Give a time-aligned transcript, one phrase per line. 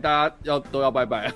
[0.00, 1.32] 大家要都要拜拜啊。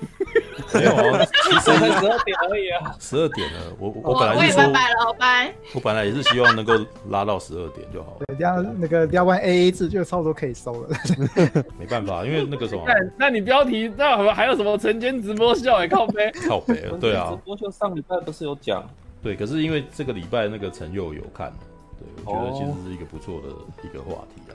[0.73, 2.95] 没有啊， 其实才十二点而已啊。
[2.99, 5.53] 十二点了，我我我本来是说，我也拜拜了，拜。
[5.73, 6.73] 我本来也是希望能够
[7.09, 8.25] 拉到十二点就好了。
[8.27, 10.89] 对，这样那个聊完 AA 制就差不多可以收了。
[11.77, 15.73] 没办法，因为那个什么， 那那你标题那还有什么晨间直播秀？
[15.75, 17.29] 哎，靠背，靠背，对啊。
[17.31, 18.83] 直播秀上礼拜不是有讲？
[19.21, 21.53] 对，可是因为这个礼拜那个陈佑有看，
[21.99, 23.47] 对，我觉得其实是一个不错的
[23.87, 24.53] 一个话题啊。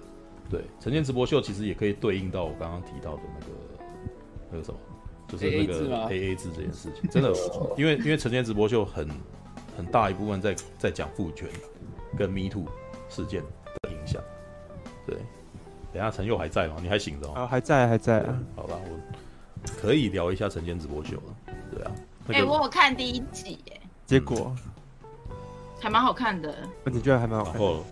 [0.51, 3.53] 对，晨间直播秀其实也可以对应到我刚刚提到的那个
[4.51, 4.79] 那个什么。
[5.29, 7.33] 就是那个 A A 制这件事情，真的，
[7.77, 9.09] 因为因为晨间直播秀很
[9.77, 11.49] 很大一部分在在讲父权
[12.19, 12.67] 跟 Me Too
[13.09, 13.41] 事件
[13.83, 14.21] 的影响。
[15.07, 15.17] 对，
[15.93, 16.79] 等下陈佑还在吗？
[16.83, 17.35] 你还醒着吗？
[17.43, 18.23] 啊，还在还在。
[18.23, 21.55] 啊好吧，我可以聊一下晨间直播秀了。
[21.71, 21.93] 对啊，
[22.31, 24.53] 哎、欸，我有看第一集，哎，结果
[25.79, 26.53] 还蛮好看的。
[26.87, 27.61] 你觉得还蛮好看的？
[27.61, 27.85] 然后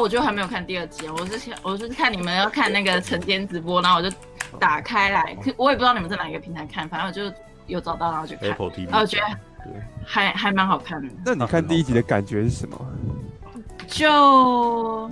[0.00, 4.10] 我就还没有看第二集，我是我是看你们要看那个晨间直播，然后我就
[4.58, 7.36] 打开来，我也不知道你们在哪一个平台看，反正我就
[7.66, 8.48] 有找到，然后就看。
[8.48, 8.84] Apple TV。
[8.84, 9.26] 然后我觉得
[10.04, 11.14] 还还蛮好看的。
[11.24, 12.78] 那你看第一集的感觉是什么？
[13.86, 15.10] 就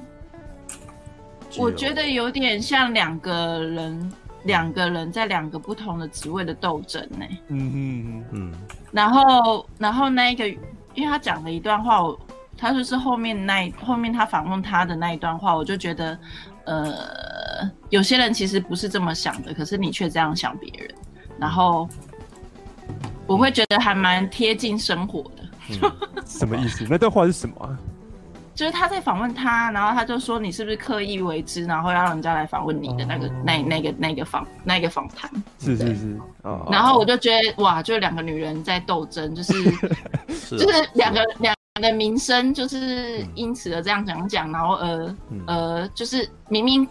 [1.56, 4.12] 我觉得有点像两个人，
[4.44, 7.27] 两个人在两个不同的职位的斗争呢。
[7.48, 8.55] 嗯嗯嗯。
[8.90, 10.48] 然后然后那一个，
[10.94, 12.18] 因为他讲了一段话，我。
[12.59, 16.19] 他就是后面那一后面他访问他的那一段话，我就觉得，
[16.64, 20.92] 呃，有些人其实不是这么想的，可是你却这样想别人，
[21.39, 21.89] 然后
[23.29, 25.45] 我会觉得还蛮贴近生活的。
[25.70, 25.92] 嗯、
[26.27, 26.84] 什么意思？
[26.91, 27.79] 那段话是什么、啊？
[28.56, 35.31] 就是他在访问他，然后他就说你是不是刻意为之，然后要让人家来访问你的那个、哦、那那个那个访那个访谈。
[35.61, 36.19] 是是是。
[36.69, 39.53] 然后我就觉得哇，就两个女人在斗争，就是
[40.59, 41.55] 就是两个两。
[41.80, 46.86] 的名声就是因此而这样讲讲，然后呃、嗯、呃，就是明明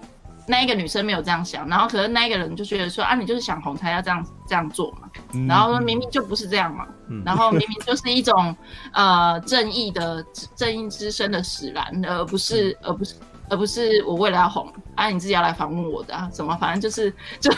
[0.47, 8.55] 那一个女生没有这样想，然后可是那一个人就觉得说啊，你就是想红才要这样这样做嘛，嗯、然后说明明就不是这样嘛，嗯、然后明明就是一种
[8.93, 13.15] 呃正义的正义之声的使然，而不是、嗯、而不是
[13.49, 17.51] 而不是我为了要红啊，你自己要来访问我的啊，什么反正就是就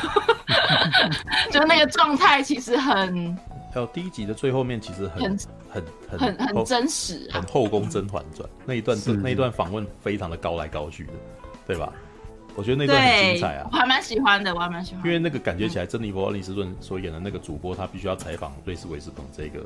[1.51, 3.37] 就那个状态其实很。
[3.71, 5.37] 还有第一集的最后面，其实很很
[5.69, 5.83] 很
[6.19, 11.13] 很很真实，很后宫甄嬛传那一段，那一段访问非常的高来高去的，
[11.67, 11.93] 对吧？
[12.55, 15.05] 我觉得那段很精彩啊，我还蛮喜欢的，我还蛮喜欢。
[15.05, 19.65] 因为那个感觉起来，珍妮佛·爱丽丝顿所演的那个主播，他必须要采访瑞斯·维斯彭这个，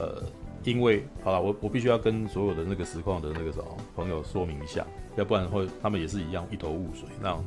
[0.00, 0.22] 呃，
[0.64, 3.64] 因为好了，我我必须要跟所有的那个实况的那个什么
[3.94, 4.84] 朋友说明一下，
[5.14, 7.44] 要不然会他们也是一样一头雾水那样。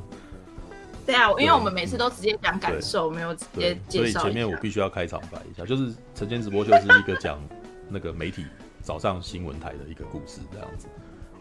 [1.04, 4.20] 对啊，因为我们每次都直接讲感受，没有直接介绍。
[4.20, 7.38] 所以前面我必须要开场白一下，就是晨间直播秀是一个讲
[7.88, 8.44] 那个媒体
[8.82, 10.86] 早上新闻台的一个故事这样子。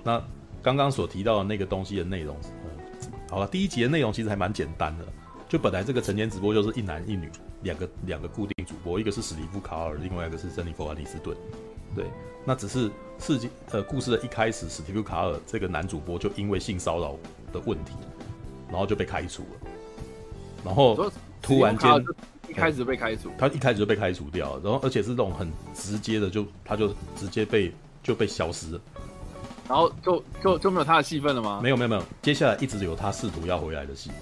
[0.03, 0.21] 那
[0.61, 5.05] 刚刚所提到的那个东西的内容，嗯，好了，第一集的内容其实还蛮简单的，
[5.47, 7.29] 就本来这个晨间直播就是一男一女
[7.63, 11.35] 两个两个固定主播，一个是史蒂夫卡尔，另外一个是珍妮佛·爱丽丝顿。
[11.95, 12.05] 对，
[12.43, 12.89] 那只是
[13.19, 17.15] 事情呃故事的一开始，史蒂夫卡尔这个男主播就因为性骚扰
[17.51, 17.93] 的问题。
[18.67, 19.69] 然后就被开除了，
[20.65, 21.89] 然后突然间
[22.55, 27.71] 开始被开除，他一开始就被开除掉了，然后而且是这种很直接的，就他就直接被
[28.01, 28.81] 就被消失了，
[29.67, 31.59] 然后就就就没有他的戏份了吗？
[31.61, 34.19] 没有没有没有，接下来一直有他试图要回来的戏份。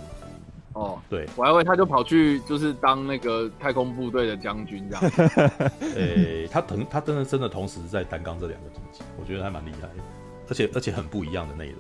[0.74, 5.12] 哦，对，我还以为他就跑去就是当那个太空部队的将军这样。
[5.96, 10.04] 诶，他同他真的真的同时在担纲这两个主角，我觉得还蛮厉害的，
[10.50, 11.78] 而且而且很不一样的内容，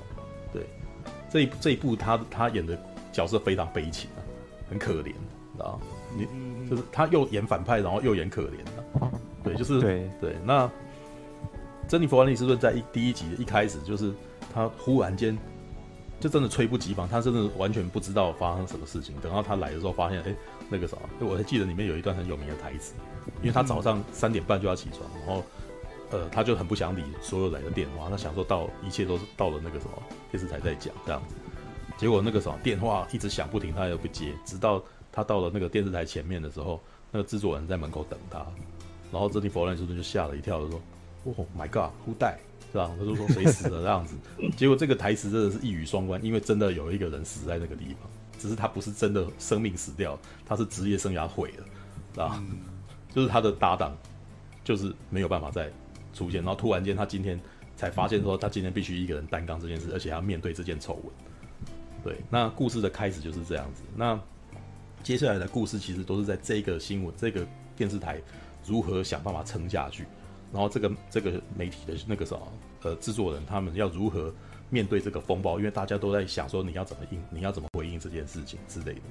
[0.53, 0.61] 对。
[1.27, 2.79] 这一这一部他他演的
[3.11, 4.21] 角色非常悲情啊，
[4.69, 5.79] 很可怜，知道
[6.17, 9.11] 你就是他又演反派，然后又演可怜的，
[9.43, 10.35] 对，就是对对。
[10.43, 10.69] 那
[11.87, 14.13] 珍妮佛·安妮斯顿在一第一集的一开始，就是
[14.53, 15.37] 他忽然间
[16.19, 19.15] 就真的猝不及防，他真的完全不知道发生什么事情。
[19.21, 20.35] 等到他来的时候，发现哎，
[20.69, 22.93] 那个啥，我还记得里面有一段很有名的台词，
[23.41, 25.43] 因为他早上三点半就要起床，然后。
[26.11, 29.93] 呃，他就很不想理所有来的电话，他想说到一切都是到了那个什么
[30.29, 31.33] 电视台在讲这样子，
[31.97, 34.79] 结果那个什么电话一直响不停，他也不接，直到
[35.13, 36.81] 他到了那个电视台前面的时候，
[37.11, 38.45] 那个制作人在门口等他，
[39.11, 40.81] 然后珍妮佛·兰斯顿就吓了一跳，就说
[41.23, 42.35] ：“Oh my God，who died？”
[42.71, 42.91] 是吧？
[42.99, 44.15] 他就说谁死了这样子，
[44.57, 51.53] 结 果这个台词真的是一语双关，因为真的有一个人死在那个地方，只是他不是真的生命死掉，他是职业生涯毁
[52.15, 52.43] 了，啊，
[53.13, 53.95] 就是他的搭档
[54.63, 55.71] 就是没有办法再。
[56.15, 57.41] 出现，然后突然间，他今天
[57.75, 61.05] 才发现说，他今天必须一个人担纲这件事，而且要面对这件丑闻。
[62.03, 63.81] 对，那故事的开始就是这样子。
[63.95, 64.13] 那
[65.03, 67.45] 接下来的故事其实都是在这个新闻、这个
[67.75, 68.19] 电视台
[68.65, 70.05] 如何想办法撑下去，
[70.51, 72.47] 然后这个这个媒体的那个什么
[72.83, 74.33] 呃制作人他们要如何
[74.69, 79.01] 面对这个风暴，因为大家都在想说你要怎么应，你要怎么回应这件事情之类的。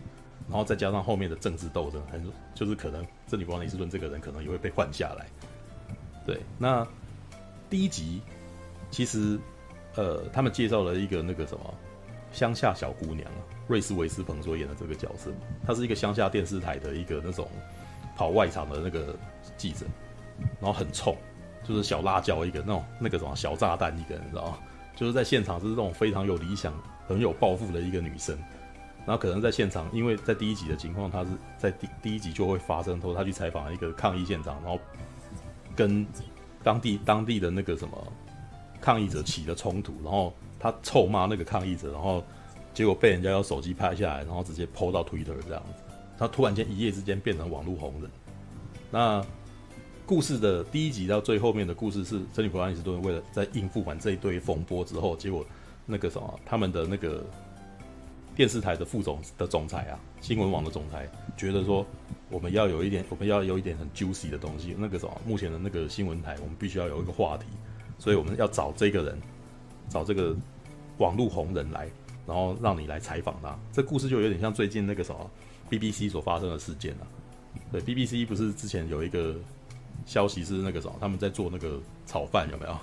[0.48, 2.24] 然后再加上后面的政治斗争，很
[2.54, 5.26] 就是可能珍妮弗·安妮斯顿这个人可能也会被换下来。
[6.26, 6.86] 对，那
[7.70, 8.20] 第一集
[8.90, 9.38] 其实
[9.94, 11.74] 呃，他们介绍了一个那个什么
[12.32, 13.30] 乡下小姑娘，
[13.66, 15.30] 瑞斯·维斯彭所演的这个角色，
[15.66, 17.48] 她是一个乡下电视台的一个那种
[18.16, 19.16] 跑外场的那个
[19.56, 19.86] 记者，
[20.60, 21.16] 然后很冲，
[21.64, 24.58] 就是小辣椒一个那种那个什么小炸弹一个，你知道吗？
[24.94, 26.72] 就是在现场是这种非常有理想、
[27.08, 28.36] 很有抱负的一个女生。
[29.04, 34.78] 然后可能在现场，因为在第一集的情况，她是在第第一集就会发生，说她去采访一个抗议现场，然后
[35.74, 36.06] 跟
[36.62, 38.12] 当地当地的那个什么
[38.80, 42.22] 抗议者起了冲突，然后她臭骂那个抗议者，然后
[42.72, 45.94] 结果被人家用手机拍下来，然后直接 PO 到 Twitter 这样子。
[46.18, 48.10] 他突然间一夜之间变成网络红人。
[48.90, 49.24] 那
[50.06, 55.44] 故事的第一集到最后面的故事是，珍妮弗·安妮斯顿为了在应付完这一堆风波之后，结果
[55.86, 57.24] 那个什么他们的那个。
[58.34, 61.84] 电视台的副总的总裁啊，新闻网的总裁觉得说，
[62.30, 64.74] 我们要有一点，我们要有一点很 juicy 的东西。
[64.78, 67.44] 那个什么，目前的那个新闻台，我们必须要有一个话题，
[67.98, 69.20] 所以我们要找这个人，
[69.90, 70.34] 找这个
[70.96, 71.90] 网络红人来，
[72.26, 73.58] 然后让你来采访他。
[73.72, 75.30] 这故事就有点像最近那个什么
[75.70, 77.04] BBC 所发生的事件啊。
[77.70, 79.34] 对，BBC 不是之前有一个
[80.06, 82.76] 消息是那个什么，他们在做那个炒饭有没有？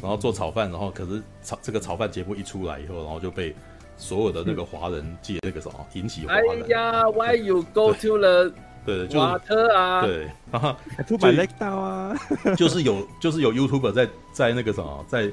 [0.00, 3.54] 然后做炒饭，然后可是炒这个炒饭节目一出来以后，然后就被。
[3.96, 8.50] 所有的那个华人界那个什么引起华人，哎呀，Why you go to the
[8.86, 10.74] 对对，瓦特啊，对，然后
[11.06, 12.16] 出版雷道啊，
[12.56, 15.30] 就是有就是有 YouTuber 在在那个什么在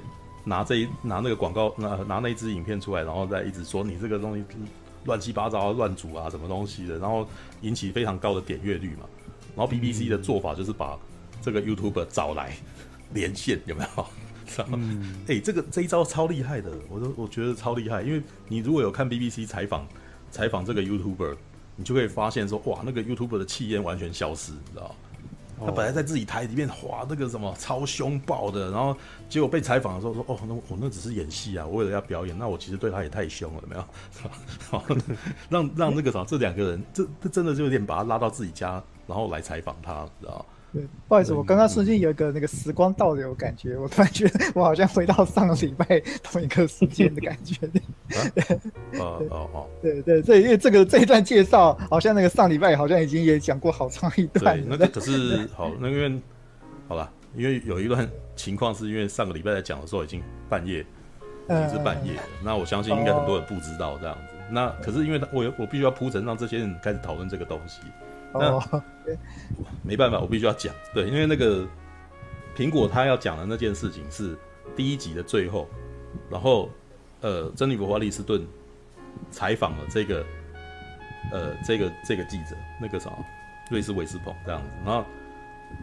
[0.47, 4.43] 拿这一拿那个广告拿拿那一支影片出来，然后再一直说你这个东西
[5.05, 7.27] 乱七八糟乱组啊什么东西的，然后
[7.61, 9.03] 引起非常高的点阅率嘛。
[9.55, 10.97] 然后 BBC 的做法就是把
[11.41, 12.55] 这个 YouTuber 找来
[13.13, 14.05] 连线，有没有？
[14.71, 19.85] 嗯，哎、欸，这个这一招超厉害的，我都我觉得超厉害，因为你如果有看 BBC 采访
[20.31, 21.35] 采访这个 YouTuber，
[21.75, 24.95] 你就可以发现说，哇，那个 YouTuber 的气焰完全消失，你知道？
[25.65, 28.95] 他本来在自己台里面哇那个什么超凶暴的，然后
[29.27, 33.83] 结果被采访的时候说，哦，那我那只是演戏啊，我为了要表演，那我其实对他也太凶了，有没有？
[34.69, 34.83] 好，
[35.49, 40.45] 让让那个啥，这两个人，这这真的就有点把他拉到自己家，然后来采访他，知道？
[40.77, 47.57] 对，不好意思，我刚刚瞬间有一个那个时光倒流感觉，嗯、我突然觉得我好像回到上个礼拜同一个时间的感觉。
[48.99, 54.55] 哦哦哦，对对对，因为这个这一段介绍，好像那个上礼拜好像已经也讲过好长一段。
[54.55, 56.21] 对，那个可是好，那个因为
[56.87, 62.21] 好了，因为有一段情况是因为上个礼拜在讲的时候已经半夜，已经是半夜了。
[62.39, 64.35] 嗯、那我相信应该很多人不知道这样子。
[64.35, 67.81] 哦、那可是因为我我必须要铺陈，让这些人开始讨论这个东西。
[68.33, 68.83] 那
[69.83, 70.73] 没办法，我必须要讲。
[70.93, 71.65] 对，因为那个
[72.55, 74.37] 苹果他要讲的那件事情是
[74.75, 75.67] 第一集的最后，
[76.29, 76.69] 然后
[77.21, 78.45] 呃，珍妮弗·华利斯顿
[79.31, 80.25] 采访了这个
[81.31, 83.11] 呃这个这个记者，那个啥
[83.71, 84.67] 瑞斯·韦斯彭这样子。
[84.85, 85.03] 然后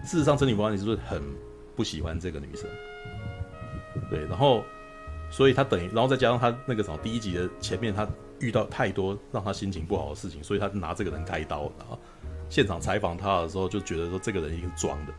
[0.05, 1.23] 事实上，珍妮弗·华利斯顿很
[1.75, 2.69] 不喜欢这个女生，
[4.11, 4.63] 对，然后
[5.31, 8.07] 所以他等于，然后再加上他那个什么第一集的前面，他
[8.39, 11.99] 遇到太多让他心情不好的事情，所以他拿这个人开刀了。
[12.55, 15.13] 现场采访他的时候，就觉得说这个人一定是装的，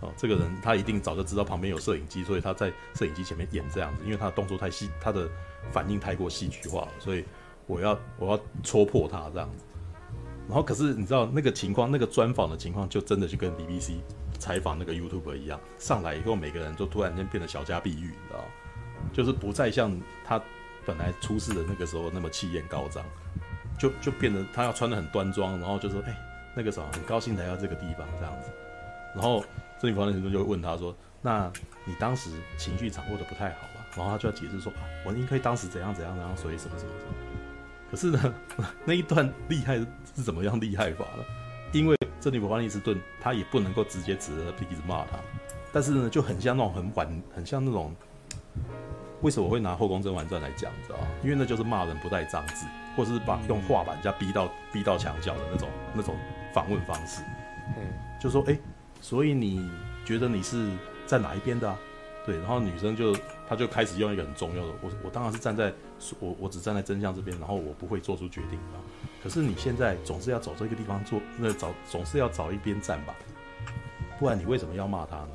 [0.00, 5.28] 哦，这个人他一定早就知道旁边有摄影机，所以他在摄影机前面演这样子，因为他的动作太戏，他的
[5.70, 7.26] 反应太过戏剧化了，所以
[7.66, 9.64] 我要我要戳破他这样子。
[10.46, 13.96] 然后可是你知道那个情况，那个专访的情况，就真的就跟 BBC
[14.38, 18.42] 采访那个 YouTuber 一样，上来以后每个人都突然间变得小家碧玉，你知道，
[19.12, 20.40] 就是不再像他
[20.86, 23.04] 本来出事的那个时候那么气焰高涨，
[23.78, 26.27] 就就变得他要穿的很端庄，然后就说哎。
[26.58, 28.50] 那个时候很高兴来到这个地方这样子，
[29.14, 29.44] 然后
[29.78, 31.48] 这女朋友那时候就问他说：“那
[31.84, 34.72] 你当时情绪掌握的不太好吧？”然后他就要解释说：“，
[35.06, 37.12] 我应该当时怎样怎样，然后所以什么什么什么。”
[37.88, 38.34] 可是呢，
[38.84, 41.24] 那一段厉害是怎么样厉害法呢？
[41.72, 45.16] 因为这女朋友伊斯顿他也不能够直接指着鼻子骂他，
[45.72, 47.94] 但是呢就很像那种很婉，很像那种
[49.22, 51.06] 为什么我会拿《后宫甄嬛传》来讲，你知道吗？
[51.22, 56.16] 因为那就是骂人不带脏字，或者是把用画把人家逼到逼到墙角的那种那种。
[56.52, 57.22] 访问方式，
[57.76, 57.84] 嗯，
[58.20, 58.60] 就说哎、欸，
[59.00, 59.70] 所以你
[60.04, 60.68] 觉得你是
[61.06, 61.78] 在哪一边的啊？
[62.26, 63.16] 对，然后女生就
[63.48, 65.72] 她就开始用一个很重要的，我我当然是站在
[66.20, 68.76] 我我只站在真相这边，然后我不会做出决定啊。
[69.22, 73.14] 可是你现在总是要找这个地方做，那找总是要找一边站吧，
[74.18, 75.28] 不然你为什么要骂他呢？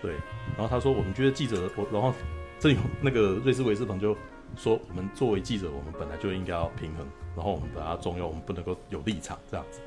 [0.00, 0.12] 对，
[0.56, 2.14] 然后他说我们觉得记者我，然后
[2.58, 4.16] 这有那个瑞士维斯彭就
[4.56, 7.06] 说我们作为记者，我们本来就应该要平衡。
[7.36, 9.80] 然后我们把它重要，我们不能够有立场这样子，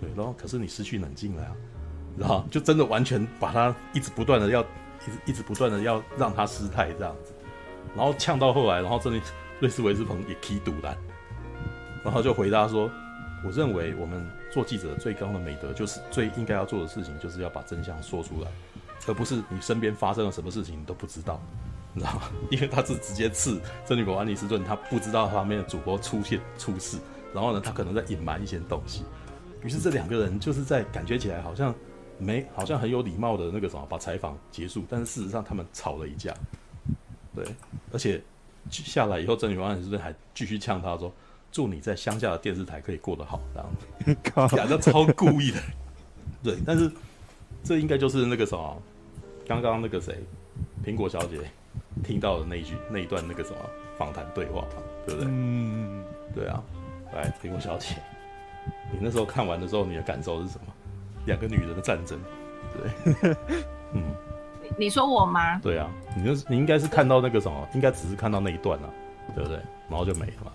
[0.00, 0.08] 对。
[0.16, 1.50] 然后可是你失去冷静了呀，
[2.16, 4.64] 然后就真的完全把他一直不断的要，一
[5.10, 7.32] 直一直不断的要让他失态这样子，
[7.94, 9.20] 然后呛到后来，然后这里
[9.60, 10.96] 瑞斯维斯彭也踢堵了，
[12.04, 12.90] 然后就回答说，
[13.44, 18.50] 我认为我们做记者最高的美德，就是最应该要做的事情，就是要把真相说出来，
[19.06, 21.40] 而不是你身边发生了什么事情你都不知道，
[21.92, 22.22] 你知道吗？
[22.50, 26.98] 因为他是直接刺珍妮佛·安妮斯顿，他不知道他旁边的主播出现出事，
[27.34, 29.04] 然后呢，他可能在隐瞒一些东西，
[29.62, 31.74] 于是这两个人就是在感觉起来好像
[32.18, 36.34] 没，好像很有礼貌的那个什么，把采访结束，但是事实上他们吵了一架，
[37.34, 37.44] 对，
[37.92, 38.22] 而且
[38.70, 41.12] 下来以后，珍妮佛·安妮斯顿还继续呛他说。
[41.50, 44.16] 祝你在乡下的电视台可以过得好，这样子，
[44.54, 45.58] 讲的超故意的，
[46.42, 46.92] 对，但是
[47.64, 48.82] 这应该就是那个什么，
[49.46, 50.22] 刚刚那个谁，
[50.84, 51.40] 苹果小姐
[52.04, 53.56] 听到的那一句那一段那个什么
[53.96, 55.30] 访谈对话嘛，对不对？
[55.30, 56.62] 嗯，对啊，
[57.14, 57.96] 来，苹果小姐，
[58.90, 60.72] 你那时候看完的时候，你的感受是什么？
[61.26, 62.18] 两个女人的战争，
[62.72, 63.34] 对，
[63.92, 64.02] 嗯，
[64.78, 65.60] 你说我吗？
[65.62, 68.88] 对啊，你那你应该是看到那个什么，应该只是看到那一段啊，
[69.34, 69.58] 对不对？
[69.90, 70.52] 然后就没了嘛。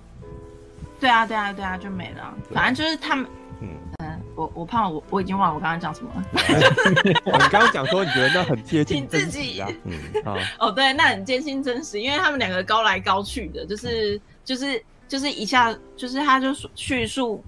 [0.99, 2.33] 对啊，对啊，对啊，就没了。
[2.51, 3.27] 反正就是他们，
[3.61, 6.23] 嗯嗯，我我怕我我已经忘了我刚刚讲什么了。
[7.05, 7.13] 你
[7.51, 9.69] 刚刚讲说你觉得那很贴近自己啊？
[9.85, 9.93] 嗯
[10.25, 17.43] 啊，哦对，那很接近真实，因为他们两个高来高去的，就是就是就是一下就是他就叙述。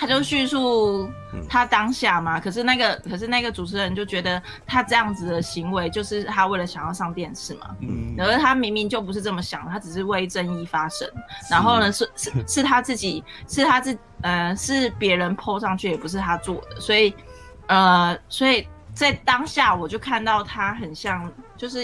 [0.00, 1.10] 他就叙述
[1.46, 11.06] 他当下嘛，可是那个可是那个主持人就觉得他这样子的行为就是他为了想要上电视嘛，嗯，然后他明明就不是这么想，他只是为正义发声，
[11.50, 17.14] 然后呢是是是他自己是他自呃是别人 po 上去，也不是他做的，所以
[17.66, 21.80] 呃所以在当下我就看到他很像就是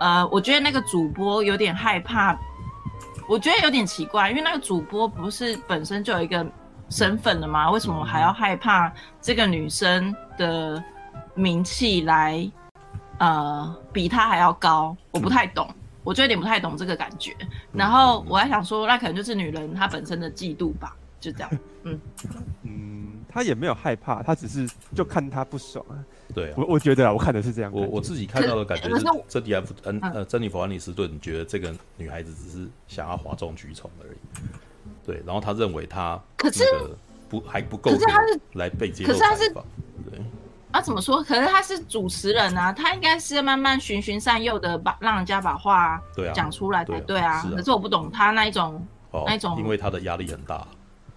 [0.00, 2.36] 呃我觉得那个主播有点害怕，
[3.28, 6.44] 我觉得有点奇怪，因为那个主播不是本身就有一个。
[6.90, 7.70] 身份了吗？
[7.70, 10.82] 为什么还要害怕这个女生的
[11.34, 12.50] 名气来，
[13.18, 14.96] 呃，比她还要高？
[15.10, 15.68] 我不太懂，
[16.02, 17.36] 我就有点不太懂这个感觉。
[17.72, 21.50] 然后我还想说，那可能就是女人她本身的嫉妒吧，就这样。
[21.84, 22.00] 嗯
[22.62, 25.96] 嗯，她也没有害怕，她只是就看她不爽啊。
[26.34, 27.70] 对啊，我我觉得啊，我看的是这样。
[27.72, 34.16] 我我自己看到的感觉是，珍妮弗恩呃珍妮弗安妮斯顿觉得这个女孩子只是想要哗众取宠而已。
[35.04, 36.64] 对，然后他认为他可是
[37.28, 39.30] 不还不够，可是他是来被接受采访。
[39.30, 39.52] 可是他是
[40.10, 40.24] 对
[40.70, 41.22] 啊，怎么说？
[41.22, 46.00] 可是他是主持人啊，他应该是慢慢循循善诱的把让人家把话
[46.34, 47.42] 讲出来才对啊。
[47.56, 48.86] 可是我不懂他那一种
[49.26, 50.66] 那一种，因为他的压力很大。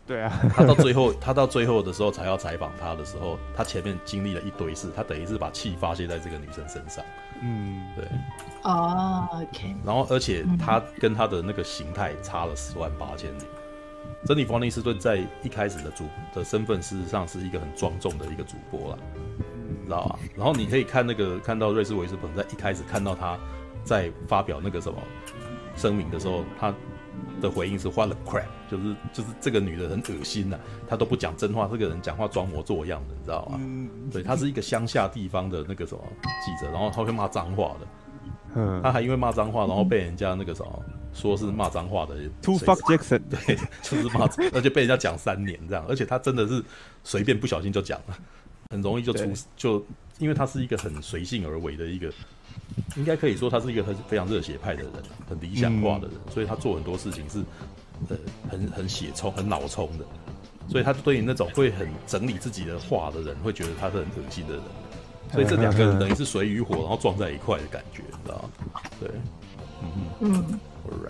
[0.08, 7.04] 对啊，他到最后他到最后的时候才要采访他的时候，他前面经历了一堆事，他等于是把气发泄在这个女生身上。
[7.42, 8.06] 嗯，对。
[8.64, 9.76] 哦，OK。
[9.86, 13.44] 然后而且他跟他的那个形态差了十万八千里。
[14.26, 18.98] 珍妮弗·安妮斯顿在一开始的主的身份，事实上是一个很庄重的一个主播啦，
[19.86, 20.20] 知道吧？
[20.36, 23.38] 然后你可以看那个看到瑞士·韦斯本在一开始看到他
[23.84, 25.00] 在发表那个什么
[25.76, 26.72] 声明的时候，他
[27.42, 33.60] 的回应是 “What the crap”，就是就是这个女的很恶心呐，她都不讲真话，这个人讲话装模作样的，你知道吧？
[34.12, 36.02] 对，她是一个乡下地方的那个什么
[36.46, 37.88] 记者，然后她会骂脏话的，
[38.54, 40.86] 嗯，他还因为骂脏话，然后被人家那个什么。
[41.14, 46.64] 说是骂脏话的，Two fuck Jackson，对，就是骂， 而且被人家讲三年这样，而且他真的是
[47.04, 48.18] 随便不小心就讲了，
[48.70, 49.34] 很容易就出对。
[49.58, 49.86] 就，
[50.20, 52.12] 因为他是一个很随性而为的一个，
[52.96, 54.92] 应该可以说他是一个很非常热血派的人，
[55.28, 57.40] 很理想化的人，嗯、所以他做很多事情是
[58.08, 58.18] 呃
[58.50, 60.06] 很很血冲、很脑冲的，
[60.70, 64.64] 所以他对于那种会很整理自己的话的人，会觉得他是很恶心的人，
[65.34, 68.82] 所以这两个人等于是水与火，然后撞在一块的感觉，你知道吗？
[69.00, 69.10] 对，
[69.82, 69.90] 嗯
[70.22, 70.60] 嗯。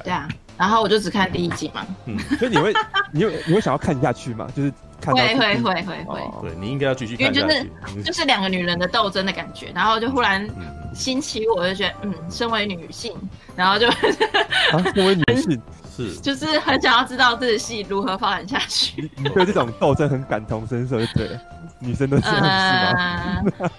[0.04, 1.86] 对啊，然后我就只看第一集嘛。
[2.06, 2.74] 嗯，所以你会，
[3.12, 4.48] 你会，你会想要看下去吗？
[4.56, 6.22] 就是看会会会会会。
[6.42, 7.40] 对，你应该要继续看下去。
[7.40, 10.48] 因为就是就是两个女人的斗争的感觉，然后就忽然
[10.94, 13.16] 兴起，我就觉得，嗯，身为女性，
[13.56, 15.62] 然后就身为女性
[15.96, 19.10] 是，就是很想要知道这个戏如何发展下去。
[19.18, 21.38] 你对这种斗争很感同身受，对，
[21.80, 23.70] 女生都这样是吗？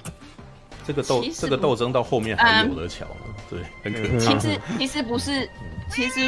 [0.84, 3.14] 这个斗这个斗争到后面还有的瞧呢，
[3.48, 4.18] 对，很可怕。
[4.18, 5.48] 其实其实不是。
[5.94, 6.20] 其实，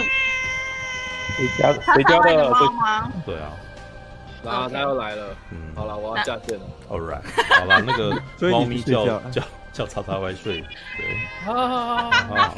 [1.36, 3.12] 谁家谁家的猫吗？
[3.24, 3.50] 对啊，
[4.44, 5.34] 然后他又来了。
[5.50, 6.64] 嗯，好了，我要下线了。
[6.90, 7.22] All right，
[7.58, 9.42] 好了，那个 猫咪叫叫
[9.72, 10.60] 叫叉叉 Y 睡。
[10.60, 12.54] 对，好好好好，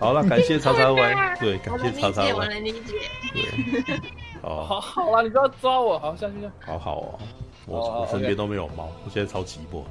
[0.00, 2.94] 好了，感谢叉叉 Y，对，感谢叉叉 Y，我能理解。
[3.34, 4.00] 对，
[4.42, 6.50] 好，好好了，你不要抓我，好下去下。
[6.64, 7.18] 好好哦，
[7.66, 9.82] 我我身边都没有猫，我现在超寂寞。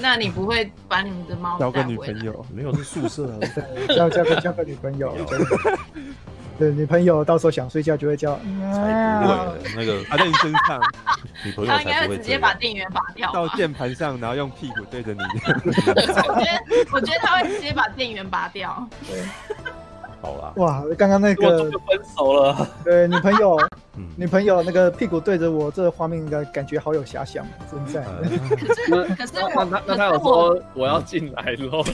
[0.00, 2.44] 那你不会把你们的猫交个女朋友？
[2.52, 3.38] 没有，是宿舍啊。
[3.94, 5.14] 交交个交个女朋友。
[6.56, 8.36] 对，女朋友到时候想睡觉就会叫。
[8.72, 9.34] 才不会，
[9.74, 10.80] 那个他在你身上，
[11.44, 11.92] 女朋友才不会。
[11.92, 13.32] 他应该直接把电源拔掉。
[13.32, 15.20] 到键盘上，然后用屁股对着你。
[15.20, 18.88] 我觉得，我觉得他会直接把电源拔掉。
[19.08, 19.24] 对。
[20.24, 23.60] 好啦，哇，刚刚那个就分手了，对女朋友，
[23.96, 28.02] 嗯，女朋友那个屁股对着我，这个画面应该感觉好有遐想，真在。
[28.56, 31.82] 可是可是我那那他有说我要进来喽？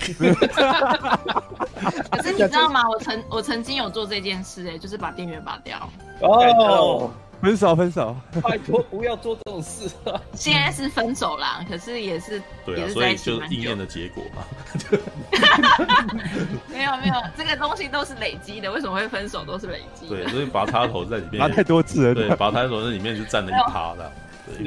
[2.10, 2.88] 可是你知道吗？
[2.88, 5.76] 我曾我曾经有做这件事，哎，就是把电源拔掉。
[6.20, 7.10] 哦。
[7.40, 8.14] 分手，分手！
[8.42, 10.20] 拜托，不要做这种事啊！
[10.34, 14.44] 现在是分手啦，可是也是，对啊，所以就是应验的结果嘛。
[16.68, 20.06] 没有没有，这个东西都是累积的，为什么会分手都是累积？
[20.06, 24.12] 对，所以拔插头在里面拔太多次了，对，拔插头在里面就占了一趴的。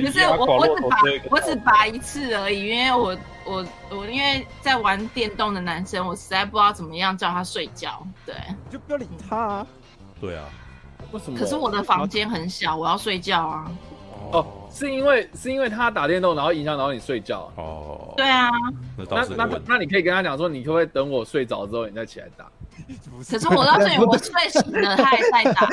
[0.01, 0.98] 可是我我只拔
[1.30, 3.15] 我只拔一次而已，因为我
[3.46, 8.01] 我我因为在玩电动的男生，我实在不知道怎么样叫他睡觉。
[8.25, 8.34] 对，
[8.72, 9.68] 就不要理他啊。
[10.20, 10.46] 对啊。
[11.13, 11.39] 为什么？
[11.39, 13.72] 可是我的房间很小，我要睡觉啊。
[14.32, 17.51] 哦，是因为是因为他打电动，然后影响到你睡觉。
[17.55, 18.50] 哦，对啊。
[19.10, 22.46] 那那那那你可以跟他讲说，你可不可以等我睡着之后，你再起来打？
[23.29, 25.67] 可是我告诉你，我睡醒了，他还在打；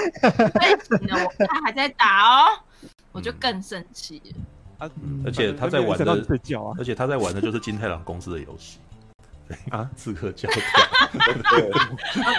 [0.61, 2.49] 睡醒了，我他还在打哦，
[3.13, 4.21] 我就更生气。
[5.25, 8.79] 而且他在玩的睡觉啊，而且他在玩的就是金太郎公司的游戏。
[9.71, 10.63] 啊， 刺客教条。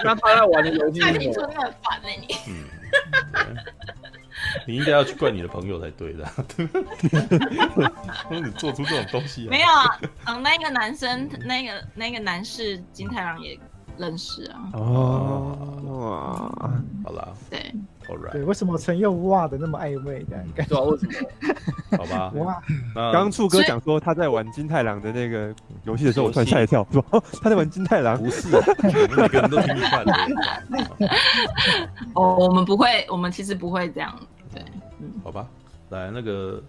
[0.04, 2.36] 那他在玩的游戏，那你说他很烦哎，你。
[2.48, 2.66] 嗯，
[4.68, 6.26] 你应该要去怪你的朋友才对的。
[8.30, 9.48] 说 你做出这种东西。
[9.48, 13.58] 没有啊，嗯，那个男生，那个那个男士金太郎也
[13.98, 14.70] 认识啊。
[14.74, 16.72] 哦，哇，
[17.04, 17.71] 好啦，对。
[18.32, 20.82] 对，为什么陈佑哇的那么暧昧的感觉？
[20.84, 21.14] 为什么？
[21.98, 22.32] 好吧。
[22.36, 22.62] 哇，
[22.94, 28.18] 刚刚处哥讲说他在玩金太郎的那个游戏的时候，我突然吓一跳，说哦，他在玩金太郎。
[28.18, 28.48] 不是，
[29.16, 30.14] 每个人都听惯了。
[32.16, 34.14] 哦，我们不会，我们其实不会这样。
[34.54, 34.64] 对，
[35.00, 35.48] 嗯，好吧。
[35.90, 36.62] 来，那个，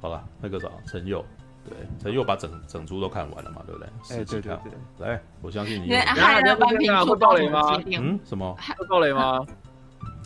[0.00, 1.24] 好了，那个啥，陈佑，
[1.64, 3.88] 对，陈佑把整整出都看完了嘛，对不对？
[4.10, 5.06] 哎，对对对。
[5.06, 5.94] 来，我相信你。
[5.94, 7.80] 还有半瓶醋爆雷吗？
[7.86, 8.54] 嗯，什么？
[8.76, 9.40] 会爆雷吗？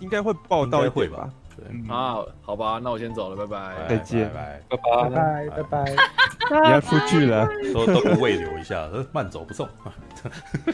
[0.02, 1.30] 应该会报道一会吧？
[1.54, 4.76] 对啊，好吧，那我先走了，拜拜，再见，拜拜，
[5.50, 5.84] 拜拜，拜拜，
[6.64, 9.68] 你要出去了，都都不慰留一下，慢走不送。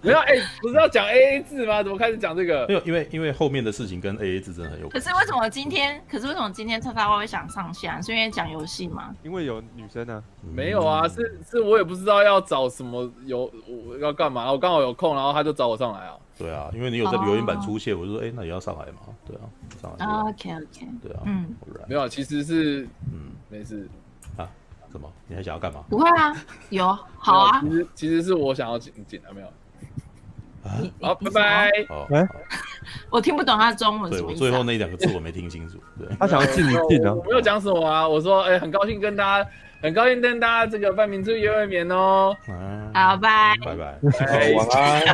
[0.00, 1.82] 没有，哎，不是要讲 A A 制吗？
[1.82, 2.66] 怎么开始讲这个？
[2.68, 4.92] 没有，因为因为后面的事情跟 A A 制真的很有关。
[4.92, 6.00] 可是为什么今天？
[6.08, 8.00] 可是为什么今天叉叉会想上线？
[8.02, 9.12] 是因为讲游戏吗？
[9.24, 10.22] 因为有女生呢。
[10.54, 16.14] 没有啊，是是我也不知道要找什么有我要干嘛，我刚好有空，然后他就找我上来啊。
[16.38, 19.00] 对啊，因为你有在留言板出现，我就说，哎，那也要上来嘛？
[19.26, 19.44] 对啊，
[19.80, 20.06] 上来。
[20.30, 20.88] OK OK。
[21.02, 21.54] 对啊，嗯，
[21.88, 23.88] 没有，其实是嗯，没事
[24.36, 24.48] 啊。
[24.90, 25.10] 什么？
[25.26, 25.82] 你还想要干嘛？
[25.88, 26.34] 不会啊，
[26.68, 27.60] 有好啊。
[27.62, 30.76] 其实其实是我想要进进来，没有啊。
[31.00, 31.70] 好，拜拜。
[31.88, 32.06] 好，
[33.08, 34.10] 我听不懂他的中文。
[34.10, 35.78] 对，我最后那两个字我没听清楚。
[35.98, 37.14] 对，他想要进你进啊。
[37.14, 39.50] 我没有讲什么啊，我说，哎，很高兴跟大家，
[39.82, 42.36] 很高兴跟大家这个半瓶醋约会眠哦。
[42.94, 43.98] 好，拜拜拜。
[44.54, 45.04] 晚安。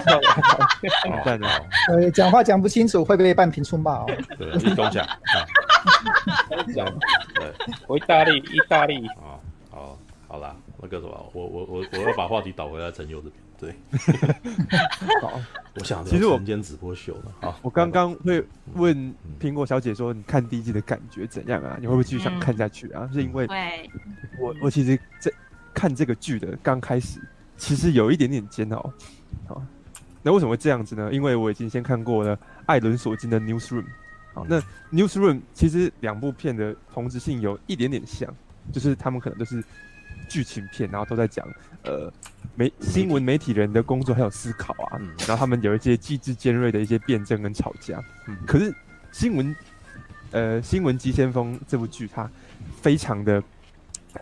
[1.25, 1.61] 赞啊！
[1.89, 4.07] 呃，讲话讲不清楚会被半瓶醋骂哦。
[4.39, 5.07] 对，你讲讲。
[6.75, 6.87] 讲。
[7.35, 7.51] 对，
[7.87, 9.07] 我意大利，意大利。
[9.17, 13.48] 哦，好，好啦，那个什么，我我我我要把话题导回来陈佑这边。
[13.59, 13.75] 对，
[15.21, 15.40] 好，
[15.75, 17.35] 我想其实我们今天直播秀了。
[17.40, 18.44] 好，我刚刚会
[18.75, 21.77] 问苹果小姐说，你看第一季的感觉怎样啊？
[21.81, 23.11] 你会不会继续想看下去啊？
[23.12, 23.49] 是因为
[24.38, 25.33] 我我其实在
[25.75, 27.21] 看这个剧的刚开始，
[27.57, 28.92] 其实有一点点煎熬。
[29.49, 29.61] 好，
[30.23, 31.12] 那为什么会这样子呢？
[31.12, 33.87] 因为我已经先看过了艾伦索金的 Newsroom。
[34.35, 38.33] 好，那 Newsroom 其实两部片的同质性有一点点像，
[38.73, 39.64] 就是他们可能都是。
[40.29, 41.45] 剧情片，然后都在讲
[41.83, 42.12] 呃
[42.55, 48.03] 媒新闻媒体人的工作还有思考啊，嗯、然后他们有一些机智尖锐的一些辩证跟吵架。
[48.29, 48.73] 嗯、可是
[49.11, 49.57] 新闻
[50.31, 52.31] 呃新闻急先锋这部剧它
[52.81, 53.43] 非常的，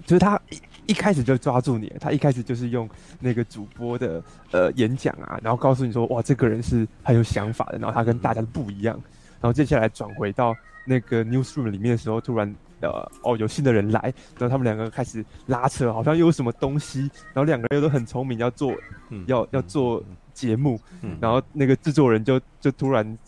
[0.06, 2.88] 就是他一一开始就抓住你，他一开始就是用
[3.18, 8.94] 那个主播的呃演讲啊，然后告诉你说哇这个人是很有想法的，然后他跟大家都不一样，
[9.40, 12.54] 然后接下来转回到那个 newsroom 里面的时候，突然。
[12.80, 14.00] 呃哦，有新的人来，
[14.38, 17.00] 然后他们两个开始拉扯，好像又有什么东西，
[17.32, 18.74] 然后两个人又都很聪明，要做，
[19.10, 20.02] 嗯、要要做
[20.34, 23.18] 节目，嗯、然后那个制作人就就突然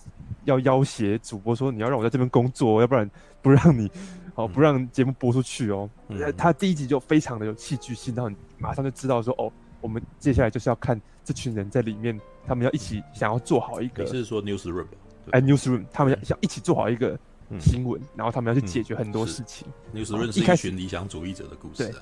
[0.45, 3.91] 要要挟主播说，你要让我在这边工作，要不然不让你，
[4.35, 5.89] 哦不让节目播出去哦。
[6.09, 14.87] 嗯、他第一集就非常的有戏剧性，然后你马上就知道说，哦，我们接下来就是要看这群人在里面，他们要一起想要做好一个，你是说 newsroom？
[15.31, 17.19] 哎，newsroom，他们要想一起做好一个。
[17.59, 19.67] 新闻，然后他们要去解决很多事情。
[19.95, 21.85] Newsroom 是一群理想主义者的故事。
[21.89, 21.95] 对，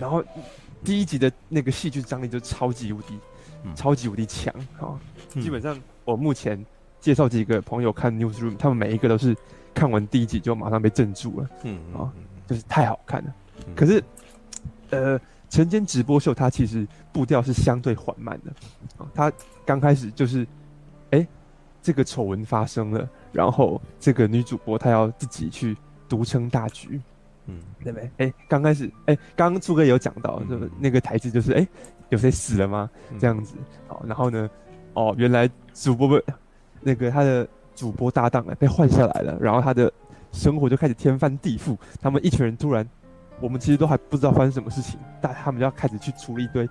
[0.00, 0.24] 然后
[0.82, 3.18] 第一集的那个戏剧张力就超级无敌，
[3.74, 4.98] 超级无敌强啊！
[5.34, 6.64] 基本上我目前
[7.00, 9.36] 介绍几个朋友看 Newsroom，他们每一个都是
[9.74, 11.50] 看完第一集就马上被镇住了。
[11.64, 12.12] 嗯啊，
[12.46, 13.34] 就是太好看了。
[13.76, 14.02] 可是，
[14.90, 18.52] 呃，晨间直播秀它其实步调是相对缓慢的。
[19.04, 19.32] 啊，它
[19.64, 20.46] 刚开始就是
[21.10, 21.26] 哎
[21.82, 25.76] 这个丑闻发生了，然后这个女主播她要自己去
[26.08, 27.00] 独撑大局，
[27.46, 28.10] 嗯，对不对？
[28.18, 31.66] 哎，刚开始，哎，刚刚初哥有讲到，就那个台词就是，哎，
[32.08, 32.90] 有谁死了吗？
[33.18, 33.54] 这样子，
[33.86, 34.48] 好，然后呢，
[34.94, 36.20] 哦，原来主播不，
[36.80, 39.92] 那个他的主播搭档啊被换下来了，然后他的
[40.32, 42.88] 生活就开始天翻地覆，他们一群人突然。
[43.40, 46.68] 我们其实都还不知道发生什么事情，但他们就要开始去处理一堆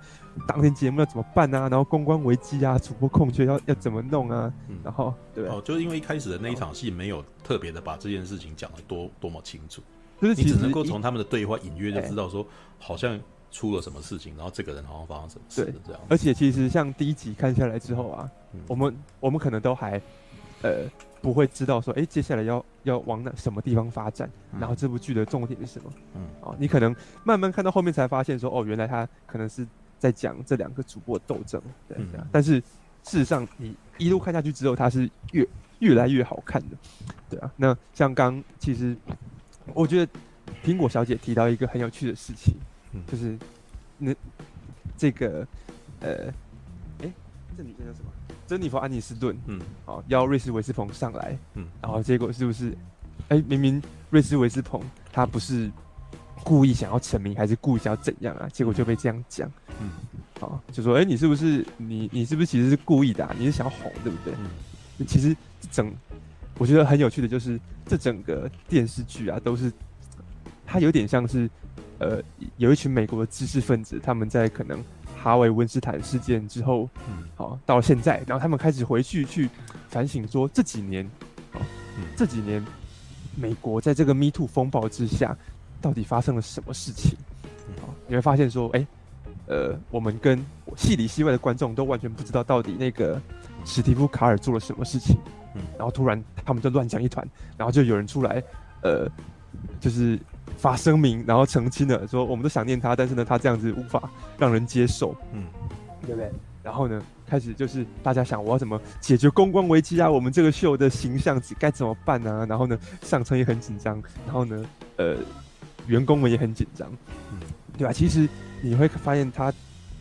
[0.48, 5.48] 当天节目要怎么办啊，然后公关危机啊，主播空缺要要怎么弄啊，嗯、然后对。
[5.48, 9.82] 哦，就是因为一开始的那一场戏没有特别的把这件事情讲得多多么清楚，
[10.22, 12.46] 就是你只能够从他们的对话隐约就知道说
[12.80, 16.02] 好像出了什么事情，然后这个人好像发生什么事这样。
[16.10, 20.02] 而且其实像第一集看下来之后啊，嗯、我们我们可能都还
[20.64, 20.84] 呃。
[21.22, 25.92] 不会知道说，哎，接下来要要往哪什么地方发展，嗯、然后这部剧的重点是什么？
[26.16, 29.66] 嗯，啊，你可能慢慢看到后面才发现说，哦，原来他可能是
[29.98, 32.60] 在讲这两个主播的斗争，对，嗯、但是
[33.04, 35.48] 事实上，你一路看下去之后，它是越
[35.80, 36.78] 越来越好看的，
[37.30, 37.52] 对啊。
[37.56, 38.96] 那像刚其实，
[39.74, 40.12] 我觉得
[40.64, 42.54] 苹果小姐提到一个很有趣的事情，
[42.92, 43.38] 嗯、就是
[43.98, 44.14] 那
[44.98, 45.48] 这个
[46.02, 46.28] 呃，
[47.02, 47.12] 哎，
[47.58, 48.12] 这女生叫什么？
[48.48, 52.72] 珍妮佛·安妮斯顿，嗯，好，邀瑞斯·维斯彭上来，嗯，然后结果是不是，
[53.28, 54.82] 哎、欸，明明瑞斯·维斯彭
[55.12, 55.70] 他不是
[56.46, 58.48] 故意想要成名，还是故意想要怎样啊？
[58.54, 59.90] 结果就被这样讲，嗯，
[60.40, 63.26] 好，就说，哎、欸，你是不是你你是不是其实是故意的？
[63.26, 63.36] 啊？
[63.38, 64.34] 你是想要红，对不对？
[64.98, 65.36] 嗯，其实
[65.70, 65.94] 整
[66.58, 69.70] 我觉得很有趣的就是这整个电视剧啊，都是
[70.66, 71.50] 它有点像是，
[72.00, 72.24] 呃，
[72.56, 74.82] 有一群美国的知识分子，他们在可能。
[75.28, 79.50] 哈维·温斯坦事件之后，嗯，好，到现在，然后他们开始回去去
[79.90, 81.06] 反省，说这几年，
[81.52, 81.60] 哦，
[81.98, 82.66] 嗯，这几年
[83.36, 85.36] 美国在这个 Me Too 风暴之下，
[85.82, 87.18] 到底发生了什么事情？
[87.82, 88.88] 好，你会发现说，哎，
[89.48, 90.42] 呃，我们跟
[90.78, 93.22] 戏里戏外的观众都完全不知道到底那个
[93.66, 95.18] 史蒂夫·卡尔做了什么事情，
[95.56, 98.42] 嗯，然后突然他们就乱讲一团，然后就有人出来，
[98.82, 99.06] 呃，
[99.80, 100.20] 就是。
[100.58, 105.44] 发声明，然后澄清了，说我们都想念他，但是呢，他这样子无法让人接受，嗯，
[106.02, 106.32] 对不对？
[106.64, 110.10] 然后呢，开始就是大家想我要怎么解决公关危机啊？
[110.10, 112.46] 我们这个秀的形象该怎么办呢、啊？
[112.50, 114.66] 然后呢，上层也很紧张，然后呢，
[114.96, 115.18] 呃，
[115.86, 116.92] 员工们也很紧张，
[117.32, 117.38] 嗯，
[117.78, 117.94] 对吧？
[117.94, 118.28] 其实
[118.62, 119.54] 你会发现，他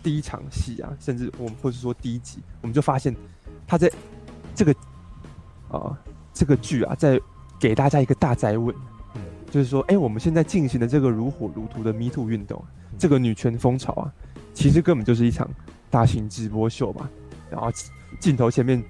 [0.03, 3.15] 第一场戏啊，甚至我们或者说第一集，我们就发现
[3.67, 3.93] 他在
[4.55, 4.73] 这个
[5.69, 5.99] 啊、呃、
[6.33, 7.21] 这个剧啊，在
[7.61, 8.75] 给大家一个大灾问。
[9.51, 12.63] 就是说，哎、欸，我们现在进行的这个如火如荼的 Me Too 运动，
[12.99, 14.13] 这个女权风潮啊，
[14.53, 15.49] 其实根本就是一场
[15.91, 17.09] 大型直播秀嘛。
[17.51, 17.71] 然后
[18.21, 18.83] 镜头前面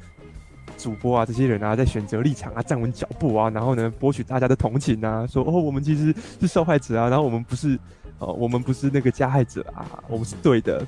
[0.78, 7.78] 主播啊，这些人啊，在选择立场啊，站稳脚步啊，然后呢，博取大家的同情啊，说哦，我们其实是受害者啊，然后我们不是，
[8.18, 10.78] 哦，我们不是那个加害者啊，我们是对的，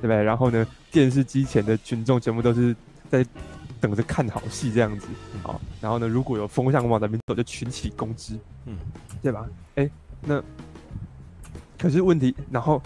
[0.00, 0.22] 对不对？
[0.22, 2.74] 然后呢，电视机前的群众全部都是
[3.10, 3.24] 在。
[3.80, 5.06] 等着看好戏这样子，
[5.42, 8.32] 好，然后呢，如果有风向往那边走，就群起攻之，
[8.64, 8.78] 嗯，
[9.24, 9.48] 对吧？
[9.76, 10.42] 哎，那
[11.78, 12.80] 可是问题，然后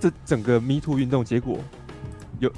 [0.00, 1.58] 这整个 Me Too 运动结果
[2.40, 2.52] 有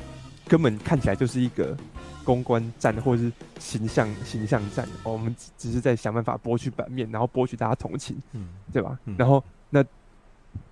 [0.49, 1.77] 根本看起来就是一个
[2.25, 8.99] 公关战或者是形象形象战，我们只是在想办法博取版面，然后博取大家同情，嗯，对吧？
[9.19, 9.85] 然后那。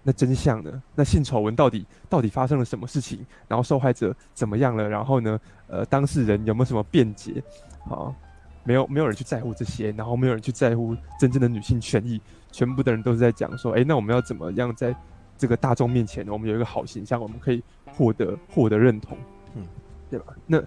[0.03, 0.83] 那真相呢？
[0.95, 3.25] 那性丑闻到底到底发生了什么事情？
[3.49, 4.87] 然后受害者怎么样了？
[4.87, 5.41] 然后呢？
[5.69, 7.43] 呃，当事人有没有什么辩解？
[7.87, 8.15] 好，
[8.65, 12.21] 没有，没有人去在乎这些，然后没有人去在乎真正的女性权益。
[12.53, 14.95] 全部的人都是在讲说，哎，那我们要怎么样在
[15.39, 19.17] 这个大众面前，我们有一个好形象，我们可以获得获得认同，
[19.55, 19.67] 嗯，
[20.11, 20.35] 对吧？
[20.47, 20.63] 那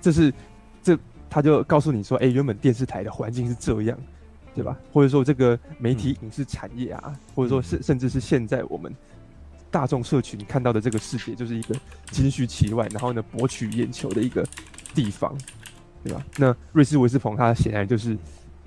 [0.00, 0.32] 这是
[0.82, 0.98] 这
[1.30, 3.98] 他就告诉你说，哎，原本电视台的环境是这样。
[4.54, 4.76] 对吧？
[4.92, 8.94] 或者说这个媒体影视产业啊，嗯、或者说甚甚至是现在我们
[9.70, 11.74] 大众社群看到的这个世界，就是一个
[12.10, 14.46] 金玉其外，然后呢博取眼球的一个
[14.94, 15.34] 地方，
[16.04, 16.24] 对吧？
[16.38, 18.16] 那瑞士维斯彭他显然就是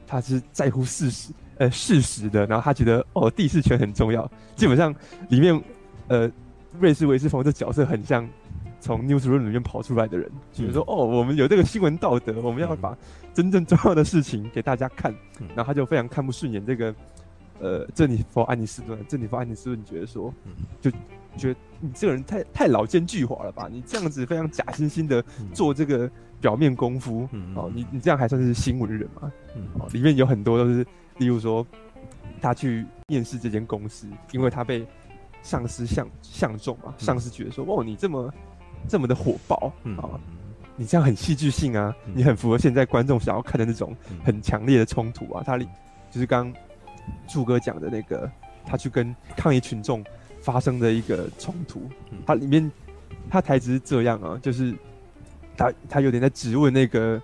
[0.07, 4.93] 他是在乎事实，呃事实的，然后他觉得哦地势权很重要，基本上
[5.29, 5.61] 里面
[6.07, 6.31] 呃
[6.79, 8.27] 瑞士维斯彭这角色很像。
[8.81, 12.95] 从 newsroom 里面跑出来的人，就是说，哦，我们有这个新闻道德，我们要把
[13.33, 15.11] 真正重要的事情给大家看。
[15.55, 16.95] 然后他就非常看不顺眼这个，
[17.59, 19.03] 呃，珍妮佛·安妮斯顿。
[19.07, 20.31] 珍妮佛·安妮斯顿觉得说，
[20.79, 20.91] 就
[21.35, 23.67] 觉得你这个人太太老奸巨猾了吧？
[23.71, 26.07] 你这样子非常假惺惺的做这个
[26.45, 29.31] 表面功夫，嗯哦，你你这样还算是新闻人吗？
[29.79, 30.85] 哦，里面有很多都是，
[31.17, 31.65] 例如说，
[32.39, 34.85] 他去面试这间公司，因为他被
[35.41, 38.31] 上司相相中嘛，上司觉得说，哦，你这么。
[38.87, 40.05] 这么的火爆，嗯啊，
[40.75, 45.41] 你这样很戏剧性啊，嗯、你很符合现在观众想要看的那种很强烈的冲突啊。
[45.43, 45.67] 他里
[46.11, 46.53] 就是刚
[47.27, 48.29] 柱哥讲的那个，
[48.63, 50.05] 他去跟抗议群众
[50.39, 51.89] 发生的一个冲突。
[52.27, 52.71] 他里面
[53.27, 54.75] 他台词是这样啊，就是
[55.57, 57.21] 他他有点在质问那个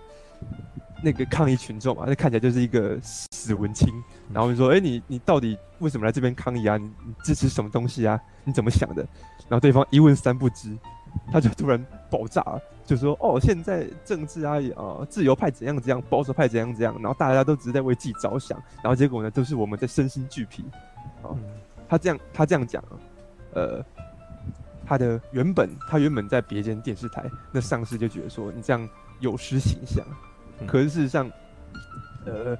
[1.03, 3.91] 那个抗议群众嘛，那看起来就是一个死文青，
[4.33, 6.77] 然后就说：“哎、欸，你你到底为什么来这边抗议啊？
[6.77, 8.19] 你你支持什么东西啊？
[8.43, 9.01] 你怎么想的？”
[9.49, 10.75] 然后对方一问三不知，
[11.31, 20.63] 他就突然爆炸了，就说：“哦，现在政治啊，呃，自由派怎样怎样，保守派怎样怎样，然后大家都只是在为自己着想，然后结果呢，都是我们在身心俱疲。”
[21.23, 21.37] 哦，
[21.89, 22.83] 他这样他这样讲，
[23.53, 23.83] 呃，
[24.91, 28.89] 他的原本他原本在别间电视台，那上司就觉得说你这样
[29.21, 30.05] 有失形象。
[30.67, 31.31] 可是事实上，
[32.25, 32.57] 呃，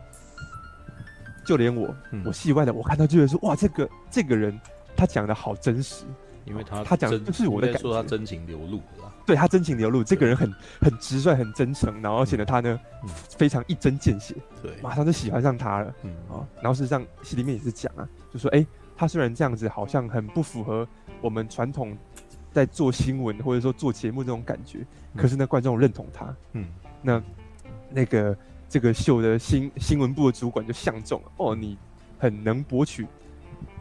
[1.46, 4.58] 就连我，嗯、我戏外的，我看到就觉得说，哇，这个这个人
[4.96, 6.06] 他讲的好真实，
[6.46, 8.82] 因为他他讲的就是我的感觉，说他真情流露
[9.26, 16.16] 对他真情流露，这个人很很直率，很真诚，然后显得，他呢、嗯、非常一针见血，对，马上就喜欢上他了，嗯。
[16.30, 20.88] 啊，然后事实上戏里面也是讲啊，就说，哎、欸，他虽然这样子好像很不符合
[21.20, 21.96] 我们传统
[22.52, 24.80] 在做新闻或者说做节目这种感觉，
[25.14, 26.66] 嗯、可是呢，观众认同他，嗯，
[27.02, 27.22] 那。
[27.94, 28.38] 那个
[28.70, 31.32] 这个秀的新新闻部的主管就相中了。
[31.36, 31.78] 哦，你
[32.18, 33.06] 很能博取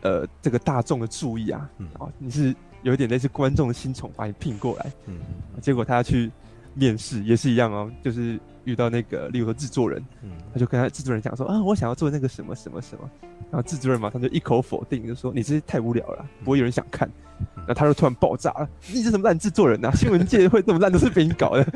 [0.03, 2.53] 呃这个大众的注意啊，嗯、哦，你是
[2.83, 5.21] 有一点类似观众的新宠，把你聘过来，嗯，
[5.63, 6.29] 结果他要去
[6.75, 13.11] 面试也是一样哦，就是遇到那个例如说制作人，嗯，他就跟他制作人讲说啊，我想要做那个什么什么什么，
[13.51, 17.11] 然后制作人马上就一口否定，就说你这太无聊了，不会有人想看，
[17.57, 19.91] 然后他就突然爆炸了，你这什么烂制作人啊？
[19.97, 21.65] 新闻界会这么烂都是被你搞的。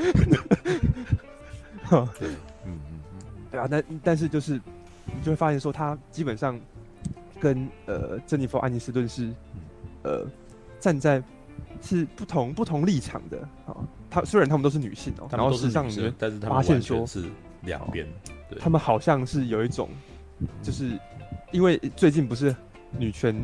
[2.18, 2.28] 对，
[2.64, 2.78] 嗯嗯
[3.14, 3.18] 嗯，
[3.50, 4.54] 对啊，但但是就是
[5.06, 6.58] 你就会发现说，他基本上
[7.40, 9.30] 跟呃珍妮佛安妮斯顿是
[10.02, 10.26] 呃
[10.80, 11.22] 站在
[11.80, 13.76] 是不同不同立场的啊。
[14.10, 17.24] 他虽然他们都是女性哦，然后事实上你但是发现说是
[17.62, 18.06] 两边，
[18.48, 19.88] 对，他们好像是有一种，
[20.62, 20.98] 就是
[21.52, 22.54] 因为最近不是
[22.98, 23.34] 女权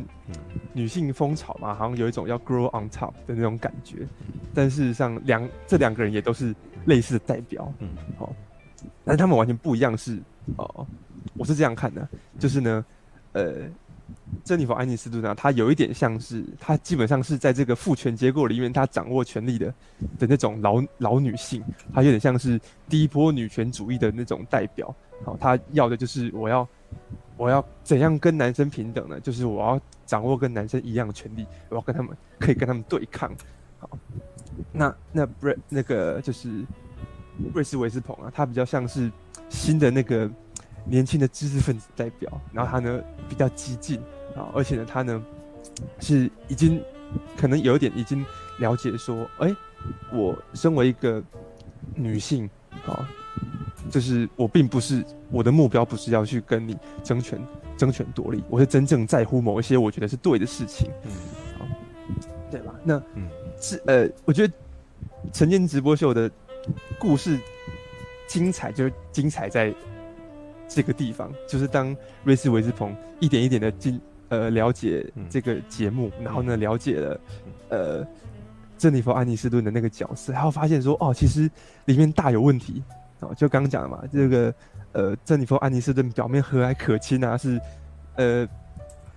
[0.73, 4.07] 女性风潮嘛，好像有一种要 grow on top 的那种感觉，
[4.53, 6.55] 但事实上两这两个人也都是。
[6.85, 8.35] 类似的代表，嗯，好、哦，
[9.05, 10.21] 但是他们完全不一样是，是
[10.55, 10.87] 哦，
[11.37, 12.83] 我是这样看的，就是呢，
[13.33, 13.69] 呃，
[14.43, 19.67] 珍妮佛·安妮斯顿呢，她有一点像是，她基本上是在这个父权结构里面，她掌握权力的
[20.19, 24.93] 的那种老老女性，她有点像是第一波女权主义的那种代表，
[25.23, 26.67] 好、她要的就是我要
[27.37, 29.19] 我要怎样跟男生平等呢？
[29.19, 33.31] 就是我要掌握跟男生一样的权利，我要跟他们可以跟他们对抗，
[33.79, 33.89] 好。
[34.73, 36.65] 那那瑞那个就是
[37.53, 39.11] 瑞斯维斯彭啊，她比较像是
[39.49, 40.29] 新的那个
[40.85, 43.99] 年轻的知识分子代表，然后他呢比较激进
[44.35, 45.23] 啊，而且呢他呢
[45.99, 46.81] 是已经
[47.37, 48.25] 可能有一点已经
[48.59, 49.55] 了解说，哎、欸，
[50.11, 51.21] 我身为一个
[51.95, 52.49] 女性
[52.85, 53.07] 啊，
[53.89, 57.39] 就是我并不是我的目标不是要去跟你争权
[57.77, 61.11] 争权夺利，我是真正在乎某一些我觉得是对的事情，嗯，
[61.59, 61.65] 好，
[62.49, 62.73] 对吧？
[62.83, 63.27] 那嗯。
[63.63, 64.51] 是呃，我觉得
[65.31, 66.31] 晨间直播秀的
[66.97, 67.39] 故事
[68.27, 69.71] 精彩，就是精彩在
[70.73, 77.19] 这个地方，就是当瑞士维斯鹏一点一点的进呃了解这个节目，嗯、然后呢了解了
[77.69, 78.07] 呃
[78.77, 81.49] 珍妮佛安妮斯顿的那个角色，然后发现说哦，其实
[81.85, 82.81] 里面大有问题。
[83.19, 84.53] 哦，就刚刚讲的嘛，这个
[84.93, 87.61] 呃珍妮佛安妮斯顿表面和蔼可亲啊，是
[88.15, 88.47] 呃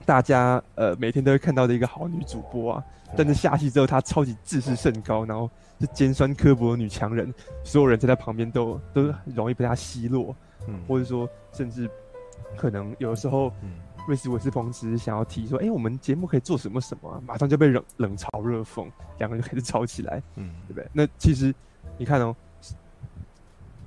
[0.05, 2.85] 大家呃每天都会看到的一个好女主播啊。
[3.17, 5.49] 但是下戏之后，她超级自视甚高，然后
[5.81, 10.35] 是尖酸刻薄的女强人，所有人在她旁边都都容易被她奚落，
[10.67, 11.89] 嗯，或者说甚至
[12.57, 20.89] 可能有的时候，嗯，瑞斯维斯彭只是想要提说，哎、欸，我们节目可以做什么什么，马上就被冷冷嘲热讽，两个人就开始吵起来，嗯，对不对？
[20.93, 21.55] 那其实
[21.99, 22.35] 你看哦，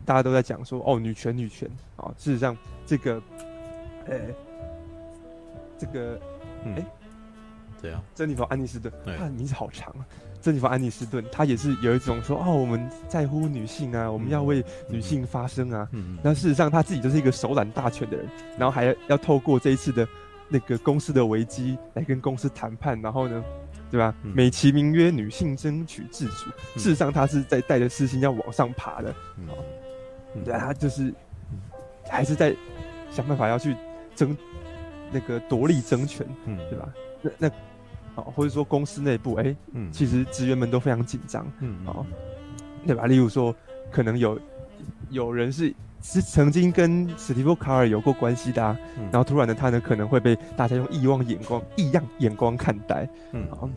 [0.05, 1.69] 大家都在讲说，哦，女权女权。
[1.97, 3.21] 啊，事实上这个，
[4.05, 4.35] 呃、欸，
[5.77, 6.19] 这个，
[6.63, 6.85] 哎、欸。
[7.81, 10.05] 对啊，珍妮佛·安妮斯顿，她的名字好长啊。
[10.41, 15.87] 珍妮弗·安妮斯顿，她也是有一种说，哦，我们在乎女性啊，我们要为女性发声啊。
[15.91, 18.25] 嗯，那事实上，她自己就是一个手揽大权的人，
[18.57, 20.07] 然后还要透过这一次的
[20.47, 23.43] 那个公司的危机来跟公司谈判，然后呢，
[23.91, 24.13] 对吧？
[24.23, 29.13] 嗯、美其名曰女性争取自主，嗯、事实上，她是在带着私心要往上爬的。
[29.37, 29.47] 嗯，
[30.35, 31.13] 嗯对啊，她就是
[32.09, 32.55] 还是在
[33.11, 33.75] 想办法要去
[34.15, 34.37] 争
[35.11, 36.89] 那个夺利争权，嗯，对吧？
[37.21, 37.51] 那那。
[38.17, 42.03] 哦，或者说公司内部，哎、欸，嗯，其实职员们都非常紧张，嗯，哦，
[42.85, 43.05] 对吧？
[43.05, 43.55] 例如说，
[43.91, 44.39] 可能有
[45.11, 53.69] 有人是是曾经跟史蒂夫卡尔有过关系的、啊，嗯、然后突然的，他呢可能会被大家用异望眼光、异样眼光看待，嗯，啊，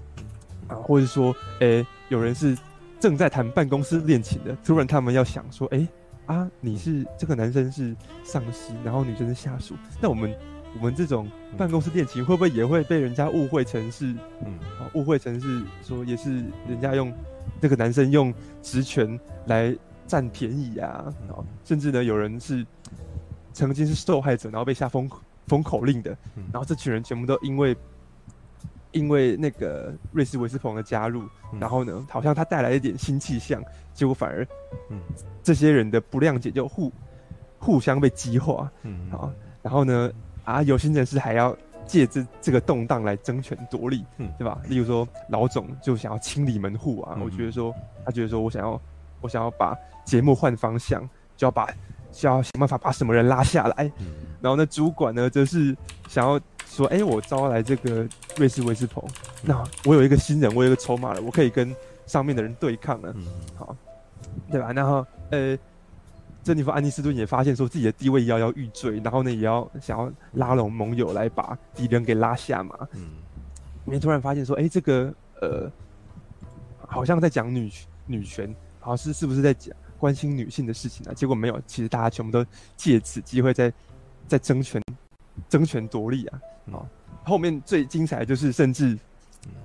[0.69, 2.57] 啊，或者说，哎、欸，有人是
[2.99, 5.87] 正在谈办公室恋情的，突然他们要想说，哎、
[6.27, 10.35] 欸，啊，你是这个男生是上司，然后女生是下属，那我们。
[10.79, 14.59] 我们这种办公室恋情会不会也会被人家误会成是，嗯，
[14.95, 16.37] 误会成是说也是
[16.69, 17.13] 人家用
[17.61, 22.65] 这个男生用职权来占便宜啊，然后甚至呢有人是
[23.53, 25.11] 曾经是受害者，然后被下封
[25.47, 26.17] 封口令的，
[26.53, 27.77] 然后这群人全部都因为
[28.93, 31.25] 因为那个瑞斯维斯彭的加入，
[31.59, 34.47] 然后呢好像他带来一点新气象，结果反而
[35.43, 36.93] 这些人的不谅解就互
[37.59, 40.11] 互相被激化，嗯，好，然后呢
[40.51, 41.57] 啊有心人士还要。
[41.87, 44.61] 借这这个动荡来争权夺利，嗯，对吧？
[44.69, 48.81] 例如说老总就想要清理门户啊，嗯、我觉得说他觉得说我想要
[49.21, 51.03] 我想要把节目换方向，
[51.37, 51.69] 就要把
[52.13, 54.07] 就要想办法把什么人拉下来，嗯、
[54.41, 61.75] 然后呢主管呢则是想要说，哎，我招来这个瑞士威斯彭，嗯、那我有一个新人，我有一个筹码了，我可以跟
[62.07, 63.75] 上面的人对抗了，嗯、好，
[64.49, 64.73] 对吧？
[64.73, 65.59] 然后呃。
[66.43, 72.75] 珍妮弗·安妮斯顿也发现说自己的地位摇摇欲坠，然后呢，也要想要拉拢盟友来把敌人给拉下嘛。
[72.93, 73.11] 嗯，
[73.85, 75.71] 你突然发现说，哎、欸，这个呃，
[76.87, 77.71] 好像在讲女
[78.07, 81.13] 女权，好像是是不是在讲关心女性的事情啊？
[81.13, 83.71] 结果没有，其实大家全部都借此机会在
[84.27, 84.83] 在争权
[85.47, 86.41] 争权夺利啊！
[86.73, 86.87] 哦，
[87.23, 88.99] 后面最精彩的就是，甚至，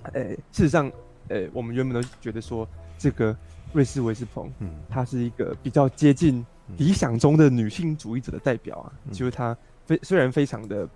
[0.04, 0.92] 呃、欸，事实上，
[1.30, 3.34] 呃、欸，我们原本都觉得说，这个
[3.72, 6.46] 瑞士维斯彭，嗯，他是一个比较接近。
[6.78, 10.88] 理想中的女性主义者的代表啊，嗯、就是她非虽然非常的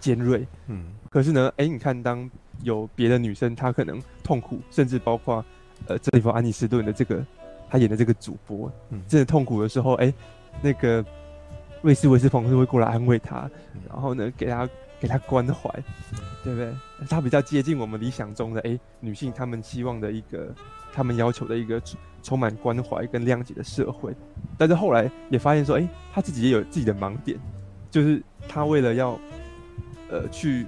[0.00, 2.28] 尖锐，嗯，可是呢，哎、欸，你看，当
[2.62, 5.44] 有别的女生，她可能痛苦，甚至包括
[5.86, 7.24] 呃，这里弗·安妮斯顿的这个
[7.68, 10.14] 她演的这个主播，嗯，真的痛苦的时候，哎、欸，
[10.62, 11.04] 那个
[11.82, 15.70] 瑞斯维斯彭是会过来安慰她，嗯、然后呢，给她给她关怀，
[16.42, 16.72] 对不对？
[17.08, 20.54] 她比较接近我们理想中的哎、欸，女性她们希望的一个，
[20.92, 21.80] 她们要求的一个。
[22.22, 24.14] 充满关怀跟谅解的社会，
[24.58, 27.38] 但是后来也发现说，哎、欸，他自己也有自己的盲点，
[27.90, 29.18] 就是他为了要，
[30.10, 30.66] 呃，去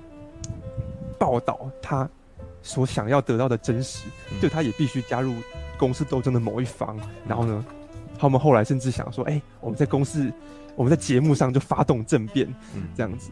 [1.18, 2.08] 报道他
[2.62, 4.08] 所想要得到的真实，
[4.40, 5.34] 就他也必须加入
[5.76, 6.98] 公司斗争的某一方。
[7.28, 7.64] 然后呢，
[8.18, 10.32] 他们后来甚至想说，哎、欸，我们在公司，
[10.74, 12.48] 我们在节目上就发动政变，
[12.96, 13.30] 这样子，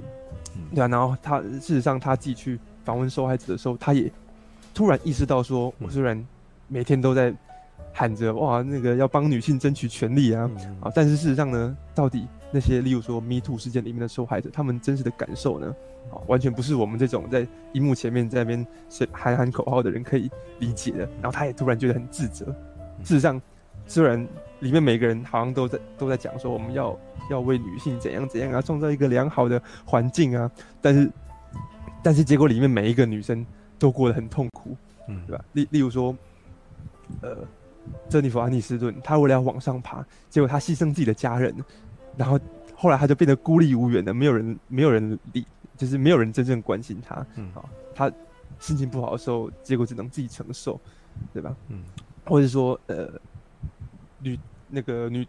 [0.75, 0.89] 对啊。
[0.89, 4.13] 然后他事实上他自己去访问受害者的时候，他也
[4.75, 6.23] 突然意识到说，我虽然
[6.69, 7.35] 每天都在。
[7.93, 10.93] 喊着哇，那个要帮女性争取权利啊、嗯、啊！
[10.95, 15.75] 但是事实上呢，到底那些例如说 Me Too 事件里面的受害者，他们真实的感受呢，
[16.11, 18.67] 啊，完全不是我们这种在荧幕前面在那边
[19.13, 20.99] 喊喊口号的人可以理解的。
[21.21, 22.47] 然后他也突然觉得很自责。
[23.03, 23.41] 事实上，
[23.87, 24.27] 虽然
[24.61, 26.97] 里面每个人好像都在都在讲说我们要
[27.31, 30.51] 要为女性怎样怎样啊，创造一个良好的环境啊，
[30.81, 31.11] 但是
[32.03, 33.45] 但是结果里面每一个女生
[33.79, 34.77] 都过得很痛苦，
[35.09, 35.45] 嗯，对吧？
[35.53, 36.17] 例例如说，
[37.21, 37.37] 呃。
[38.09, 41.55] 珍妮弗·安妮斯顿，她为了要往上爬，结果她牺牲自己的家人，
[42.17, 42.39] 然后
[42.75, 47.27] 后来她就变得孤立无援的，没有人，没有人理，就是没有人真正关心她。
[47.37, 48.13] 嗯，好，她
[48.59, 50.81] 心情不好的时候，结果只能自己承受，
[51.33, 51.55] 对吧？
[51.69, 51.83] 嗯，
[52.25, 53.09] 或者说，呃，
[54.19, 54.39] 女
[54.69, 55.27] 那个女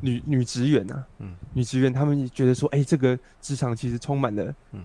[0.00, 4.80] 女女职员啊，嗯，女职员他们觉得说，哎、欸，这个职场其实充满了，嗯，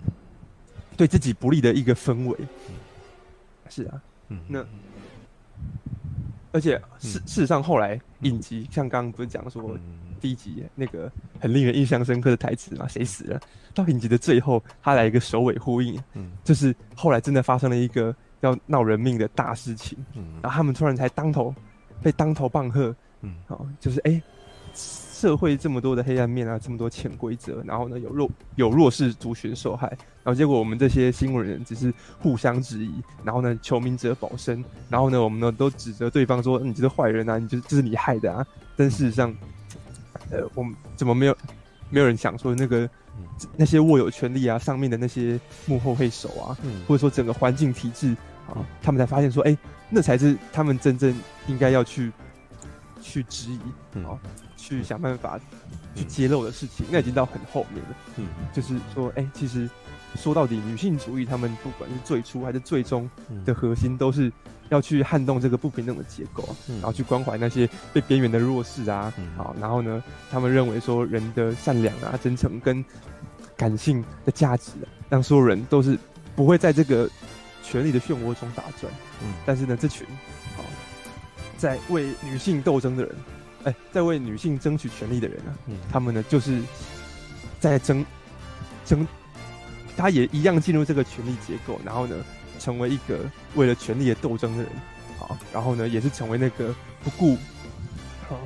[0.96, 2.36] 对自己不利的一个氛围。
[2.68, 2.74] 嗯，
[3.68, 4.64] 是啊，嗯，那。
[6.52, 9.78] 而且事事实上，后来影集像刚刚不是讲说
[10.20, 11.10] 第一集那个
[11.40, 12.86] 很令人印象深刻的台词嘛？
[12.88, 13.40] 谁死了？
[13.74, 21.54] 到影集的最后，他来一个首尾呼应，嗯，就是后来真的发生了一个要闹人命的大事情，嗯，然后他们突然才当头
[22.02, 24.12] 被当头棒喝，嗯，好，就是哎。
[24.12, 24.22] 欸
[25.20, 29.86] 社会这么多的黑暗面啊，这么多潜规则，然后呢，有弱有弱势族群受害，
[30.24, 32.90] 然后结果我们这些新闻人只是互相质疑，
[33.22, 39.30] 然后呢，求名者保身，然后呢，我们呢都指责对方说你就是坏人啊，你就是这是你害的啊，但事实上，
[40.30, 41.36] 呃，我们怎么没有
[41.90, 42.88] 没有人想说那个
[43.58, 46.56] 那些握有权力啊，上面的那些幕后黑手啊，
[46.88, 48.16] 或者说整个环境体制
[48.48, 49.54] 啊，他们才发现说，哎，
[49.90, 51.14] 那才是他们真正
[51.46, 52.10] 应该要去
[53.02, 54.16] 去质疑啊。
[54.60, 55.40] 去想办法
[55.94, 57.96] 去揭露的事情，那已经到很后面了。
[58.16, 59.68] 嗯，就是说，哎、欸，其实
[60.14, 63.10] 说到底，女性主义他们不管是最初还是最终
[63.44, 64.30] 的核心，都是
[64.68, 69.12] 要去撼动这个不平等的结构，嗯、然后去关怀那些被边缘的弱势啊。
[69.16, 72.84] 嗯、好，然后呢，他们认为说人的善良啊、真诚跟
[73.56, 75.98] 感性的价值、啊，让所有人都是
[76.36, 77.08] 不会在这个
[77.62, 78.92] 权力的漩涡中打转。
[79.22, 80.06] 嗯，但是呢，这群
[80.56, 80.62] 好
[81.56, 83.14] 在为女性斗争的人。
[83.64, 86.62] 哎，在为女性争取权利的人啊，嗯、他们呢就是
[87.58, 88.04] 在争
[88.84, 89.06] 争，
[89.96, 92.16] 他也一样进入这个权力结构，然后呢，
[92.58, 93.18] 成为一个
[93.54, 94.72] 为了权力的斗争的人，
[95.18, 97.36] 好，然后呢，也是成为那个不顾
[98.28, 98.38] 好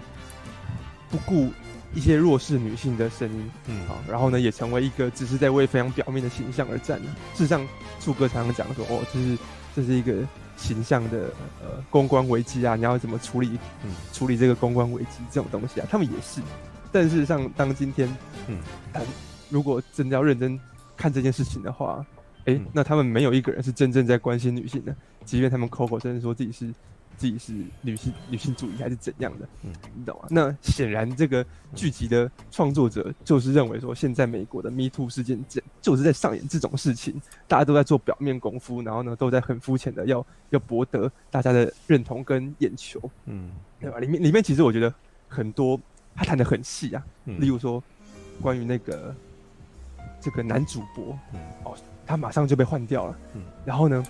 [1.11, 1.53] 不顾
[1.95, 6.99] 一些弱势女性的声音，嗯，好，然后呢，也成为一个只是在为非常表面的形象而战。
[7.35, 7.65] 事实上，
[8.01, 9.39] 柱哥常常讲说，哦，这是
[9.77, 10.27] 这是一个
[10.57, 11.31] 形象的
[11.63, 13.59] 呃公关危机啊，你要怎么处理？
[13.85, 16.41] 嗯，处理这个公关危机这种东西啊，他们也是。
[16.91, 18.09] 但是像当今天，
[18.47, 18.59] 嗯，
[19.51, 20.59] 如果真的要认真
[20.97, 22.05] 看这件事情的话，
[22.47, 24.95] 哎、欸，那他们没有一个人是真正在关心女性的，
[25.25, 26.73] 即便他们口口声声说自己是。
[27.17, 27.53] 自己是
[27.83, 29.49] 女性女性主义还是怎样的？
[29.62, 30.27] 嗯，你懂吗？
[30.31, 31.45] 那显然这个
[31.75, 43.51] 剧集的创作者就是认为说，现在美国的 Me Too 事件这就是在上演这种事情，大家都在做表面功夫，然后呢都在很肤浅的要要博得大家的认同跟眼球，嗯，
[43.81, 43.99] 对吧？
[43.99, 44.93] 里面里面其实我觉得
[45.29, 45.81] 很多
[46.15, 47.83] 他谈的很细啊，嗯、例如说
[48.41, 49.15] 关于那个
[50.21, 54.05] 这个男主播，嗯，哦，他马上就被换掉了，嗯，然后呢，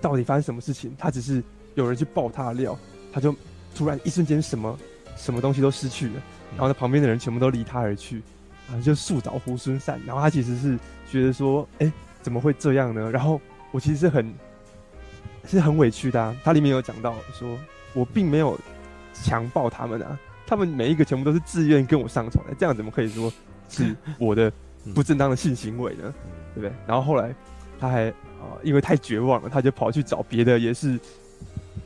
[0.00, 0.94] 到底发生什么事情？
[0.96, 1.42] 他只是。
[1.76, 2.76] 有人去爆他的料，
[3.12, 3.34] 他就
[3.74, 4.76] 突然一瞬间什么
[5.16, 6.14] 什么东西都失去了，
[6.52, 8.22] 然后他，旁边的人全部都离他而去，
[8.68, 10.00] 啊，就树倒猢狲散。
[10.06, 10.78] 然后他其实是
[11.10, 13.10] 觉得说，哎，怎么会这样呢？
[13.10, 14.34] 然后我其实是很
[15.46, 16.34] 是很委屈的啊。
[16.42, 17.58] 他里面有讲到说，
[17.92, 18.58] 我并没有
[19.12, 23.30] 强暴他们啊，他们每一个全部都是自愿跟我上床的，这样怎么可以说
[23.68, 24.50] 是我的
[24.94, 26.14] 不正当的性行为呢？
[26.54, 26.72] 对不对？
[26.86, 27.34] 然后后来
[27.78, 30.98] 他还啊，因为太绝望了，他就跑去找别的，也是。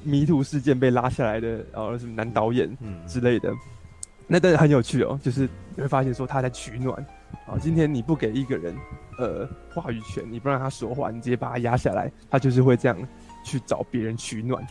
[0.02, 2.68] 迷途事件被拉下来的，然后什么男导演
[3.06, 3.58] 之类的，嗯、
[4.26, 5.18] 那但是很有趣哦。
[5.22, 6.96] 就是你会发现说他在取暖
[7.46, 7.58] 啊。
[7.60, 8.74] 今天你不给一个人
[9.18, 12.96] 呃话语权，你不让他说话，你直接把他压下来，他就是会这样
[13.44, 14.66] 去找别人取暖。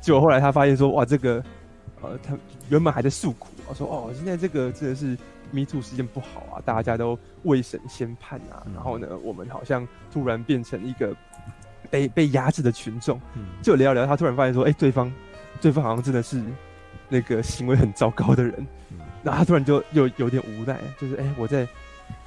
[0.00, 1.42] 结果后来他发现说哇，这个
[2.00, 2.36] 呃他
[2.68, 5.18] 原本还在诉苦啊，说哦现在这个真的是
[5.50, 11.16] 迷途事件不好啊，大家都未审先判啊，然后呢我们好像突然变成一个。
[11.90, 13.20] 被被压制的群众，
[13.62, 15.12] 就聊聊，他突然发现说，哎、欸，对方，
[15.60, 16.42] 对方好像真的是
[17.08, 18.66] 那个行为很糟糕的人，
[19.22, 21.66] 然后他突然就又有点无奈，就是哎、欸，我在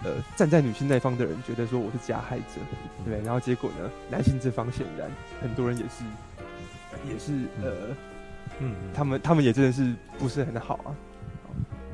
[0.03, 2.59] 呃站在女性那方的人觉得说我是加害者，
[3.05, 5.09] 对，然后结果呢，男性这方显然
[5.41, 6.03] 很多人也是
[7.11, 7.95] 也是呃，
[8.59, 10.95] 嗯，他们他们也真的是不是很好啊。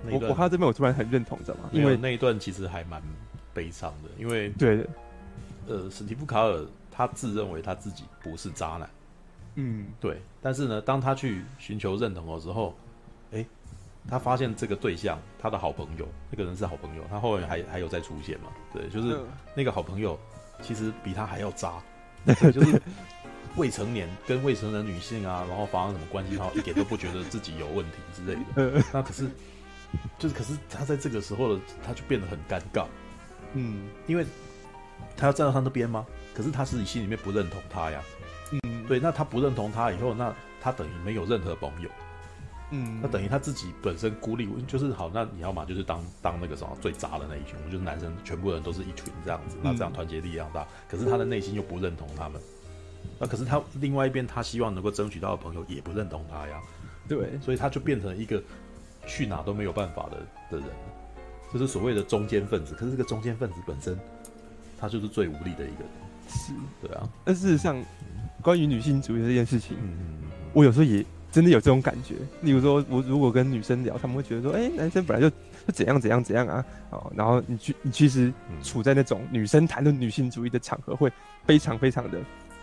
[0.09, 1.70] 我我看到这边我突然很认同，知道吗？
[1.74, 3.01] 因为那一段其实还蛮
[3.53, 4.86] 悲伤的，因为对，
[5.68, 6.65] 呃，史蒂夫卡尔。
[6.97, 8.89] 他自认为他自己不是渣男，
[9.53, 10.19] 嗯，对。
[10.41, 12.73] 但是呢，当他去寻求认同的时候，
[13.31, 13.45] 哎，
[14.09, 18.47] 他发现这个对象，他的好朋友，那个人是好朋友，他后面还还有再出现嘛？
[18.73, 19.15] 对，就是
[19.53, 20.19] 那个好朋友，
[20.63, 21.73] 其实比他还要渣，
[22.51, 22.81] 就是
[23.57, 28.83] 未成年跟未成年女性啊，然后发生什么关系，他一点都不觉得自己有问题之类的。
[28.91, 29.29] 那可是，
[30.17, 32.87] 就是可是他在这个时候的，他就变得很尴尬，
[33.53, 34.25] 嗯，因为
[35.15, 36.03] 他要站到他那边吗？
[36.38, 37.99] 可是他自己心里面不认同他呀，
[38.51, 40.31] 嗯，对，那他不认同他以后，那
[40.61, 41.89] 他等于没有任何朋友，
[42.69, 50.67] 嗯，那等于他自己本身孤立，就是好，那你要嘛就是当当那个什么最渣的那一群，就是男生全部人都是一群这样子，那这样团结力量大。
[50.88, 52.39] 可是他的内心又不认同他们，
[53.17, 56.61] 那可是他另外一边他希望能够争取到的朋友也不认同他呀，
[57.09, 58.39] 对，所以他就变成一个
[59.07, 60.17] 去哪都没有办法的
[60.51, 60.69] 的人，
[61.51, 62.75] 就是所谓的中间分子。
[62.75, 63.99] 可是这个中间分子本身，
[64.79, 66.06] 他就是最无力的一个人。
[66.28, 67.07] 是，对啊。
[67.23, 67.82] 但事实上，
[68.41, 69.78] 关于女性主义这件事情，
[70.53, 72.15] 我有时候也真的有这种感觉。
[72.41, 78.32] 例如说，我如果跟女生聊，他们会觉得说：“哎、欸，男生本来就就怎样怎样怎样啊。”哦，然后你去，你其实
[78.63, 81.11] 处在那种女生谈论女性主义的场合，会
[81.45, 82.19] 非常非常的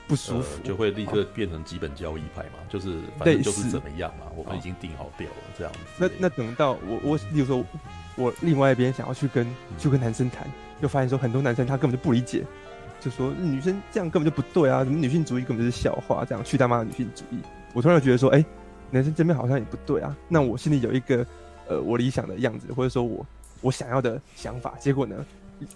[0.08, 5.78] 不舒服，呃、就会立刻变成基本交易派嘛，就是反正就是怎么样嘛，我们已经定好调了这样子。
[5.98, 7.64] 那那等到我我，例如说，
[8.16, 9.46] 我另外一边想要去跟
[9.78, 10.48] 去跟男生谈，
[10.80, 12.44] 就发现说很多男生他根本就不理解。
[13.04, 14.82] 就说女生这样根本就不对啊！
[14.82, 17.38] 什么女性主义根本就是笑话，这样去他妈的女性主义！
[17.74, 18.46] 我突然觉得说，哎、欸，
[18.90, 20.16] 男生这边好像也不对啊。
[20.26, 21.26] 那我心里有一个
[21.68, 23.26] 呃，我理想的样子，或者说我
[23.60, 25.22] 我想要的想法，结果呢，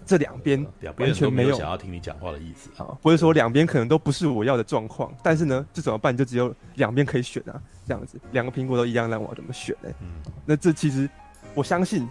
[0.07, 0.65] 这两边
[0.97, 5.13] 完全没有想要听你讲话的意思啊，或者说两边可能都不是我要的状况。
[5.21, 6.17] 但是呢，这怎么办？
[6.17, 9.89] 就只有两边可以选啊，这样子，两个苹果都一样，让我要怎么选呢？
[10.01, 10.13] 嗯，
[10.47, 11.07] 那这其实
[11.53, 12.09] 我相信，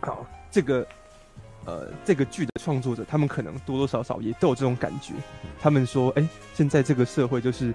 [0.00, 0.86] 好，这个。
[1.66, 5.12] 呃，这个剧的创作者，他们可能多多少少也都有这种感觉。
[5.60, 7.74] 他们说，哎，现在这个社会就是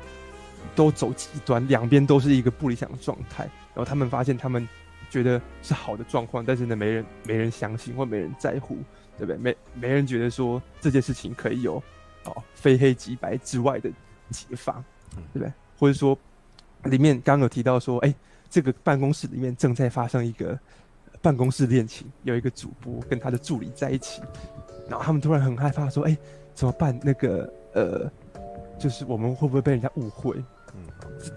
[0.74, 3.44] 都走极端，两边都是一个不理想的状态。
[3.44, 4.66] 然后他们发现，他们
[5.10, 8.78] 觉得是好的状况，但是呢，没人没人相信或没人在乎，
[9.18, 9.36] 对不对？
[9.38, 11.76] 没没人觉得说这件事情可以有
[12.24, 13.90] 哦非黑即白之外的
[14.30, 14.82] 解法，
[15.34, 15.52] 对不对？
[15.78, 16.18] 或者说，
[16.86, 18.16] 里面刚刚有提到说，哎，
[18.50, 20.58] 这个办公室里面正在发生一个。
[21.22, 24.22] 办公室恋情，有一个主播跟他的助理在一起，
[24.90, 26.18] 然后他们突然很害怕，说：“哎、欸，
[26.54, 27.00] 怎么办？
[27.04, 28.12] 那个呃，
[28.80, 30.36] 就是我们会不会被人家误会？”
[30.74, 30.82] 嗯，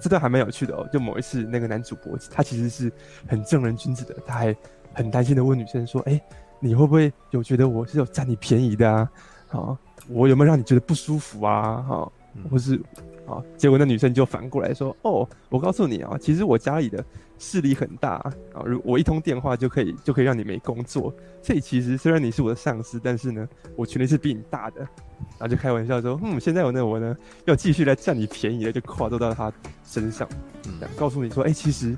[0.01, 0.89] 这段还蛮有趣的哦。
[0.93, 2.91] 就某一次，那个男主播他其实是
[3.27, 4.57] 很正人君子的，他还
[4.95, 6.23] 很担心的问女生说：“哎、欸，
[6.61, 9.11] 你会不会有觉得我是有占你便宜的啊？
[9.49, 9.77] 好，
[10.09, 11.83] 我有没有让你觉得不舒服啊？
[11.83, 12.13] 好，
[12.51, 12.81] 或是
[13.27, 17.05] 啊，结果那女生就反过来说：“哦，我告诉你啊，其实我家里的
[17.39, 18.15] 势力很大
[18.53, 21.15] 啊，如我一通电话就可以就可以让你没工作。
[21.43, 24.81] 所以其实虽然你是我的上司，但是呢，我权力是比你大的。”
[25.39, 29.53] 然后就开玩笑说：“嗯，现在我呢，我呢要继续来占你便宜了，就跨度到他
[29.85, 30.29] 身上，
[30.67, 31.97] 嗯，告诉你说，哎，其实。”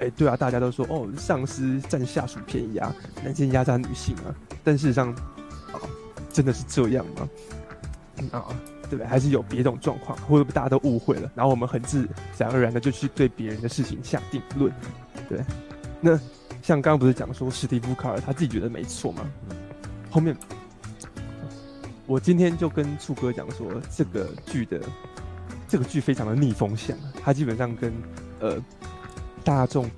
[0.00, 2.90] 哎，对啊，大家都说哦，上司占下属便宜啊，
[3.22, 5.12] 男性压榨女性啊，但事实上，
[5.72, 5.76] 啊，
[6.30, 7.28] 真的是这样吗？
[8.32, 8.48] 啊，
[8.90, 9.06] 对不对？
[9.06, 11.30] 还是有别种状况，会不会大家都误会了？
[11.34, 14.70] 然后我们很自然而然的就去对别人的事情下定论，
[15.28, 15.42] 对？
[16.00, 16.18] 那
[16.62, 19.24] 像刚刚不是讲说史蒂夫·卡尔他自己觉得没错吗？
[20.10, 20.36] 后面
[22.06, 24.80] 我今天就跟处哥讲说，这个剧的
[25.68, 27.92] 这个剧非常的逆风向，他基本上跟
[28.40, 28.62] 呃。
[29.42, 29.90] 大众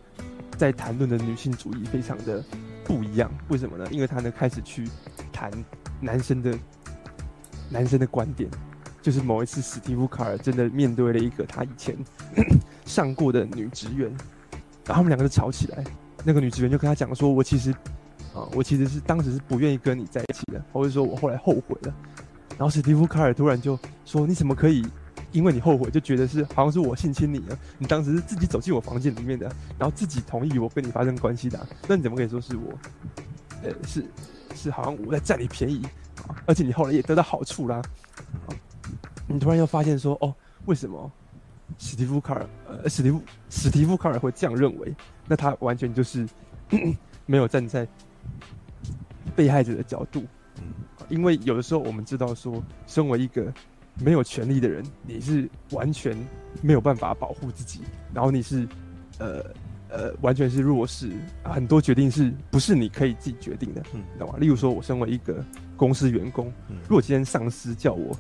[0.56, 2.42] 在谈论的女性主义非常的
[2.84, 3.88] 不一样，为什么呢？
[3.90, 4.88] 因为他呢开始去
[5.32, 5.50] 谈
[6.00, 6.56] 男生的
[7.68, 8.48] 男生的观点，
[9.02, 11.94] 就是某一次史蒂夫·卡尔真的面对了一个他以前
[12.86, 14.08] 上过的女职员，
[14.86, 15.84] 然后他们两个就吵起来。
[16.24, 17.72] 那个女职员就跟他讲说：“我其实
[18.32, 21.94] 啊，我其实是当时是不愿意跟你在一起的，或者说我后来后悔了。”
[22.56, 24.86] 然后史蒂夫·卡尔突然就说：“你怎么可以？”
[25.32, 27.58] 因为你后悔，就觉得是好像是我性侵你啊。
[27.78, 29.46] 你当时是自己走进我房间里面的，
[29.78, 31.66] 然后自己同意我跟你发生关系的。
[31.88, 32.78] 那你怎么可以说是我？
[33.62, 34.04] 呃，是
[34.54, 35.82] 是好像我在占你便宜，
[36.46, 37.80] 而且你后来也得到好处啦。
[39.26, 40.34] 你突然又发现说，哦，
[40.66, 41.10] 为什么
[41.78, 44.94] 史蒂夫卡尔呃史蒂夫史蒂夫卡尔会这样认为？
[45.26, 46.28] 那他完全就是
[47.26, 47.86] 没有站在
[49.34, 50.24] 被害者的角度。
[51.08, 53.52] 因为有的时候我们知道说，身为一个。
[54.02, 56.16] 没有权利的人，你是完全
[56.62, 57.82] 没有办法保护自己，
[58.14, 58.66] 然后你是，
[59.18, 59.44] 呃
[59.90, 61.12] 呃，完全是弱势，
[61.44, 64.38] 很多决定是不是你可以自己决定的，嗯，知道吗？
[64.38, 65.44] 例如说，我身为一个
[65.76, 66.50] 公司员工，
[66.88, 68.16] 如果今天上司叫我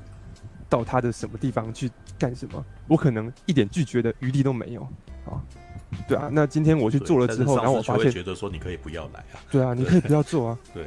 [0.72, 4.80] 到他的什么地方去干什么，我可能一点拒绝的余地都没有，
[5.26, 5.36] 啊。
[6.08, 9.36] 对啊，那今天我去做了之后，然后我发现，觉得说你可以不要来啊。
[9.50, 10.58] 对啊，你可以不要做啊。
[10.72, 10.86] 对，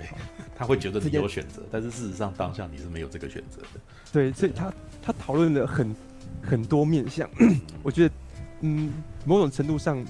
[0.57, 3.79] 他会觉得你有选择，但是事实上当下你是没有这个选择的。
[4.11, 4.73] 对，所以他
[5.03, 5.95] 他讨论了很
[6.41, 7.29] 很多面向，
[7.83, 8.15] 我觉得，
[8.61, 8.91] 嗯，
[9.25, 10.03] 某种程度上，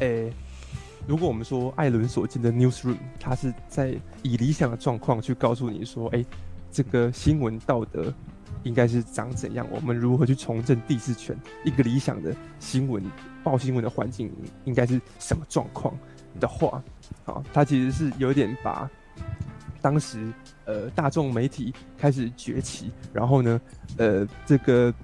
[0.00, 0.32] 诶，
[1.06, 6.26] 如果我们说艾伦所进的 newsroom，他是在以理想的状况去告诉你说，诶，
[6.72, 8.12] 这个新闻道德。
[8.64, 9.66] 应该是长怎样？
[9.70, 11.36] 我们如何去重振第四权？
[11.64, 13.02] 一个理想的新闻
[13.42, 14.32] 报新闻的环境
[14.64, 15.94] 应该是什么状况
[16.38, 16.82] 的话，
[17.24, 18.88] 好，他其实是有点把
[19.80, 20.32] 当时
[20.64, 23.60] 呃大众媒体开始崛起，然后呢，
[23.96, 24.94] 呃，这个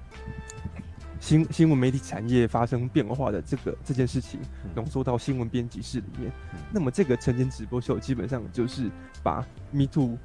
[1.19, 4.39] 新新闻媒体产业发生变化的这个这件事情
[4.73, 6.31] 浓缩到新闻编辑室里面。
[6.71, 8.89] 那么这个晨间直播秀基本上就是
[9.21, 10.17] 把 Me Too。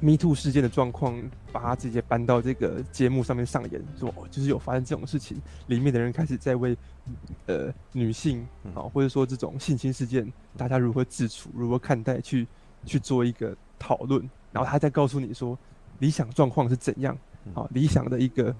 [0.00, 1.20] Me Too 事件的状况，
[1.52, 6.76] 把它直接搬到这个节目上面上演，说就是有发生这种事情，里面的人开始在为
[7.46, 12.46] 呃女性啊，或者说这种性侵事件，大家如何自处、如何看待，去
[12.84, 14.22] 去做一个讨论，
[14.52, 15.58] 然后他再告诉你说，
[15.98, 17.18] 理想状况是怎样
[17.54, 17.66] 啊？
[17.70, 18.54] 理想的一个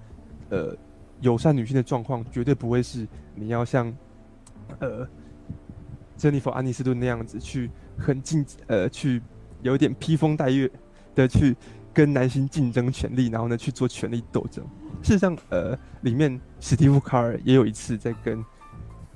[0.51, 0.76] 呃
[1.20, 3.97] 友善女性的状况，绝对不会是你要像
[4.80, 5.07] 呃
[6.16, 9.22] 珍妮佛·安妮斯顿那样子去很近呃去
[9.62, 10.68] 有点披风戴月。
[11.19, 11.57] 的去
[11.93, 14.64] 跟男性竞争权力，然后呢去做权力斗争。
[15.03, 18.45] 事实上，呃，里面史蒂夫·卡尔也有一次在跟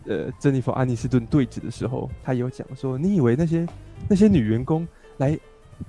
[0.07, 3.66] 呃珍妮佛·安妮斯顿对峙的时候，他有讲说：“你以为那些
[4.09, 4.86] 那些女员工
[5.18, 5.38] 来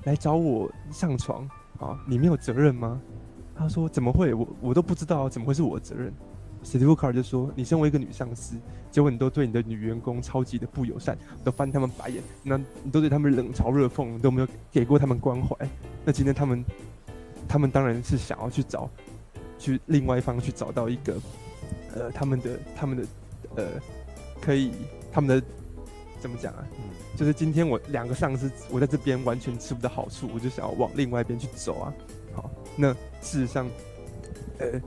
[0.03, 1.47] 来找我上床
[1.79, 3.01] 啊，你没有责任吗？”
[3.55, 4.33] 他说：“怎么会？
[4.33, 6.13] 我我都不知道，怎么会是我的责任？”
[6.63, 8.55] 史蒂夫·卡尔就说：“你身为一个女上司，
[8.89, 15.55] 结果你都对你的女员工超级的不友善，都翻他们白眼，那你都对他们冷嘲热讽，都没有给过他们关怀。
[16.05, 16.65] 那今天他们，
[17.47, 18.89] 他们当然是想要去找，
[19.59, 21.21] 去另外一方去找到一个，
[21.93, 23.03] 呃，他们的他们的，
[23.55, 23.65] 呃，
[24.41, 24.71] 可以
[25.11, 25.45] 他们的
[26.21, 26.65] 怎么讲啊？
[26.77, 31.93] 嗯，就是今天我两个上司，我在这边完全吃不到好处，我就想要往另外一边去走啊。
[32.33, 33.67] 好，那事实上，
[34.59, 34.81] 呃。”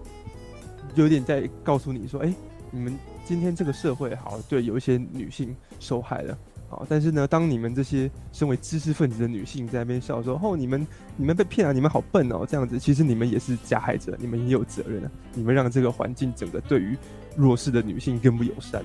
[0.94, 2.32] 有点在告诉你说，哎、
[2.70, 16.96] 你们今天这个社会好，对，有一些女性受害了，好，但是呢，当你们这些身为知识分子的女性在那边笑说，哦，你们你们被骗了，你们好笨哦，这样子，其实你们也是加害者，你们也有责任啊，你们让这个环境整个对于
[17.36, 18.84] 弱势的女性更不友善，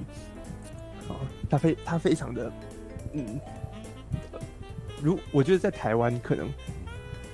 [1.08, 1.16] 好，
[1.50, 2.52] 他非他非常的，
[3.14, 3.40] 嗯，
[5.02, 6.50] 如我觉得在台湾可能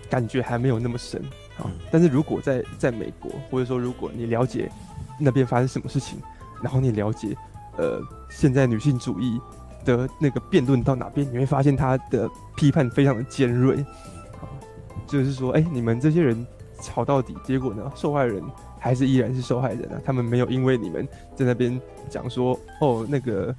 [0.10, 1.24] 感觉还没有那么深。
[1.58, 1.72] 啊！
[1.92, 4.72] 但是如果在在美国，或者说如果你了解
[5.20, 6.20] 那边发生什么事情，
[6.62, 7.36] 然后你了解
[7.78, 8.00] 呃
[8.30, 9.40] 现在女性主义
[9.84, 13.76] 的那个辩论到哪边，你会发现他的批判非常的尖锐。
[14.40, 14.46] 啊，
[15.08, 16.46] 就是说，哎、欸，你们这些人
[16.82, 18.44] 吵到底，结果呢，受害人
[18.80, 20.00] 还是依然是受害人啊。
[20.06, 21.80] 他们没有因为你们在那边
[22.10, 23.56] 讲说哦那个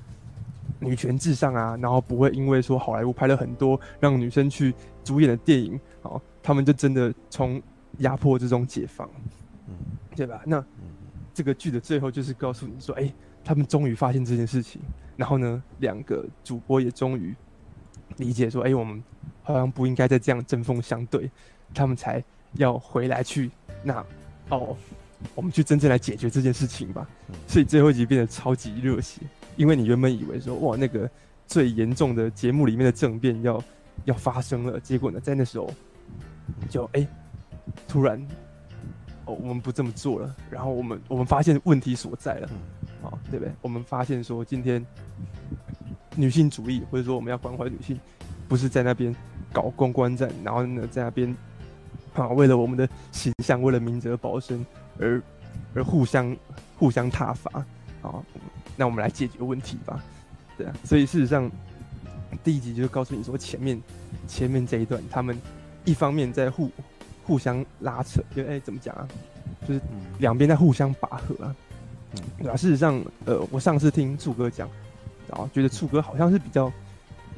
[0.78, 4.72] 女权至上啊，然后不会因为说好莱坞拍了很多让女生去
[5.02, 7.60] 主演的电影，哦，他们就真的从
[7.98, 9.08] 压迫之中解放，
[9.66, 9.74] 嗯，
[10.14, 10.42] 对吧？
[10.46, 10.64] 那
[11.34, 13.12] 这个剧的最后就是告诉你说，哎，
[13.44, 14.80] 他们终于发现这件事情，
[15.16, 17.34] 然后呢，两个主播也终于
[18.16, 19.02] 理解说，哎，我们
[19.42, 21.30] 好像不应该再这样针锋相对，
[21.74, 22.22] 他们才。
[22.54, 23.50] 要回来去
[23.82, 24.02] 那
[24.48, 24.74] 哦，
[25.34, 27.06] 我们去真正来解决这件事情吧。
[27.46, 29.20] 所以最后一集变得超级热血，
[29.54, 31.08] 因为你原本以为说哇，那个
[31.46, 33.62] 最严重的节目里面的政变要
[34.06, 35.70] 要发生了，结果呢，在那时候
[36.70, 37.08] 就哎、欸，
[37.86, 38.20] 突然
[39.24, 40.36] 哦，我们不这么做了。
[40.50, 42.48] 然后我们我们发现问题所在了，
[43.02, 43.52] 啊，对不对？
[43.62, 44.84] 我们发现说今天
[46.16, 47.98] 女性主义或者说我们要关怀女性，
[48.48, 49.14] 不是在那边
[49.52, 51.34] 搞公关战，然后呢在那边。
[52.14, 54.66] 啊，为了我们的形象，为了明哲保身
[54.98, 55.22] 而
[55.72, 56.36] 而互相
[56.76, 57.64] 互相挞伐
[58.02, 58.14] 啊！
[58.76, 60.02] 那我们来解决问题吧。
[60.56, 61.48] 对啊，所以事实上
[62.42, 63.80] 第一集就告诉你说，前面
[64.26, 65.40] 前面这一段，他们
[65.84, 66.68] 一方面在互
[67.28, 69.06] 互相拉扯，因为哎，怎么讲啊？
[69.68, 69.80] 就是
[70.18, 71.54] 两边在互相拔河啊。
[72.14, 72.56] 嗯，对啊。
[72.56, 74.66] 事实上，呃，我上次听处哥讲，
[75.28, 76.72] 然后觉得处哥好像是比较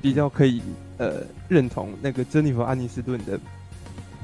[0.00, 0.62] 比较可以
[0.98, 3.38] 呃认同那个珍妮弗·安妮斯顿的。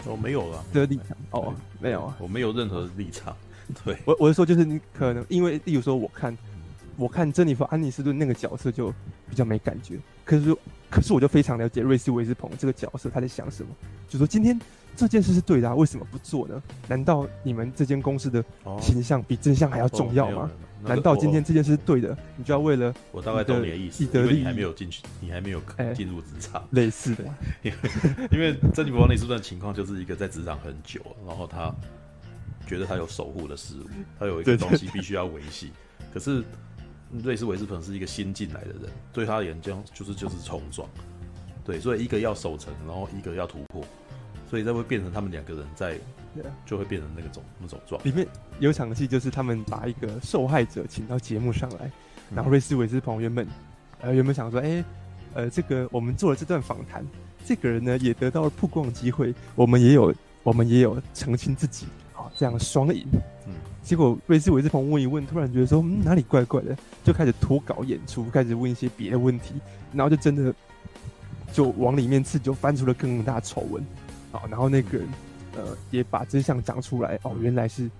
[0.04, 3.36] 我没有了的立场哦，没有啊，我没有任何立场。
[3.84, 6.38] 对，我我是说，就是你可能因为，例如说，我看
[6.96, 8.94] 我看珍妮弗·安妮斯顿那个角色就
[9.28, 10.56] 比较没感觉，可是
[10.88, 13.70] 可是我就非常了解瑞斯·维斯彭这个角色他在想什么，
[14.08, 14.56] 就说今天
[14.96, 16.62] 这件事是对的，啊，为什么不做呢？
[16.88, 18.42] 难道你们这间公司的
[18.80, 20.50] 形象比真相还要重要吗？
[20.52, 25.60] 哦哦、难道今天这件事是对的，你就要为了我大概懂你的意思，因为你还没有进去，你还没有
[25.94, 27.24] 进入职场，类似的。
[27.62, 31.74] 因 为因为珍妮弗·安妮斯顿的情况就是一个在职场很久，然后他
[32.66, 33.86] 觉得他有守护的事物，
[34.18, 35.72] 他有一个东西必须要维系。
[36.12, 36.44] 可是
[37.22, 38.82] 瑞士·维斯彭是一个新进来的人，
[39.12, 40.88] 对他而言，就是就是冲撞。
[41.64, 43.82] 对，所以一个要守成，然后一个要突破。
[44.48, 45.98] 所以才会变成他们两个人在，
[46.64, 48.00] 就会变成那个种那种状。
[48.04, 48.26] 里面
[48.58, 51.90] 有场戏就是他们把一个受害者请到节目上来，
[52.34, 53.46] 然后瑞斯维斯朋友们
[54.00, 54.84] 呃原本想说，哎、欸，
[55.34, 57.04] 呃这个我们做了这段访谈，
[57.44, 63.06] 这个人呢也得到了曝光机会，我们也有我们也有澄清自己，好这样双赢。
[63.46, 69.54] 嗯，结果瑞斯维斯朋问一问，突然觉得说嗯哪里怪怪的，就开始脱稿演出，开始问一些别的问题，
[69.92, 70.54] 然后就真的
[71.52, 73.82] 就往里面刺，就翻出了更大丑闻。
[74.50, 75.08] 然后那个人，
[75.56, 77.18] 呃，也把真相讲出来。
[77.22, 77.90] 哦，原来是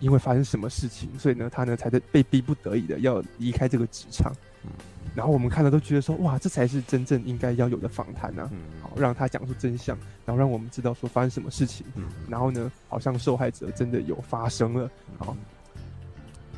[0.00, 4.32] 因为发生什么事情，所以呢，他呢才在被逼不得已的要离开这个职场。
[4.64, 4.70] 嗯，
[5.14, 8.48] 然后我们看了都觉得说，哇，这才是真正应该要有的访谈啊！
[8.52, 11.86] 嗯，好，让他讲出真相，然后让我们知道说发生什么事情。
[11.94, 14.90] 嗯，然后呢，好像受害者真的有发生了。
[15.18, 15.36] 好，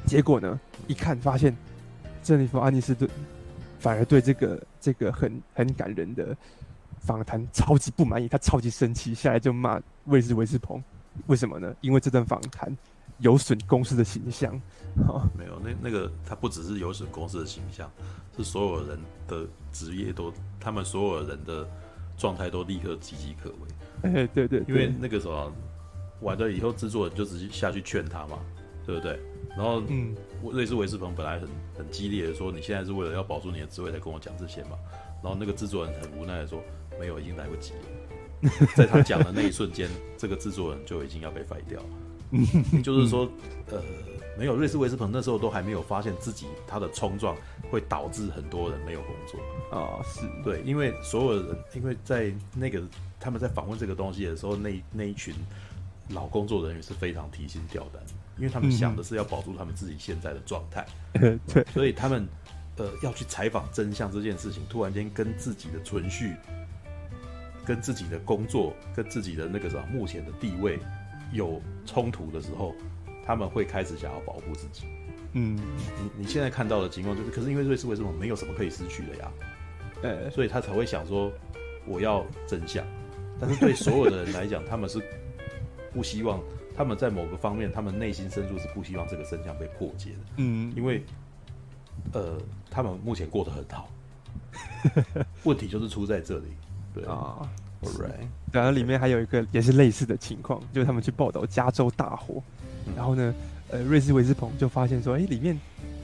[0.06, 1.56] 结果呢，一看发现，
[2.22, 3.08] 珍妮弗·安妮斯顿
[3.78, 6.36] 反而对这个这个很很感人的。
[7.00, 10.82] 访谈超级不满意，他超级生气，下来就骂卫斯维斯彭，
[11.26, 11.74] 为什么呢？
[11.80, 12.74] 因为这段访谈
[13.18, 14.54] 有损公司的形象。
[15.08, 17.90] 哦、 没有，那那个他不只是有损公司的形象，
[18.36, 21.66] 是所有人的职业都，他们所有人的
[22.16, 23.56] 状态都立刻岌岌可危。
[24.02, 25.52] 哎，对对，对，因为那个时候
[26.20, 28.38] 完了以后，制作人就直接下去劝他嘛，
[28.84, 29.18] 对不对？
[29.56, 30.14] 然后，嗯，
[30.52, 31.48] 瑞斯维斯彭本来很
[31.78, 34.78] 很激烈的说，你现在是为了要保住你的职位才跟我讲这些嘛。
[35.22, 36.62] 然后那个制作人很无奈的说。
[37.00, 37.78] 没有，已经来不及了。
[38.76, 41.88] 在他讲的那一瞬间， 这个制作人就已经要被废掉了。
[42.84, 43.28] 就是说，
[43.70, 43.82] 呃，
[44.38, 47.36] 没有，瑞斯维斯彭那时候都还没有发现自己他的冲撞
[47.70, 50.00] 会导致很多人没有工作啊。
[50.04, 52.80] 是对，因为所有人，因为在那个
[53.18, 55.34] 他们在访问这个东西的时候，那那一群
[56.10, 58.00] 老工作人员是非常提心吊胆，
[58.38, 60.86] 因为他们想的是要保住他们自己现在的状态。
[61.12, 62.26] 对，所以他们
[62.76, 66.36] 呃要去采访真相这件事情，突然间跟自己的存续。
[67.64, 70.78] 跟自己的工作、跟自己的那个什么目前的地位
[71.32, 72.74] 有冲突的时候，
[73.24, 74.86] 他们会开始想要保护自己。
[75.32, 79.32] 嗯，你你现在看到的情况就是，可是因为瑞士为什么没有什么可以失去的呀？
[80.02, 81.30] 呃，所以他才会想说
[81.86, 82.84] 我要真相。
[83.38, 85.00] 但是对所有的人来讲，他们是
[85.92, 86.42] 不希望，
[86.76, 90.18] 他们在某个方面，他们内心深处是不希望这个真相被破解的。
[90.38, 91.02] 嗯，因为
[92.12, 92.36] 呃，
[92.70, 93.88] 他们目前过得很好，
[95.44, 96.46] 问题就是出在这里。
[96.94, 97.04] 对。
[97.04, 97.48] 啊
[98.52, 102.42] 然后里面还有一个也是类似的情况，就是他们去报道加州大火，
[102.86, 103.34] 嗯、然后呢，
[103.70, 105.58] 呃，瑞斯维斯彭就发现说，哎，里面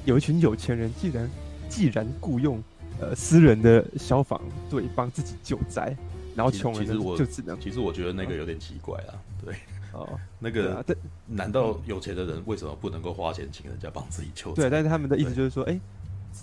[0.07, 1.31] 有一群有钱人，既然
[1.69, 2.63] 既然雇佣
[2.99, 5.95] 呃私人的消防队帮自己救灾，
[6.35, 9.13] 然后穷人就只能，其实我觉得那个有点奇怪啊，
[9.45, 9.55] 对，
[9.93, 10.83] 哦， 那个，
[11.27, 14.55] 难道有钱的人为什么不能够花钱请人家帮自己求？
[14.55, 15.79] 对，但是他们的意思就是说，哎，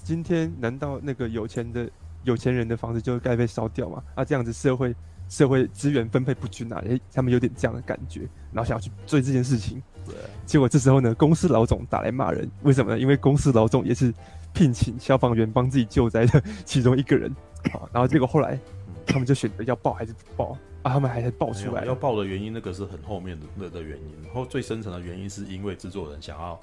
[0.04, 1.90] 今天难道那个有钱的
[2.24, 4.04] 有钱人的房子就该被烧掉嘛？
[4.16, 4.96] 啊，这样子社会
[5.30, 8.22] 社会资源分配不均啊，诶，他们有点这样的感觉，
[8.52, 9.82] 然后想要去追这件事情。
[10.06, 10.14] 对，
[10.46, 13.00] 结果这时候呢，公司老总打来骂人，为什么呢？
[13.00, 14.14] 因为公司老总也是
[14.54, 17.32] 聘请消防员帮自己救灾的其中一个人
[17.72, 18.60] 啊，然后结果后来
[19.06, 20.58] 他们就选择要报还是不报？
[20.84, 24.14] 啊，他们还是爆出来，要爆的原因，那个是很后面的的原因。
[24.26, 26.60] 然后最深层的原因是因为制作人想要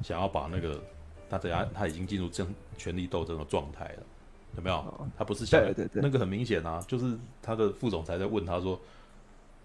[0.00, 0.80] 想要把那个
[1.28, 4.02] 他等下他已经进入争权力斗争的状态了，
[4.56, 5.08] 有没有？
[5.16, 8.78] 他不是想对对对，那个很明显啊，就是他的副总裁在问他说，